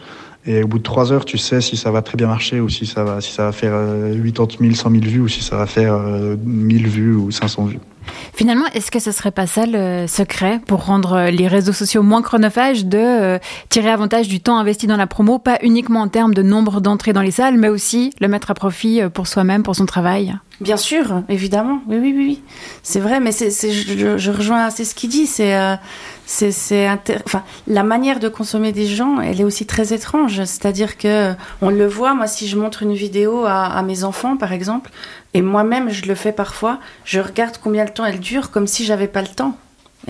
Et 0.46 0.62
au 0.62 0.66
bout 0.68 0.78
de 0.78 0.82
trois 0.82 1.12
heures, 1.12 1.24
tu 1.24 1.36
sais 1.36 1.60
si 1.60 1.76
ça 1.76 1.90
va 1.90 2.00
très 2.00 2.16
bien 2.16 2.26
marcher 2.26 2.60
ou 2.60 2.68
si 2.68 2.86
ça 2.86 3.04
va, 3.04 3.20
si 3.20 3.32
ça 3.32 3.44
va 3.44 3.52
faire 3.52 3.72
euh, 3.74 4.14
80 4.14 4.56
000, 4.60 4.74
100 4.74 4.90
000 4.90 5.02
vues 5.04 5.20
ou 5.20 5.28
si 5.28 5.42
ça 5.42 5.56
va 5.56 5.66
faire 5.66 5.92
euh, 5.94 6.36
1000 6.42 6.88
vues 6.88 7.14
ou 7.14 7.30
500 7.30 7.66
vues. 7.66 7.78
Finalement, 8.34 8.66
est-ce 8.74 8.90
que 8.90 9.00
ce 9.00 9.12
serait 9.12 9.30
pas 9.30 9.46
ça 9.46 9.66
le 9.66 10.06
secret 10.06 10.60
pour 10.66 10.84
rendre 10.84 11.28
les 11.30 11.48
réseaux 11.48 11.72
sociaux 11.72 12.02
moins 12.02 12.22
chronophages 12.22 12.84
de 12.84 12.98
euh, 12.98 13.38
tirer 13.68 13.90
avantage 13.90 14.28
du 14.28 14.40
temps 14.40 14.58
investi 14.58 14.86
dans 14.86 14.96
la 14.96 15.06
promo, 15.06 15.38
pas 15.38 15.58
uniquement 15.62 16.00
en 16.00 16.08
termes 16.08 16.34
de 16.34 16.42
nombre 16.42 16.80
d'entrées 16.80 17.12
dans 17.12 17.22
les 17.22 17.30
salles, 17.30 17.56
mais 17.56 17.68
aussi 17.68 18.12
le 18.20 18.28
mettre 18.28 18.50
à 18.50 18.54
profit 18.54 19.02
euh, 19.02 19.08
pour 19.08 19.26
soi-même, 19.26 19.62
pour 19.62 19.74
son 19.74 19.86
travail? 19.86 20.36
Bien 20.60 20.76
sûr, 20.76 21.22
évidemment. 21.28 21.80
Oui, 21.88 21.98
oui, 22.00 22.14
oui, 22.16 22.24
oui. 22.26 22.42
C'est 22.82 23.00
vrai, 23.00 23.20
mais 23.20 23.30
je 23.30 24.30
rejoins 24.30 24.64
assez 24.64 24.84
ce 24.84 24.94
qu'il 24.94 25.10
dit. 25.10 25.26
C'est, 25.26 25.54
euh, 25.54 25.76
c'est, 26.30 26.86
enfin, 27.24 27.42
la 27.66 27.82
manière 27.82 28.20
de 28.20 28.28
consommer 28.28 28.70
des 28.70 28.86
gens, 28.86 29.18
elle 29.18 29.40
est 29.40 29.44
aussi 29.44 29.64
très 29.64 29.94
étrange. 29.94 30.44
C'est-à-dire 30.44 30.98
que 30.98 31.32
on 31.62 31.70
le 31.70 31.86
voit. 31.86 32.14
Moi, 32.14 32.26
si 32.26 32.46
je 32.46 32.58
montre 32.58 32.82
une 32.82 32.92
vidéo 32.92 33.46
à, 33.46 33.64
à 33.64 33.82
mes 33.82 34.04
enfants, 34.04 34.36
par 34.36 34.52
exemple, 34.52 34.90
et 35.32 35.40
moi-même, 35.40 35.88
je 35.90 36.04
le 36.04 36.14
fais 36.14 36.32
parfois, 36.32 36.80
je 37.04 37.20
regarde 37.20 37.56
combien 37.62 37.86
de 37.86 37.90
temps 37.90 38.04
elle 38.04 38.20
dure, 38.20 38.50
comme 38.50 38.66
si 38.66 38.84
j'avais 38.84 39.08
pas 39.08 39.22
le 39.22 39.28
temps. 39.28 39.56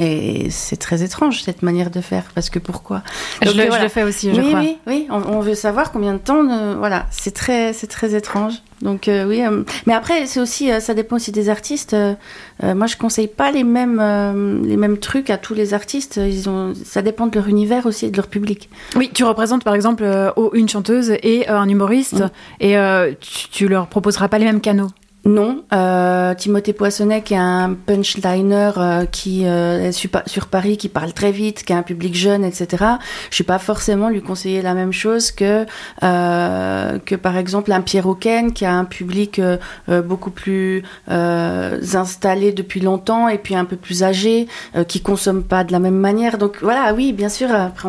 Et 0.00 0.48
c'est 0.50 0.76
très 0.76 1.02
étrange 1.02 1.42
cette 1.42 1.62
manière 1.62 1.90
de 1.90 2.00
faire, 2.00 2.24
parce 2.34 2.50
que 2.50 2.58
pourquoi 2.60 3.02
Je 3.42 3.48
Donc, 3.48 3.56
le- 3.56 3.70
je 3.76 3.82
le 3.82 3.88
fais 3.88 4.04
aussi, 4.04 4.32
je 4.32 4.40
oui, 4.40 4.48
crois. 4.48 4.60
Oui, 4.60 4.78
oui, 4.86 5.06
on, 5.10 5.22
on 5.36 5.40
veut 5.40 5.54
savoir 5.56 5.90
combien 5.90 6.12
de 6.12 6.18
temps. 6.18 6.48
euh, 6.48 6.76
voilà, 6.78 7.06
c'est 7.10 7.32
très, 7.34 7.72
c'est 7.72 7.88
très 7.88 8.14
étrange. 8.14 8.54
Donc 8.80 9.08
euh, 9.08 9.26
oui, 9.26 9.42
euh, 9.44 9.64
mais 9.86 9.92
après 9.94 10.26
c'est 10.26 10.38
aussi, 10.38 10.70
euh, 10.70 10.78
ça 10.78 10.94
dépend 10.94 11.16
aussi 11.16 11.32
des 11.32 11.48
artistes. 11.48 11.94
Euh, 11.94 12.14
euh, 12.62 12.76
moi, 12.76 12.86
je 12.86 12.96
conseille 12.96 13.26
pas 13.26 13.50
les 13.50 13.64
mêmes, 13.64 13.98
euh, 14.00 14.60
les 14.64 14.76
mêmes 14.76 14.98
trucs 14.98 15.30
à 15.30 15.36
tous 15.36 15.52
les 15.54 15.74
artistes. 15.74 16.20
Ils 16.22 16.48
ont, 16.48 16.74
ça 16.84 17.02
dépend 17.02 17.26
de 17.26 17.34
leur 17.36 17.48
univers 17.48 17.86
aussi 17.86 18.06
et 18.06 18.10
de 18.12 18.16
leur 18.16 18.28
public. 18.28 18.70
Oui, 18.94 19.10
tu 19.12 19.24
représentes 19.24 19.64
par 19.64 19.74
exemple 19.74 20.04
euh, 20.04 20.30
oh, 20.36 20.50
une 20.54 20.68
chanteuse 20.68 21.10
et 21.24 21.50
euh, 21.50 21.58
un 21.58 21.68
humoriste, 21.68 22.20
Mm. 22.20 22.30
et 22.60 22.78
euh, 22.78 23.12
tu, 23.20 23.48
tu 23.48 23.68
leur 23.68 23.88
proposeras 23.88 24.28
pas 24.28 24.38
les 24.38 24.44
mêmes 24.44 24.60
canaux. 24.60 24.88
Non, 25.24 25.64
euh, 25.72 26.34
Timothée 26.34 26.72
Poissonnet 26.72 27.22
qui 27.22 27.34
est 27.34 27.38
un 27.38 27.74
punchliner 27.74 28.70
euh, 28.76 29.04
qui 29.04 29.46
euh, 29.46 29.92
sur, 29.92 30.46
Paris, 30.46 30.76
qui 30.76 30.88
parle 30.88 31.12
très 31.12 31.32
vite, 31.32 31.64
qui 31.64 31.72
a 31.72 31.76
un 31.76 31.82
public 31.82 32.14
jeune, 32.14 32.44
etc. 32.44 32.84
Je 33.28 33.34
suis 33.34 33.44
pas 33.44 33.58
forcément 33.58 34.08
lui 34.08 34.22
conseiller 34.22 34.62
la 34.62 34.74
même 34.74 34.92
chose 34.92 35.30
que 35.30 35.66
euh, 36.02 36.98
que 37.04 37.14
par 37.14 37.36
exemple 37.36 37.72
un 37.72 37.80
Pierre 37.80 38.06
Auquin 38.06 38.50
qui 38.50 38.64
a 38.64 38.72
un 38.72 38.84
public 38.84 39.38
euh, 39.38 39.56
euh, 39.88 40.02
beaucoup 40.02 40.30
plus 40.30 40.82
installé 41.08 42.52
depuis 42.52 42.80
longtemps 42.80 43.28
et 43.28 43.38
puis 43.38 43.54
un 43.54 43.64
peu 43.64 43.76
plus 43.76 44.02
âgé, 44.02 44.46
qui 44.86 45.00
consomme 45.00 45.42
pas 45.42 45.64
de 45.64 45.72
la 45.72 45.78
même 45.78 45.96
manière. 45.96 46.38
Donc 46.38 46.58
voilà, 46.62 46.94
oui, 46.94 47.12
bien 47.12 47.28
sûr, 47.28 47.52
après 47.52 47.88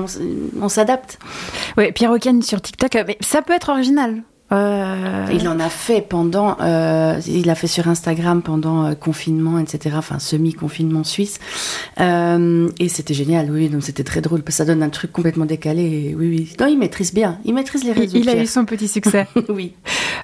on, 0.61 0.69
s'adapte. 0.69 1.19
Oui, 1.77 1.91
Pierre 1.91 2.11
Auquin 2.11 2.41
sur 2.41 2.61
TikTok, 2.61 2.97
mais 3.07 3.17
ça 3.21 3.41
peut 3.41 3.53
être 3.53 3.69
original. 3.69 4.23
Euh, 4.51 5.25
Il 5.31 5.47
en 5.47 5.59
a 5.59 5.69
fait 5.69 6.01
pendant, 6.01 6.57
euh, 6.61 7.19
il 7.27 7.49
a 7.49 7.55
fait 7.55 7.67
sur 7.67 7.87
Instagram 7.87 8.41
pendant 8.41 8.85
euh, 8.85 8.93
confinement, 8.95 9.59
etc. 9.59 9.95
Enfin 9.97 10.19
semi-confinement 10.19 11.03
suisse, 11.03 11.39
Euh, 11.99 12.69
et 12.79 12.89
c'était 12.89 13.13
génial. 13.13 13.51
Oui, 13.51 13.69
donc 13.69 13.83
c'était 13.83 14.03
très 14.03 14.21
drôle 14.21 14.41
parce 14.41 14.55
que 14.55 14.57
ça 14.57 14.65
donne 14.65 14.81
un 14.81 14.89
truc 14.89 15.11
complètement 15.11 15.45
décalé. 15.45 15.83
et 16.09 16.15
oui, 16.15 16.27
oui. 16.29 16.55
Non, 16.59 16.67
il 16.67 16.77
maîtrise 16.77 17.13
bien. 17.13 17.39
Il 17.45 17.53
maîtrise 17.53 17.83
les 17.83 17.91
réseaux. 17.91 18.17
il 18.17 18.29
a 18.29 18.35
eu 18.41 18.47
son 18.47 18.65
petit 18.65 18.87
succès. 18.87 19.27
oui. 19.49 19.73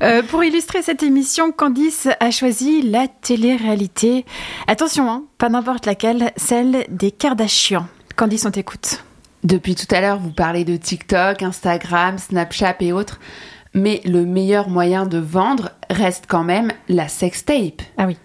Euh, 0.02 0.24
pour 0.24 0.44
illustrer 0.44 0.82
cette 0.82 1.04
émission, 1.04 1.52
Candice 1.52 2.08
a 2.20 2.32
choisi 2.32 2.82
la 2.82 3.08
télé-réalité. 3.08 4.26
Attention, 4.68 5.10
hein, 5.10 5.24
pas 5.38 5.50
n'importe 5.50 5.86
laquelle, 5.86 6.32
celle 6.36 6.86
des 6.90 7.12
Kardashians. 7.12 7.88
Candice, 8.16 8.46
on 8.46 8.52
t'écoute. 8.52 9.04
Depuis 9.44 9.76
tout 9.76 9.86
à 9.94 10.02
l'heure, 10.02 10.18
vous 10.20 10.32
parlez 10.32 10.66
de 10.66 10.76
TikTok, 10.76 11.44
Instagram, 11.44 12.18
Snapchat 12.18 12.78
et 12.80 12.92
autres. 12.92 13.20
Mais 13.76 14.00
le 14.06 14.26
meilleur 14.26 14.70
moyen 14.70 15.06
de 15.06 15.18
vendre 15.18 15.72
reste 15.90 16.26
quand 16.30 16.46
même 16.46 16.72
la 16.88 17.10
sextape. 17.10 17.82
Ah 17.98 18.08
oui. 18.08 18.18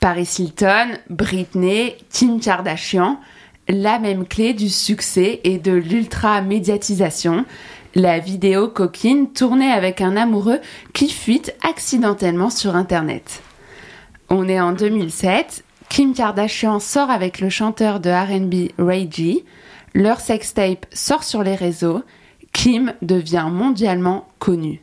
Paris 0.00 0.36
Hilton, 0.38 0.98
Britney, 1.10 1.96
Kim 2.10 2.40
Kardashian, 2.40 3.20
la 3.68 3.98
même 3.98 4.26
clé 4.26 4.54
du 4.54 4.70
succès 4.70 5.40
et 5.44 5.58
de 5.58 5.72
l'ultra-médiatisation. 5.72 7.44
La 7.94 8.18
vidéo 8.18 8.68
coquine 8.68 9.32
tournée 9.32 9.70
avec 9.70 10.00
un 10.00 10.16
amoureux 10.16 10.60
qui 10.94 11.10
fuite 11.10 11.54
accidentellement 11.62 12.50
sur 12.50 12.74
Internet. 12.74 13.42
On 14.30 14.48
est 14.48 14.60
en 14.60 14.72
2007. 14.72 15.62
Kim 15.90 16.14
Kardashian 16.14 16.80
sort 16.80 17.10
avec 17.10 17.40
le 17.40 17.50
chanteur 17.50 18.00
de 18.00 18.08
RB 18.08 18.72
Ray 18.78 19.10
G. 19.10 19.44
Leur 19.94 20.20
sextape 20.20 20.86
sort 20.92 21.22
sur 21.22 21.42
les 21.42 21.54
réseaux. 21.54 22.02
Kim 22.52 22.94
devient 23.02 23.48
mondialement 23.50 24.26
connue. 24.38 24.80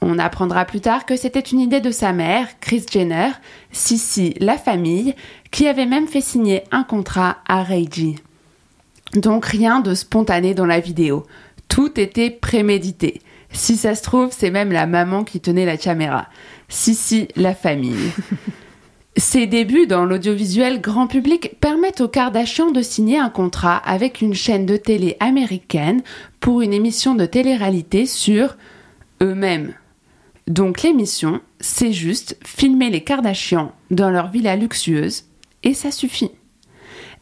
On 0.00 0.18
apprendra 0.18 0.64
plus 0.64 0.80
tard 0.80 1.06
que 1.06 1.16
c'était 1.16 1.40
une 1.40 1.60
idée 1.60 1.80
de 1.80 1.90
sa 1.90 2.12
mère, 2.12 2.60
Kris 2.60 2.84
Jenner, 2.90 3.30
Sissy 3.72 4.34
la 4.40 4.58
famille, 4.58 5.14
qui 5.50 5.66
avait 5.66 5.86
même 5.86 6.06
fait 6.06 6.20
signer 6.20 6.64
un 6.70 6.84
contrat 6.84 7.38
à 7.48 7.64
G. 7.64 8.16
Donc 9.14 9.46
rien 9.46 9.80
de 9.80 9.94
spontané 9.94 10.54
dans 10.54 10.66
la 10.66 10.80
vidéo. 10.80 11.24
Tout 11.68 11.98
était 11.98 12.30
prémédité. 12.30 13.20
Si 13.50 13.76
ça 13.76 13.94
se 13.94 14.02
trouve, 14.02 14.30
c'est 14.36 14.50
même 14.50 14.72
la 14.72 14.86
maman 14.86 15.24
qui 15.24 15.40
tenait 15.40 15.64
la 15.64 15.76
caméra. 15.76 16.26
Sissy 16.68 17.28
la 17.36 17.54
famille. 17.54 18.12
Ses 19.18 19.46
débuts 19.46 19.86
dans 19.86 20.04
l'audiovisuel 20.04 20.82
grand 20.82 21.06
public 21.06 21.58
permettent 21.58 22.02
aux 22.02 22.08
Kardashian 22.08 22.70
de 22.70 22.82
signer 22.82 23.18
un 23.18 23.30
contrat 23.30 23.78
avec 23.78 24.20
une 24.20 24.34
chaîne 24.34 24.66
de 24.66 24.76
télé 24.76 25.16
américaine 25.20 26.02
pour 26.38 26.60
une 26.60 26.74
émission 26.74 27.14
de 27.14 27.24
télé-réalité 27.24 28.04
sur 28.04 28.56
eux-mêmes. 29.22 29.72
Donc 30.46 30.82
l'émission, 30.82 31.40
c'est 31.58 31.92
juste 31.92 32.38
filmer 32.44 32.88
les 32.88 33.02
Kardashians 33.02 33.72
dans 33.90 34.10
leur 34.10 34.28
villa 34.28 34.54
luxueuse 34.54 35.24
et 35.64 35.74
ça 35.74 35.90
suffit. 35.90 36.30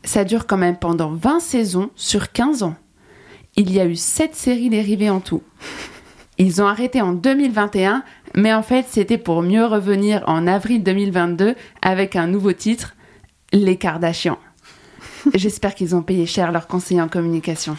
Ça 0.05 0.25
dure 0.25 0.47
quand 0.47 0.59
même 0.59 0.77
pendant 0.77 1.11
20 1.11 1.41
saisons 1.41 1.91
sur 1.95 2.33
15 2.33 2.63
ans. 2.63 2.77
Il 3.57 3.73
y 3.73 3.81
a 3.81 3.87
eu 3.87 3.97
7 3.97 4.35
séries 4.35 4.69
dérivées 4.69 5.09
en 5.09 5.21
tout. 5.21 5.43
Ils 6.37 6.61
ont 6.61 6.67
arrêté 6.67 7.01
en 7.01 7.13
2021, 7.13 8.03
mais 8.35 8.53
en 8.53 8.63
fait 8.63 8.85
c'était 8.91 9.17
pour 9.17 9.41
mieux 9.41 9.65
revenir 9.65 10.23
en 10.27 10.47
avril 10.47 10.83
2022 10.83 11.55
avec 11.81 12.17
un 12.17 12.27
nouveau 12.27 12.53
titre, 12.53 12.95
Les 13.55 13.77
Kardashians. 13.77 14.39
J'espère 15.33 15.75
qu'ils 15.75 15.97
ont 15.97 16.03
payé 16.03 16.27
cher 16.27 16.53
leurs 16.53 16.67
conseillers 16.67 17.01
en 17.01 17.09
communication. 17.09 17.79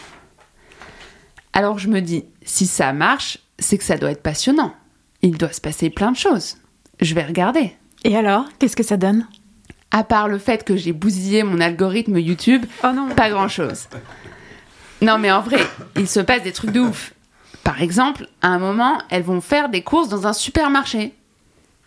Alors 1.52 1.78
je 1.78 1.88
me 1.88 2.00
dis, 2.00 2.24
si 2.42 2.66
ça 2.66 2.92
marche, 2.92 3.38
c'est 3.60 3.78
que 3.78 3.84
ça 3.84 3.96
doit 3.96 4.10
être 4.10 4.22
passionnant. 4.22 4.74
Il 5.26 5.36
doit 5.38 5.50
se 5.52 5.60
passer 5.60 5.90
plein 5.90 6.12
de 6.12 6.16
choses. 6.16 6.58
Je 7.00 7.12
vais 7.16 7.24
regarder. 7.24 7.72
Et 8.04 8.16
alors, 8.16 8.44
qu'est-ce 8.60 8.76
que 8.76 8.84
ça 8.84 8.96
donne? 8.96 9.26
À 9.90 10.04
part 10.04 10.28
le 10.28 10.38
fait 10.38 10.62
que 10.62 10.76
j'ai 10.76 10.92
bousillé 10.92 11.42
mon 11.42 11.60
algorithme 11.60 12.16
YouTube, 12.18 12.64
Oh 12.84 12.92
non. 12.94 13.08
pas 13.08 13.28
grand-chose. 13.28 13.88
Non 15.02 15.18
mais 15.18 15.32
en 15.32 15.40
vrai, 15.42 15.58
il 15.96 16.06
se 16.08 16.20
passe 16.20 16.44
des 16.44 16.52
trucs 16.52 16.70
de 16.70 16.78
ouf. 16.78 17.12
Par 17.64 17.82
exemple, 17.82 18.28
à 18.40 18.48
un 18.48 18.60
moment, 18.60 18.98
elles 19.10 19.24
vont 19.24 19.40
faire 19.40 19.68
des 19.68 19.82
courses 19.82 20.08
dans 20.08 20.28
un 20.28 20.32
supermarché. 20.32 21.12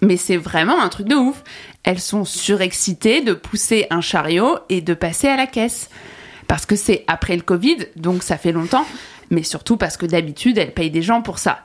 Mais 0.02 0.18
c'est 0.18 0.36
vraiment 0.36 0.82
un 0.82 0.90
truc 0.90 1.08
de 1.08 1.16
ouf. 1.16 1.42
Elles 1.86 2.02
sont 2.02 2.26
surexcitées 2.26 3.22
de 3.22 3.34
pousser 3.34 3.88
un 3.90 4.02
chariot 4.02 4.58
et 4.68 4.82
de 4.82 4.94
passer 4.94 5.30
à 5.30 5.38
la 5.38 5.48
caisse. 5.48 5.90
Parce 6.48 6.66
que 6.66 6.76
c'est 6.76 7.06
après 7.08 7.38
le 7.38 7.42
Covid, 7.42 7.78
donc 7.96 8.22
ça 8.22 8.38
fait 8.38 8.52
longtemps, 8.52 8.86
mais 9.30 9.44
surtout 9.44 9.78
parce 9.78 9.96
que 9.96 10.06
d'habitude, 10.06 10.58
elles 10.58 10.74
payent 10.74 10.92
des 10.92 11.02
gens 11.02 11.22
pour 11.22 11.40
ça. 11.40 11.64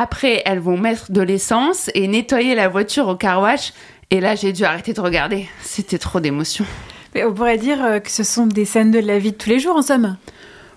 Après, 0.00 0.42
elles 0.44 0.60
vont 0.60 0.76
mettre 0.76 1.10
de 1.10 1.20
l'essence 1.20 1.90
et 1.92 2.06
nettoyer 2.06 2.54
la 2.54 2.68
voiture 2.68 3.08
au 3.08 3.16
car 3.16 3.42
wash. 3.42 3.72
Et 4.12 4.20
là, 4.20 4.36
j'ai 4.36 4.52
dû 4.52 4.62
arrêter 4.64 4.92
de 4.92 5.00
regarder. 5.00 5.48
C'était 5.60 5.98
trop 5.98 6.20
d'émotions. 6.20 6.66
Mais 7.16 7.24
on 7.24 7.34
pourrait 7.34 7.58
dire 7.58 7.84
euh, 7.84 7.98
que 7.98 8.08
ce 8.08 8.22
sont 8.22 8.46
des 8.46 8.64
scènes 8.64 8.92
de 8.92 9.00
la 9.00 9.18
vie 9.18 9.32
de 9.32 9.36
tous 9.36 9.50
les 9.50 9.58
jours, 9.58 9.74
en 9.74 9.82
somme. 9.82 10.16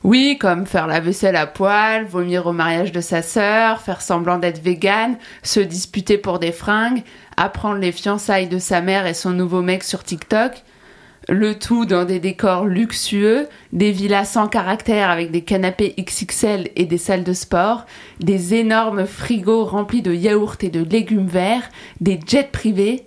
Oui, 0.04 0.40
comme 0.40 0.66
faire 0.66 0.88
la 0.88 1.00
vaisselle 1.00 1.36
à 1.36 1.46
poil, 1.46 2.06
vomir 2.06 2.48
au 2.48 2.52
mariage 2.52 2.92
de 2.92 3.00
sa 3.00 3.22
sœur, 3.22 3.82
faire 3.82 4.02
semblant 4.02 4.40
d'être 4.40 4.64
végane, 4.64 5.18
se 5.44 5.60
disputer 5.60 6.18
pour 6.18 6.40
des 6.40 6.52
fringues, 6.52 7.04
apprendre 7.38 7.78
les 7.78 7.92
fiançailles 7.92 8.50
de 8.50 8.58
sa 8.58 8.82
mère 8.82 9.06
et 9.06 9.14
son 9.14 9.30
nouveau 9.30 9.62
mec 9.62 9.84
sur 9.84 10.04
TikTok. 10.04 10.64
Le 11.30 11.58
tout 11.58 11.86
dans 11.86 12.04
des 12.04 12.20
décors 12.20 12.66
luxueux, 12.66 13.48
des 13.74 13.92
villas 13.92 14.26
sans 14.26 14.48
caractère 14.48 15.10
avec 15.10 15.32
des 15.32 15.44
canapés 15.44 15.94
XXL 16.00 16.70
et 16.76 16.86
des 16.86 16.98
salles 16.98 17.24
de 17.24 17.34
sport, 17.34 17.86
des 18.20 18.56
énormes 18.56 19.06
frigos 19.06 19.66
remplis 19.66 20.02
de 20.02 20.14
yaourts 20.14 20.58
et 20.62 20.70
de 20.70 20.84
légumes 20.84 21.28
verts, 21.28 21.70
des 22.00 22.20
jets 22.26 22.50
privés. 22.52 23.06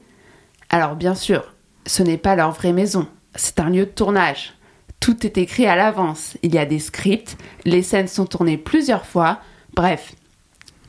Alors 0.71 0.95
bien 0.95 1.15
sûr, 1.15 1.55
ce 1.87 2.03
n'est 2.03 2.19
pas 2.19 2.37
leur 2.37 2.53
vraie 2.53 2.73
maison, 2.73 3.09
c'est 3.35 3.59
un 3.59 3.69
lieu 3.69 3.85
de 3.85 3.91
tournage. 3.91 4.55
Tout 5.01 5.27
est 5.27 5.37
écrit 5.37 5.67
à 5.67 5.77
l'avance, 5.77 6.39
il 6.43 6.55
y 6.55 6.59
a 6.59 6.67
des 6.67 6.79
scripts, 6.79 7.37
les 7.65 7.83
scènes 7.83 8.09
sont 8.09 8.27
tournées 8.27 8.57
plusieurs 8.57 9.05
fois, 9.05 9.41
bref, 9.75 10.15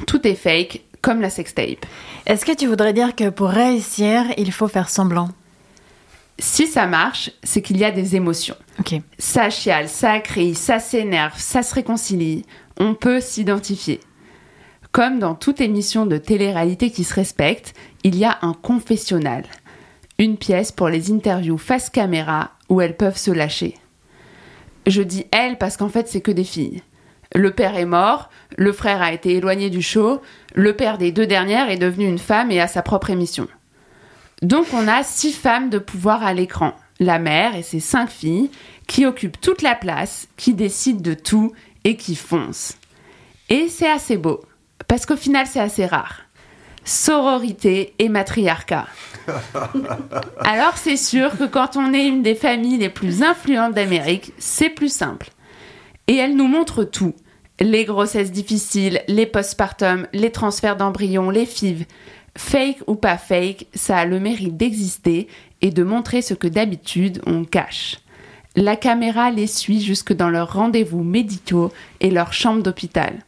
tout 0.05 0.25
est 0.27 0.35
fake, 0.35 0.81
comme 1.01 1.21
la 1.21 1.29
sextape. 1.29 1.85
Est-ce 2.25 2.45
que 2.45 2.55
tu 2.55 2.67
voudrais 2.67 2.93
dire 2.93 3.15
que 3.15 3.29
pour 3.29 3.49
réussir, 3.49 4.23
il 4.37 4.51
faut 4.51 4.67
faire 4.67 4.89
semblant? 4.89 5.29
Si 6.37 6.67
ça 6.67 6.85
marche, 6.85 7.31
c'est 7.43 7.61
qu'il 7.61 7.77
y 7.77 7.85
a 7.85 7.91
des 7.91 8.15
émotions. 8.15 8.57
Ça 9.17 9.49
chiale, 9.49 9.87
ça 9.87 10.19
crie, 10.19 10.53
ça 10.53 10.79
s'énerve, 10.79 11.37
ça 11.37 11.63
se 11.63 11.73
réconcilie. 11.73 12.45
On 12.77 12.93
peut 12.93 13.21
s'identifier. 13.21 14.01
Comme 14.91 15.19
dans 15.19 15.35
toute 15.35 15.61
émission 15.61 16.05
de 16.05 16.17
télé-réalité 16.17 16.91
qui 16.91 17.03
se 17.03 17.13
respecte, 17.13 17.73
il 18.03 18.15
y 18.15 18.25
a 18.25 18.37
un 18.41 18.53
confessionnal. 18.53 19.43
Une 20.19 20.37
pièce 20.37 20.71
pour 20.71 20.89
les 20.89 21.11
interviews 21.11 21.57
face 21.57 21.89
caméra 21.89 22.51
où 22.69 22.81
elles 22.81 22.95
peuvent 22.95 23.17
se 23.17 23.31
lâcher. 23.31 23.75
Je 24.87 25.01
dis 25.01 25.25
elles 25.31 25.57
parce 25.57 25.77
qu'en 25.77 25.89
fait 25.89 26.07
c'est 26.07 26.21
que 26.21 26.31
des 26.31 26.43
filles. 26.43 26.81
Le 27.33 27.51
père 27.51 27.75
est 27.75 27.85
mort, 27.85 28.29
le 28.55 28.71
frère 28.71 29.01
a 29.01 29.11
été 29.11 29.35
éloigné 29.35 29.69
du 29.69 29.81
show, 29.81 30.21
le 30.53 30.73
père 30.75 30.97
des 30.97 31.11
deux 31.11 31.27
dernières 31.27 31.69
est 31.69 31.77
devenu 31.77 32.07
une 32.07 32.19
femme 32.19 32.51
et 32.51 32.61
a 32.61 32.67
sa 32.67 32.81
propre 32.81 33.09
émission. 33.09 33.47
Donc 34.41 34.67
on 34.73 34.87
a 34.87 35.03
six 35.03 35.31
femmes 35.31 35.69
de 35.69 35.79
pouvoir 35.79 36.23
à 36.23 36.33
l'écran. 36.33 36.73
La 36.99 37.19
mère 37.19 37.55
et 37.55 37.63
ses 37.63 37.79
cinq 37.79 38.09
filles 38.09 38.49
qui 38.87 39.05
occupent 39.05 39.39
toute 39.41 39.61
la 39.61 39.75
place, 39.75 40.27
qui 40.37 40.53
décident 40.53 41.01
de 41.01 41.13
tout 41.13 41.53
et 41.83 41.97
qui 41.97 42.15
foncent. 42.15 42.73
Et 43.49 43.67
c'est 43.69 43.89
assez 43.89 44.17
beau, 44.17 44.41
parce 44.87 45.05
qu'au 45.05 45.17
final 45.17 45.45
c'est 45.47 45.59
assez 45.59 45.85
rare. 45.85 46.21
Sororité 46.83 47.93
et 47.99 48.09
matriarcat. 48.09 48.87
Alors 50.39 50.77
c'est 50.77 50.97
sûr 50.97 51.37
que 51.37 51.45
quand 51.45 51.77
on 51.77 51.93
est 51.93 52.07
une 52.07 52.21
des 52.21 52.35
familles 52.35 52.77
les 52.77 52.89
plus 52.89 53.23
influentes 53.23 53.73
d'Amérique, 53.73 54.33
c'est 54.37 54.69
plus 54.69 54.93
simple. 54.93 55.29
Et 56.07 56.15
elle 56.15 56.35
nous 56.35 56.47
montre 56.47 56.83
tout. 56.83 57.15
Les 57.59 57.85
grossesses 57.85 58.31
difficiles, 58.31 59.01
les 59.07 59.25
postpartum, 59.25 60.07
les 60.13 60.31
transferts 60.31 60.75
d'embryons, 60.75 61.29
les 61.29 61.45
FIV. 61.45 61.85
Fake 62.37 62.79
ou 62.87 62.95
pas 62.95 63.17
fake, 63.17 63.67
ça 63.73 63.97
a 63.97 64.05
le 64.05 64.19
mérite 64.19 64.57
d'exister 64.57 65.27
et 65.61 65.71
de 65.71 65.83
montrer 65.83 66.21
ce 66.21 66.33
que 66.33 66.47
d'habitude 66.47 67.21
on 67.25 67.45
cache. 67.45 67.97
La 68.55 68.75
caméra 68.75 69.31
les 69.31 69.47
suit 69.47 69.81
jusque 69.81 70.13
dans 70.13 70.29
leurs 70.29 70.53
rendez-vous 70.53 71.03
médicaux 71.03 71.71
et 71.99 72.09
leurs 72.09 72.33
chambres 72.33 72.63
d'hôpital. 72.63 73.19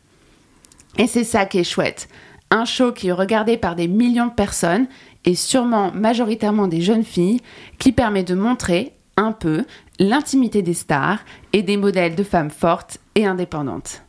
Et 0.97 1.08
c'est 1.08 1.24
ça 1.24 1.45
qui 1.45 1.60
est 1.60 1.64
chouette. 1.64 2.08
Un 2.49 2.66
show 2.66 2.91
qui 2.91 3.10
est 3.10 3.14
regardé 3.14 3.58
par 3.58 3.76
des 3.76 3.88
millions 3.88 4.28
de 4.28 4.34
personnes 4.34 4.88
et 5.26 5.36
sûrement 5.36 5.91
majoritairement 5.91 6.68
des 6.68 6.82
jeunes 6.82 7.03
filles 7.03 7.41
qui 7.78 7.91
permet 7.91 8.24
de 8.24 8.36
montrer 8.36 8.93
un 9.18 9.32
peu 9.32 9.66
l'intimité 9.99 10.62
des 10.62 10.74
stars 10.74 11.20
et 11.51 11.64
des 11.64 11.76
modèles 11.76 12.16
de 12.16 12.24
femmes 12.24 12.51
fortes 12.51 12.99
et 13.16 13.26
indépendantes. 13.26 14.03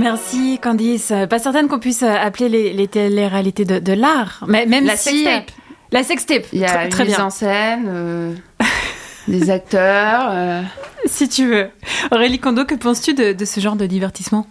Merci 0.00 0.58
Candice. 0.60 1.12
Pas 1.28 1.38
certaine 1.38 1.68
qu'on 1.68 1.78
puisse 1.78 2.02
appeler 2.02 2.48
les, 2.48 2.72
les 2.72 2.88
télé-réalités 2.88 3.64
de, 3.64 3.78
de 3.78 3.92
l'art, 3.92 4.44
mais 4.48 4.66
même 4.66 4.84
La 4.86 4.96
si 4.96 5.24
sextape. 5.24 5.50
la 5.92 6.02
sextape. 6.02 6.44
Il 6.52 6.60
y 6.60 6.64
a 6.64 6.68
Très- 6.88 7.02
une 7.02 7.08
mise 7.08 7.16
bien. 7.16 7.26
en 7.26 7.30
scène, 7.30 7.84
euh, 7.88 8.34
des 9.28 9.50
acteurs. 9.50 10.28
euh, 10.30 10.62
Si 11.06 11.28
tu 11.28 11.46
veux. 11.46 11.68
Aurélie 12.10 12.38
Kondo, 12.38 12.64
que 12.64 12.74
penses-tu 12.74 13.14
de, 13.14 13.32
de 13.32 13.44
ce 13.44 13.60
genre 13.60 13.76
de 13.76 13.86
divertissement? 13.86 14.46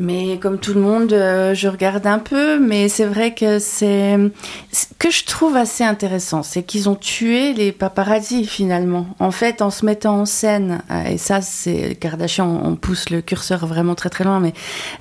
Mais 0.00 0.38
comme 0.40 0.58
tout 0.58 0.74
le 0.74 0.80
monde, 0.80 1.12
euh, 1.12 1.54
je 1.54 1.68
regarde 1.68 2.04
un 2.08 2.18
peu, 2.18 2.58
mais 2.58 2.88
c'est 2.88 3.04
vrai 3.04 3.32
que 3.32 3.60
c'est 3.60 4.18
ce 4.72 4.86
que 4.98 5.08
je 5.08 5.24
trouve 5.24 5.56
assez 5.56 5.84
intéressant, 5.84 6.42
c'est 6.42 6.64
qu'ils 6.64 6.88
ont 6.88 6.96
tué 6.96 7.52
les 7.52 7.70
paparazzi 7.70 8.44
finalement. 8.44 9.06
En 9.20 9.30
fait, 9.30 9.62
en 9.62 9.70
se 9.70 9.86
mettant 9.86 10.18
en 10.22 10.24
scène, 10.26 10.82
euh, 10.90 11.04
et 11.04 11.16
ça, 11.16 11.40
c'est 11.42 11.94
Kardashian, 11.94 12.60
on 12.64 12.74
pousse 12.74 13.08
le 13.10 13.20
curseur 13.20 13.66
vraiment 13.66 13.94
très 13.94 14.10
très 14.10 14.24
loin, 14.24 14.40
mais 14.40 14.52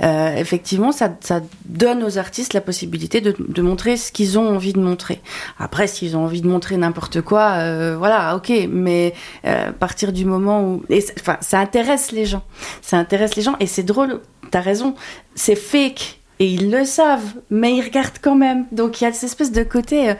euh, 0.03 0.35
effectivement, 0.35 0.91
ça, 0.91 1.09
ça 1.21 1.41
donne 1.65 2.03
aux 2.03 2.19
artistes 2.19 2.53
la 2.53 2.61
possibilité 2.61 3.19
de, 3.19 3.35
de 3.39 3.61
montrer 3.63 3.97
ce 3.97 4.11
qu'ils 4.11 4.37
ont 4.37 4.47
envie 4.47 4.73
de 4.73 4.79
montrer. 4.79 5.21
Après, 5.57 5.87
s'ils 5.87 6.15
ont 6.15 6.23
envie 6.23 6.41
de 6.41 6.47
montrer 6.47 6.77
n'importe 6.77 7.21
quoi, 7.21 7.53
euh, 7.53 7.95
voilà, 7.97 8.35
ok, 8.35 8.51
mais 8.69 9.15
euh, 9.45 9.69
à 9.69 9.73
partir 9.73 10.13
du 10.13 10.25
moment 10.25 10.61
où, 10.63 10.83
enfin, 11.19 11.37
ça 11.41 11.59
intéresse 11.59 12.11
les 12.11 12.27
gens, 12.27 12.43
ça 12.83 12.97
intéresse 12.97 13.35
les 13.35 13.41
gens, 13.41 13.55
et 13.59 13.65
c'est 13.65 13.81
drôle. 13.81 14.19
T'as 14.54 14.62
raison, 14.62 14.93
c'est 15.34 15.56
fake 15.56 16.20
et 16.39 16.45
ils 16.45 16.70
le 16.70 16.86
savent, 16.86 17.34
mais 17.49 17.76
ils 17.76 17.82
regardent 17.82 18.20
quand 18.22 18.36
même. 18.36 18.66
Donc 18.72 19.01
il 19.01 19.06
y 19.06 19.08
a 19.08 19.12
cette 19.12 19.24
espèce 19.24 19.51
de 19.51 19.64
côté 19.64 20.12
euh, 20.12 20.14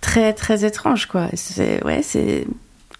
très 0.00 0.32
très 0.34 0.64
étrange, 0.64 1.06
quoi. 1.06 1.26
C'est 1.34 1.82
ouais, 1.84 2.00
c'est 2.04 2.46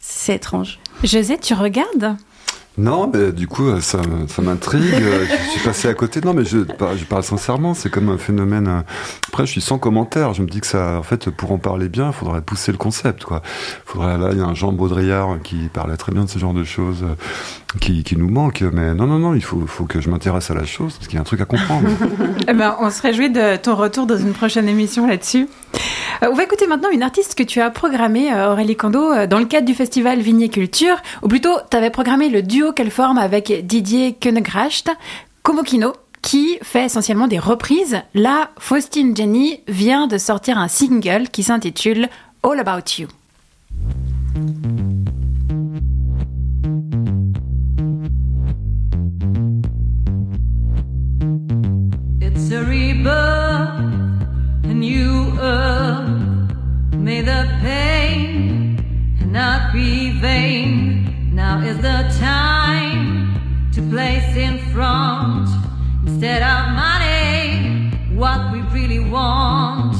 c'est 0.00 0.34
étrange. 0.34 0.80
José, 1.04 1.38
tu 1.38 1.54
regardes? 1.54 2.16
Non, 2.78 3.06
mais 3.12 3.32
du 3.32 3.46
coup, 3.48 3.78
ça, 3.82 4.00
ça 4.28 4.40
m'intrigue. 4.42 4.94
Euh, 4.94 5.26
je 5.28 5.50
suis 5.50 5.60
passé 5.60 5.88
à 5.88 5.94
côté. 5.94 6.22
Non, 6.22 6.32
mais 6.32 6.42
je, 6.46 6.60
je 6.96 7.04
parle 7.04 7.22
sincèrement. 7.22 7.74
C'est 7.74 7.90
comme 7.90 8.08
un 8.08 8.16
phénomène. 8.16 8.66
euh, 8.66 8.80
Après, 9.28 9.44
je 9.44 9.50
suis 9.52 9.60
sans 9.60 9.78
commentaire. 9.78 10.32
Je 10.32 10.40
me 10.40 10.48
dis 10.48 10.60
que 10.62 10.66
ça, 10.66 10.96
en 10.98 11.02
fait, 11.02 11.28
pour 11.28 11.52
en 11.52 11.58
parler 11.58 11.90
bien, 11.90 12.06
il 12.06 12.12
faudrait 12.14 12.40
pousser 12.40 12.72
le 12.72 12.78
concept, 12.78 13.24
quoi. 13.24 13.42
Faudrait, 13.84 14.16
là, 14.16 14.30
il 14.32 14.38
y 14.38 14.40
a 14.40 14.46
un 14.46 14.54
Jean 14.54 14.72
Baudrillard 14.72 15.36
qui 15.44 15.68
parlait 15.68 15.98
très 15.98 16.12
bien 16.12 16.24
de 16.24 16.30
ce 16.30 16.38
genre 16.38 16.54
de 16.54 16.64
choses 16.64 17.02
euh, 17.02 17.14
qui, 17.80 18.16
nous 18.16 18.28
manque. 18.28 18.62
Mais 18.62 18.94
non, 18.94 19.06
non, 19.06 19.18
non, 19.18 19.34
il 19.34 19.42
faut, 19.42 19.66
faut 19.66 19.84
que 19.84 20.00
je 20.00 20.10
m'intéresse 20.10 20.50
à 20.50 20.54
la 20.54 20.64
chose 20.64 20.94
parce 20.94 21.06
qu'il 21.06 21.16
y 21.16 21.18
a 21.18 21.20
un 21.20 21.24
truc 21.24 21.40
à 21.40 21.44
comprendre. 21.44 21.88
Eh 22.48 22.54
ben, 22.54 22.76
on 22.80 22.90
se 22.90 23.00
réjouit 23.00 23.30
de 23.30 23.56
ton 23.56 23.76
retour 23.76 24.06
dans 24.06 24.16
une 24.16 24.32
prochaine 24.32 24.68
émission 24.68 25.06
là-dessus. 25.06 25.48
Euh, 26.22 26.28
on 26.30 26.34
va 26.34 26.42
écouter 26.42 26.66
maintenant 26.66 26.90
une 26.90 27.02
artiste 27.02 27.36
que 27.36 27.42
tu 27.42 27.60
as 27.60 27.70
programmée, 27.70 28.32
euh, 28.32 28.52
Aurélie 28.52 28.76
Kando, 28.76 29.12
euh, 29.12 29.26
dans 29.26 29.38
le 29.38 29.44
cadre 29.44 29.66
du 29.66 29.74
festival 29.74 30.20
Vigné 30.20 30.48
Culture, 30.48 30.96
ou 31.22 31.28
plutôt, 31.28 31.54
tu 31.70 31.76
avais 31.76 31.90
programmé 31.90 32.28
le 32.28 32.42
duo 32.42 32.72
qu'elle 32.72 32.90
forme 32.90 33.18
avec 33.18 33.66
Didier 33.66 34.16
Koenegracht, 34.20 34.90
Komokino, 35.42 35.92
qui 36.20 36.58
fait 36.62 36.86
essentiellement 36.86 37.28
des 37.28 37.38
reprises. 37.38 38.00
Là, 38.14 38.50
Faustine 38.58 39.16
Jenny 39.16 39.60
vient 39.68 40.06
de 40.06 40.18
sortir 40.18 40.58
un 40.58 40.68
single 40.68 41.28
qui 41.30 41.42
s'intitule 41.42 42.08
All 42.42 42.60
About 42.60 42.98
You. 42.98 43.08
Front, 64.72 65.48
instead 66.06 66.42
of 66.42 66.74
money, 66.74 67.90
what 68.16 68.52
we 68.52 68.62
really 68.72 69.00
want. 69.00 69.94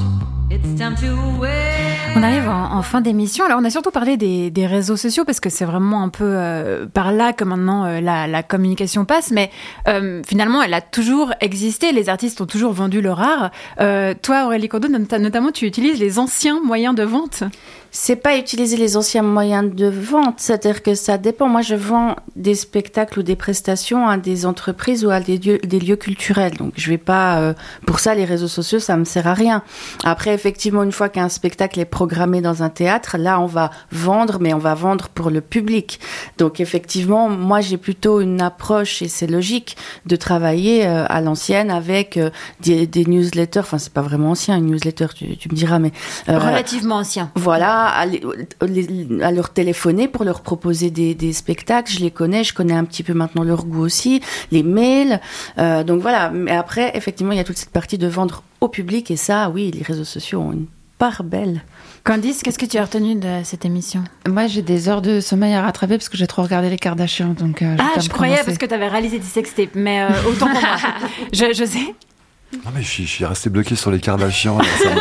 It's 0.50 0.78
time 0.78 0.94
to 0.96 1.40
wait. 1.40 1.92
On 2.14 2.22
arrive 2.22 2.46
en, 2.46 2.82
fin 2.82 3.00
d'émission. 3.00 3.46
Alors, 3.46 3.58
on 3.60 3.64
a 3.64 3.70
surtout 3.70 3.90
parlé 3.90 4.18
des, 4.18 4.66
réseaux 4.66 4.96
sociaux 4.96 5.24
parce 5.24 5.40
que 5.40 5.48
c'est 5.48 5.64
vraiment 5.64 6.02
un 6.02 6.10
peu 6.10 6.24
euh, 6.26 6.86
par 6.86 7.10
là 7.12 7.32
que 7.32 7.44
maintenant 7.44 7.84
euh, 7.84 8.00
la, 8.00 8.42
communication 8.42 9.06
passe. 9.06 9.30
Mais 9.30 9.50
euh, 9.88 10.20
finalement, 10.26 10.62
elle 10.62 10.74
a 10.74 10.82
toujours 10.82 11.32
existé. 11.40 11.92
Les 11.92 12.10
artistes 12.10 12.40
ont 12.42 12.46
toujours 12.46 12.72
vendu 12.72 13.00
leur 13.00 13.20
art. 13.22 13.50
Toi, 14.22 14.44
Aurélie 14.44 14.68
Cordeau, 14.68 14.88
not- 14.88 15.18
notamment, 15.18 15.52
tu 15.52 15.66
utilises 15.66 15.98
les 15.98 16.18
anciens 16.18 16.60
moyens 16.62 16.94
de 16.94 17.04
vente. 17.04 17.44
C'est 17.94 18.16
pas 18.16 18.38
utiliser 18.38 18.78
les 18.78 18.96
anciens 18.96 19.22
moyens 19.22 19.70
de 19.70 19.86
vente, 19.86 20.36
c'est-à-dire 20.38 20.82
que 20.82 20.94
ça 20.94 21.18
dépend. 21.18 21.46
Moi, 21.46 21.60
je 21.60 21.74
vends 21.74 22.16
des 22.36 22.54
spectacles 22.54 23.18
ou 23.18 23.22
des 23.22 23.36
prestations 23.36 24.08
à 24.08 24.16
des 24.16 24.46
entreprises 24.46 25.04
ou 25.04 25.10
à 25.10 25.20
des 25.20 25.36
lieux, 25.36 25.58
des 25.62 25.78
lieux 25.78 25.96
culturels. 25.96 26.56
Donc, 26.56 26.72
je 26.76 26.88
vais 26.88 26.96
pas. 26.96 27.38
euh, 27.40 27.52
pour 27.86 28.00
ça, 28.00 28.14
les 28.14 28.24
réseaux 28.24 28.48
sociaux, 28.48 28.78
ça 28.78 28.96
me 28.96 29.04
sert 29.04 29.26
à 29.26 29.34
rien. 29.34 29.62
Après, 30.04 30.32
effectivement, 30.32 30.82
une 30.84 30.90
fois 30.92 31.10
qu'un 31.10 31.28
spectacle 31.28 31.78
est 31.80 31.84
programmé 31.84 32.40
dans 32.40 32.62
un 32.62 32.70
théâtre, 32.70 33.16
là, 33.18 33.38
on 33.38 33.46
va 33.46 33.70
vendre, 33.90 34.38
mais 34.40 34.54
on 34.54 34.58
va 34.58 34.74
vendre 34.74 35.10
pour 35.10 35.28
le 35.28 35.42
public. 35.42 36.00
Donc, 36.38 36.60
effectivement, 36.60 37.28
moi, 37.28 37.60
j'ai 37.60 37.76
plutôt 37.76 38.22
une 38.22 38.40
approche, 38.40 39.02
et 39.02 39.08
c'est 39.08 39.26
logique, 39.26 39.76
de 40.06 40.16
travailler 40.16 40.86
euh, 40.86 41.04
à 41.10 41.20
l'ancienne 41.20 41.70
avec 41.70 42.16
euh, 42.16 42.30
des, 42.60 42.86
des 42.86 43.04
newsletters. 43.04 43.60
Enfin, 43.60 43.76
c'est 43.76 43.92
pas 43.92 44.00
vraiment 44.00 44.30
ancien, 44.30 44.56
une 44.56 44.70
newsletter, 44.70 45.08
tu, 45.14 45.36
tu 45.36 45.50
me 45.50 45.54
diras, 45.54 45.78
mais 45.78 45.92
euh, 46.30 46.38
Relativement 46.38 46.96
anciens. 46.96 47.30
voilà, 47.34 47.81
à, 47.86 49.30
leur 49.32 49.50
téléphoner 49.50 50.08
pour 50.08 50.24
leur 50.24 50.40
proposer 50.42 50.90
des, 50.90 51.14
des 51.14 51.32
spectacles. 51.32 51.92
Je 51.92 52.00
les 52.00 52.10
connais, 52.10 52.44
je 52.44 52.54
connais 52.54 52.74
un 52.74 52.84
petit 52.84 53.02
peu 53.02 53.14
maintenant 53.14 53.42
leur 53.42 53.64
goût 53.64 53.82
aussi, 53.84 54.20
les 54.50 54.62
mails. 54.62 55.20
Euh, 55.58 55.84
donc 55.84 56.00
voilà, 56.02 56.30
mais 56.30 56.52
après, 56.52 56.96
effectivement, 56.96 57.32
il 57.32 57.38
y 57.38 57.40
a 57.40 57.44
toute 57.44 57.58
cette 57.58 57.70
partie 57.70 57.98
de 57.98 58.06
vendre 58.06 58.42
au 58.60 58.68
public 58.68 59.10
et 59.10 59.16
ça, 59.16 59.50
oui, 59.50 59.70
les 59.74 59.82
réseaux 59.82 60.04
sociaux 60.04 60.40
ont 60.40 60.52
une 60.52 60.66
part 60.98 61.24
belle. 61.24 61.62
Candice, 62.04 62.42
qu'est-ce 62.42 62.58
que 62.58 62.66
tu 62.66 62.78
as 62.78 62.84
retenu 62.84 63.14
de 63.14 63.40
cette 63.44 63.64
émission? 63.64 64.02
Moi, 64.28 64.46
j'ai 64.48 64.62
des 64.62 64.88
heures 64.88 65.02
de 65.02 65.20
sommeil 65.20 65.54
à 65.54 65.62
rattraper 65.62 65.96
parce 65.98 66.08
que 66.08 66.16
j'ai 66.16 66.26
trop 66.26 66.42
regardé 66.42 66.68
les 66.70 66.76
Kardashians. 66.78 67.34
Donc, 67.38 67.62
euh, 67.62 67.76
Ah, 67.78 68.00
je 68.00 68.08
croyais 68.08 68.38
parce 68.44 68.58
que 68.58 68.66
tu 68.66 68.74
avais 68.74 68.88
réalisé 68.88 69.18
des 69.18 69.24
sextapes, 69.26 69.74
mais 69.74 70.02
euh, 70.02 70.08
autant 70.28 70.46
pour 70.48 70.60
moi. 70.60 70.76
Je, 71.32 71.52
je 71.54 71.64
sais. 71.64 71.94
Non 72.64 72.70
mais 72.74 72.82
je 72.82 72.88
suis, 72.88 73.04
je 73.06 73.08
suis 73.10 73.24
resté 73.24 73.48
bloqué 73.48 73.74
sur 73.76 73.90
les 73.90 73.98
Kardashians. 73.98 74.58
là, 74.58 74.64
ça 74.82 74.90
me- 74.94 75.00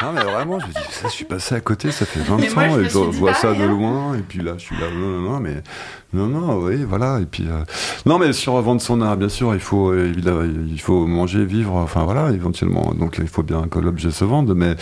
Non 0.00 0.12
mais 0.12 0.22
vraiment, 0.22 0.60
je 0.60 0.66
me 0.66 0.70
dis, 0.72 0.78
ça, 0.90 1.08
je 1.08 1.12
suis 1.12 1.24
passé 1.24 1.56
à 1.56 1.60
côté, 1.60 1.90
ça 1.90 2.06
fait 2.06 2.20
20 2.20 2.36
Mais 2.36 2.48
moi, 2.54 2.64
ans, 2.64 2.74
je 2.76 2.80
et 2.82 2.88
je 2.88 2.98
vois 3.18 3.34
ça 3.34 3.48
pareil, 3.48 3.62
de 3.62 3.66
loin, 3.66 4.14
et 4.14 4.22
puis 4.22 4.40
là, 4.40 4.52
je 4.56 4.62
suis 4.62 4.76
là, 4.76 4.86
non, 4.94 5.08
non, 5.08 5.30
non, 5.32 5.40
mais 5.40 5.62
non, 6.12 6.26
non, 6.26 6.58
oui, 6.58 6.84
voilà, 6.84 7.18
et 7.20 7.26
puis 7.26 7.44
euh, 7.48 7.64
non, 8.06 8.18
mais 8.20 8.32
sur 8.32 8.52
vendre 8.62 8.80
son 8.80 9.00
art, 9.00 9.16
bien 9.16 9.28
sûr, 9.28 9.54
il 9.54 9.60
faut 9.60 9.90
euh, 9.90 10.06
évidemment, 10.08 10.42
il 10.44 10.80
faut 10.80 11.04
manger, 11.04 11.44
vivre, 11.44 11.74
enfin 11.74 12.04
voilà, 12.04 12.30
éventuellement, 12.30 12.94
donc 12.96 13.18
il 13.18 13.26
faut 13.26 13.42
bien 13.42 13.62
que 13.68 13.80
l'objet 13.80 14.12
se 14.12 14.24
vende, 14.24 14.54
mais 14.54 14.76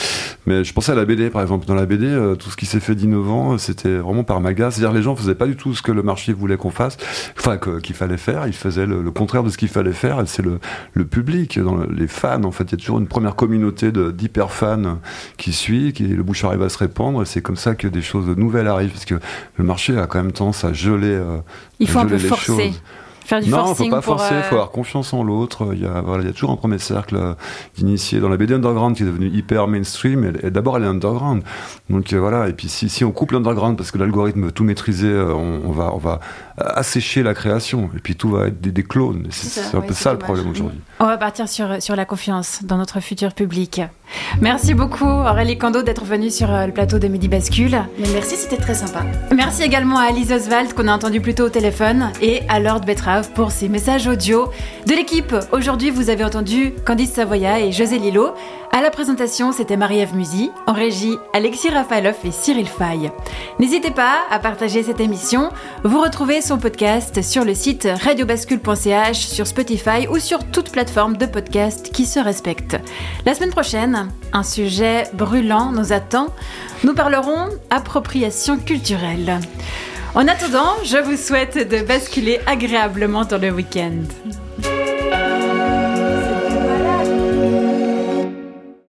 mais 0.44 0.64
je 0.64 0.72
pensais 0.74 0.92
à 0.92 0.94
la 0.94 1.06
BD, 1.06 1.30
par 1.30 1.40
exemple, 1.40 1.64
dans 1.64 1.74
la 1.74 1.86
BD, 1.86 2.06
euh, 2.06 2.34
tout 2.34 2.50
ce 2.50 2.56
qui 2.56 2.66
s'est 2.66 2.80
fait 2.80 2.94
d'innovant, 2.94 3.56
c'était 3.56 3.96
vraiment 3.96 4.22
par 4.22 4.42
magas, 4.42 4.72
c'est-à-dire 4.72 4.92
les 4.92 5.02
gens 5.02 5.16
faisaient 5.16 5.34
pas 5.34 5.46
du 5.46 5.56
tout 5.56 5.74
ce 5.74 5.80
que 5.80 5.92
le 5.92 6.02
marché 6.02 6.34
voulait 6.34 6.58
qu'on 6.58 6.70
fasse, 6.70 6.98
enfin 7.38 7.56
qu'il 7.56 7.94
fallait 7.96 8.18
faire, 8.18 8.46
ils 8.46 8.52
faisaient 8.52 8.86
le, 8.86 9.00
le 9.00 9.10
contraire 9.10 9.42
de 9.42 9.48
ce 9.48 9.56
qu'il 9.56 9.68
fallait 9.68 9.92
faire, 9.92 10.20
et 10.20 10.26
c'est 10.26 10.42
le 10.42 10.58
le 10.92 11.06
public, 11.06 11.58
dans 11.58 11.78
les 11.90 12.06
fans, 12.06 12.44
en 12.44 12.50
fait, 12.50 12.64
il 12.64 12.72
y 12.72 12.74
a 12.74 12.78
toujours 12.78 12.98
une 12.98 13.08
première 13.08 13.34
communauté 13.34 13.90
d'hyper 13.92 14.52
fans 14.52 14.98
qui 15.36 15.52
suit, 15.52 15.92
qui 15.92 16.04
le 16.08 16.22
bouche 16.22 16.44
arrive 16.44 16.62
à 16.62 16.68
se 16.68 16.78
répandre, 16.78 17.22
et 17.22 17.26
c'est 17.26 17.40
comme 17.42 17.56
ça 17.56 17.74
que 17.74 17.88
des 17.88 18.02
choses 18.02 18.26
nouvelles 18.36 18.68
arrivent, 18.68 18.90
parce 18.90 19.04
que 19.04 19.16
le 19.56 19.64
marché 19.64 19.96
a 19.98 20.06
quand 20.06 20.22
même 20.22 20.32
tendance 20.32 20.64
à 20.64 20.72
geler. 20.72 21.08
euh, 21.08 21.38
Il 21.80 21.88
faut 21.88 21.98
un 21.98 22.06
peu 22.06 22.14
les 22.14 22.18
forcer. 22.28 22.46
choses. 22.46 22.82
Faire 23.26 23.40
du 23.40 23.50
non, 23.50 23.58
forcing 23.58 23.86
faut 23.86 23.90
pas 23.90 24.02
pour, 24.02 24.18
forcer, 24.18 24.34
euh, 24.34 24.42
faut 24.42 24.54
avoir 24.54 24.70
confiance 24.70 25.12
en 25.12 25.24
l'autre. 25.24 25.70
Il 25.72 25.82
y 25.82 25.84
a, 25.86 26.00
voilà, 26.00 26.22
il 26.22 26.26
y 26.26 26.30
a 26.30 26.32
toujours 26.32 26.52
un 26.52 26.56
premier 26.56 26.78
cercle 26.78 27.16
euh, 27.16 27.34
d'initiés 27.76 28.20
dans 28.20 28.28
la 28.28 28.36
BD 28.36 28.54
underground 28.54 28.94
qui 28.96 29.02
est 29.02 29.06
devenu 29.06 29.26
hyper 29.26 29.66
mainstream. 29.66 30.24
Et, 30.24 30.46
et 30.46 30.50
d'abord, 30.52 30.76
elle 30.76 30.84
est 30.84 30.88
underground. 30.88 31.42
Donc 31.90 32.12
euh, 32.12 32.20
voilà. 32.20 32.48
Et 32.48 32.52
puis 32.52 32.68
si, 32.68 32.88
si 32.88 33.04
on 33.04 33.10
coupe 33.10 33.32
l'underground 33.32 33.76
parce 33.76 33.90
que 33.90 33.98
l'algorithme 33.98 34.44
veut 34.44 34.52
tout 34.52 34.62
maîtriser, 34.62 35.12
on, 35.12 35.62
on 35.64 35.72
va, 35.72 35.92
on 35.92 35.98
va 35.98 36.20
assécher 36.56 37.24
la 37.24 37.34
création. 37.34 37.90
Et 37.96 37.98
puis 37.98 38.14
tout 38.14 38.30
va 38.30 38.46
être 38.46 38.60
des, 38.60 38.70
des 38.70 38.84
clones. 38.84 39.26
C'est 39.30 39.46
C'est 39.48 39.60
ça, 39.60 39.70
c'est 39.70 39.76
un 39.76 39.80
ouais, 39.80 39.86
peu 39.88 39.94
c'est 39.94 40.04
ça 40.04 40.12
le 40.12 40.18
problème 40.20 40.48
aujourd'hui. 40.48 40.78
On 41.00 41.06
va 41.06 41.18
partir 41.18 41.48
sur, 41.48 41.82
sur 41.82 41.96
la 41.96 42.04
confiance 42.04 42.60
dans 42.62 42.76
notre 42.76 43.00
futur 43.00 43.34
public. 43.34 43.82
Merci 44.40 44.74
beaucoup 44.74 45.04
Aurélie 45.04 45.58
Kando 45.58 45.82
d'être 45.82 46.04
venue 46.04 46.30
sur 46.30 46.46
le 46.46 46.72
plateau 46.72 47.00
de 47.00 47.08
Midi 47.08 47.26
Bascule. 47.26 47.76
Mais 47.98 48.08
merci, 48.12 48.36
c'était 48.36 48.56
très 48.56 48.74
sympa. 48.74 49.00
Merci 49.34 49.64
également 49.64 49.98
à 49.98 50.04
Alice 50.04 50.30
Oswald 50.30 50.72
qu'on 50.74 50.86
a 50.86 50.94
entendu 50.94 51.20
plus 51.20 51.34
tôt 51.34 51.44
au 51.44 51.50
téléphone 51.50 52.10
et 52.22 52.42
à 52.48 52.60
Lord 52.60 52.82
Pour 53.22 53.50
ses 53.50 53.68
messages 53.68 54.06
audio. 54.06 54.50
De 54.86 54.92
l'équipe, 54.92 55.34
aujourd'hui 55.50 55.90
vous 55.90 56.10
avez 56.10 56.22
entendu 56.22 56.74
Candice 56.84 57.12
Savoya 57.12 57.60
et 57.60 57.72
José 57.72 57.98
Lillo. 57.98 58.34
À 58.72 58.82
la 58.82 58.90
présentation, 58.90 59.52
c'était 59.52 59.78
Marie-Ève 59.78 60.14
Musy. 60.14 60.50
En 60.66 60.74
régie, 60.74 61.16
Alexis 61.32 61.70
Rafaloff 61.70 62.22
et 62.26 62.30
Cyril 62.30 62.66
Fay. 62.66 63.10
N'hésitez 63.58 63.90
pas 63.90 64.18
à 64.30 64.38
partager 64.38 64.82
cette 64.82 65.00
émission. 65.00 65.50
Vous 65.82 65.98
retrouvez 65.98 66.42
son 66.42 66.58
podcast 66.58 67.22
sur 67.22 67.44
le 67.44 67.54
site 67.54 67.88
radiobascule.ch, 68.04 69.16
sur 69.16 69.46
Spotify 69.46 70.06
ou 70.10 70.18
sur 70.18 70.44
toute 70.44 70.70
plateforme 70.70 71.16
de 71.16 71.24
podcast 71.24 71.90
qui 71.92 72.04
se 72.04 72.20
respecte. 72.20 72.76
La 73.24 73.32
semaine 73.32 73.50
prochaine, 73.50 74.10
un 74.34 74.42
sujet 74.42 75.04
brûlant 75.14 75.72
nous 75.72 75.94
attend. 75.94 76.26
Nous 76.84 76.92
parlerons 76.92 77.48
appropriation 77.70 78.58
culturelle. 78.58 79.40
En 80.16 80.28
attendant, 80.28 80.82
je 80.82 80.96
vous 80.96 81.18
souhaite 81.18 81.68
de 81.68 81.84
basculer 81.84 82.40
agréablement 82.46 83.26
dans 83.26 83.36
le 83.36 83.50
week-end. 83.50 84.00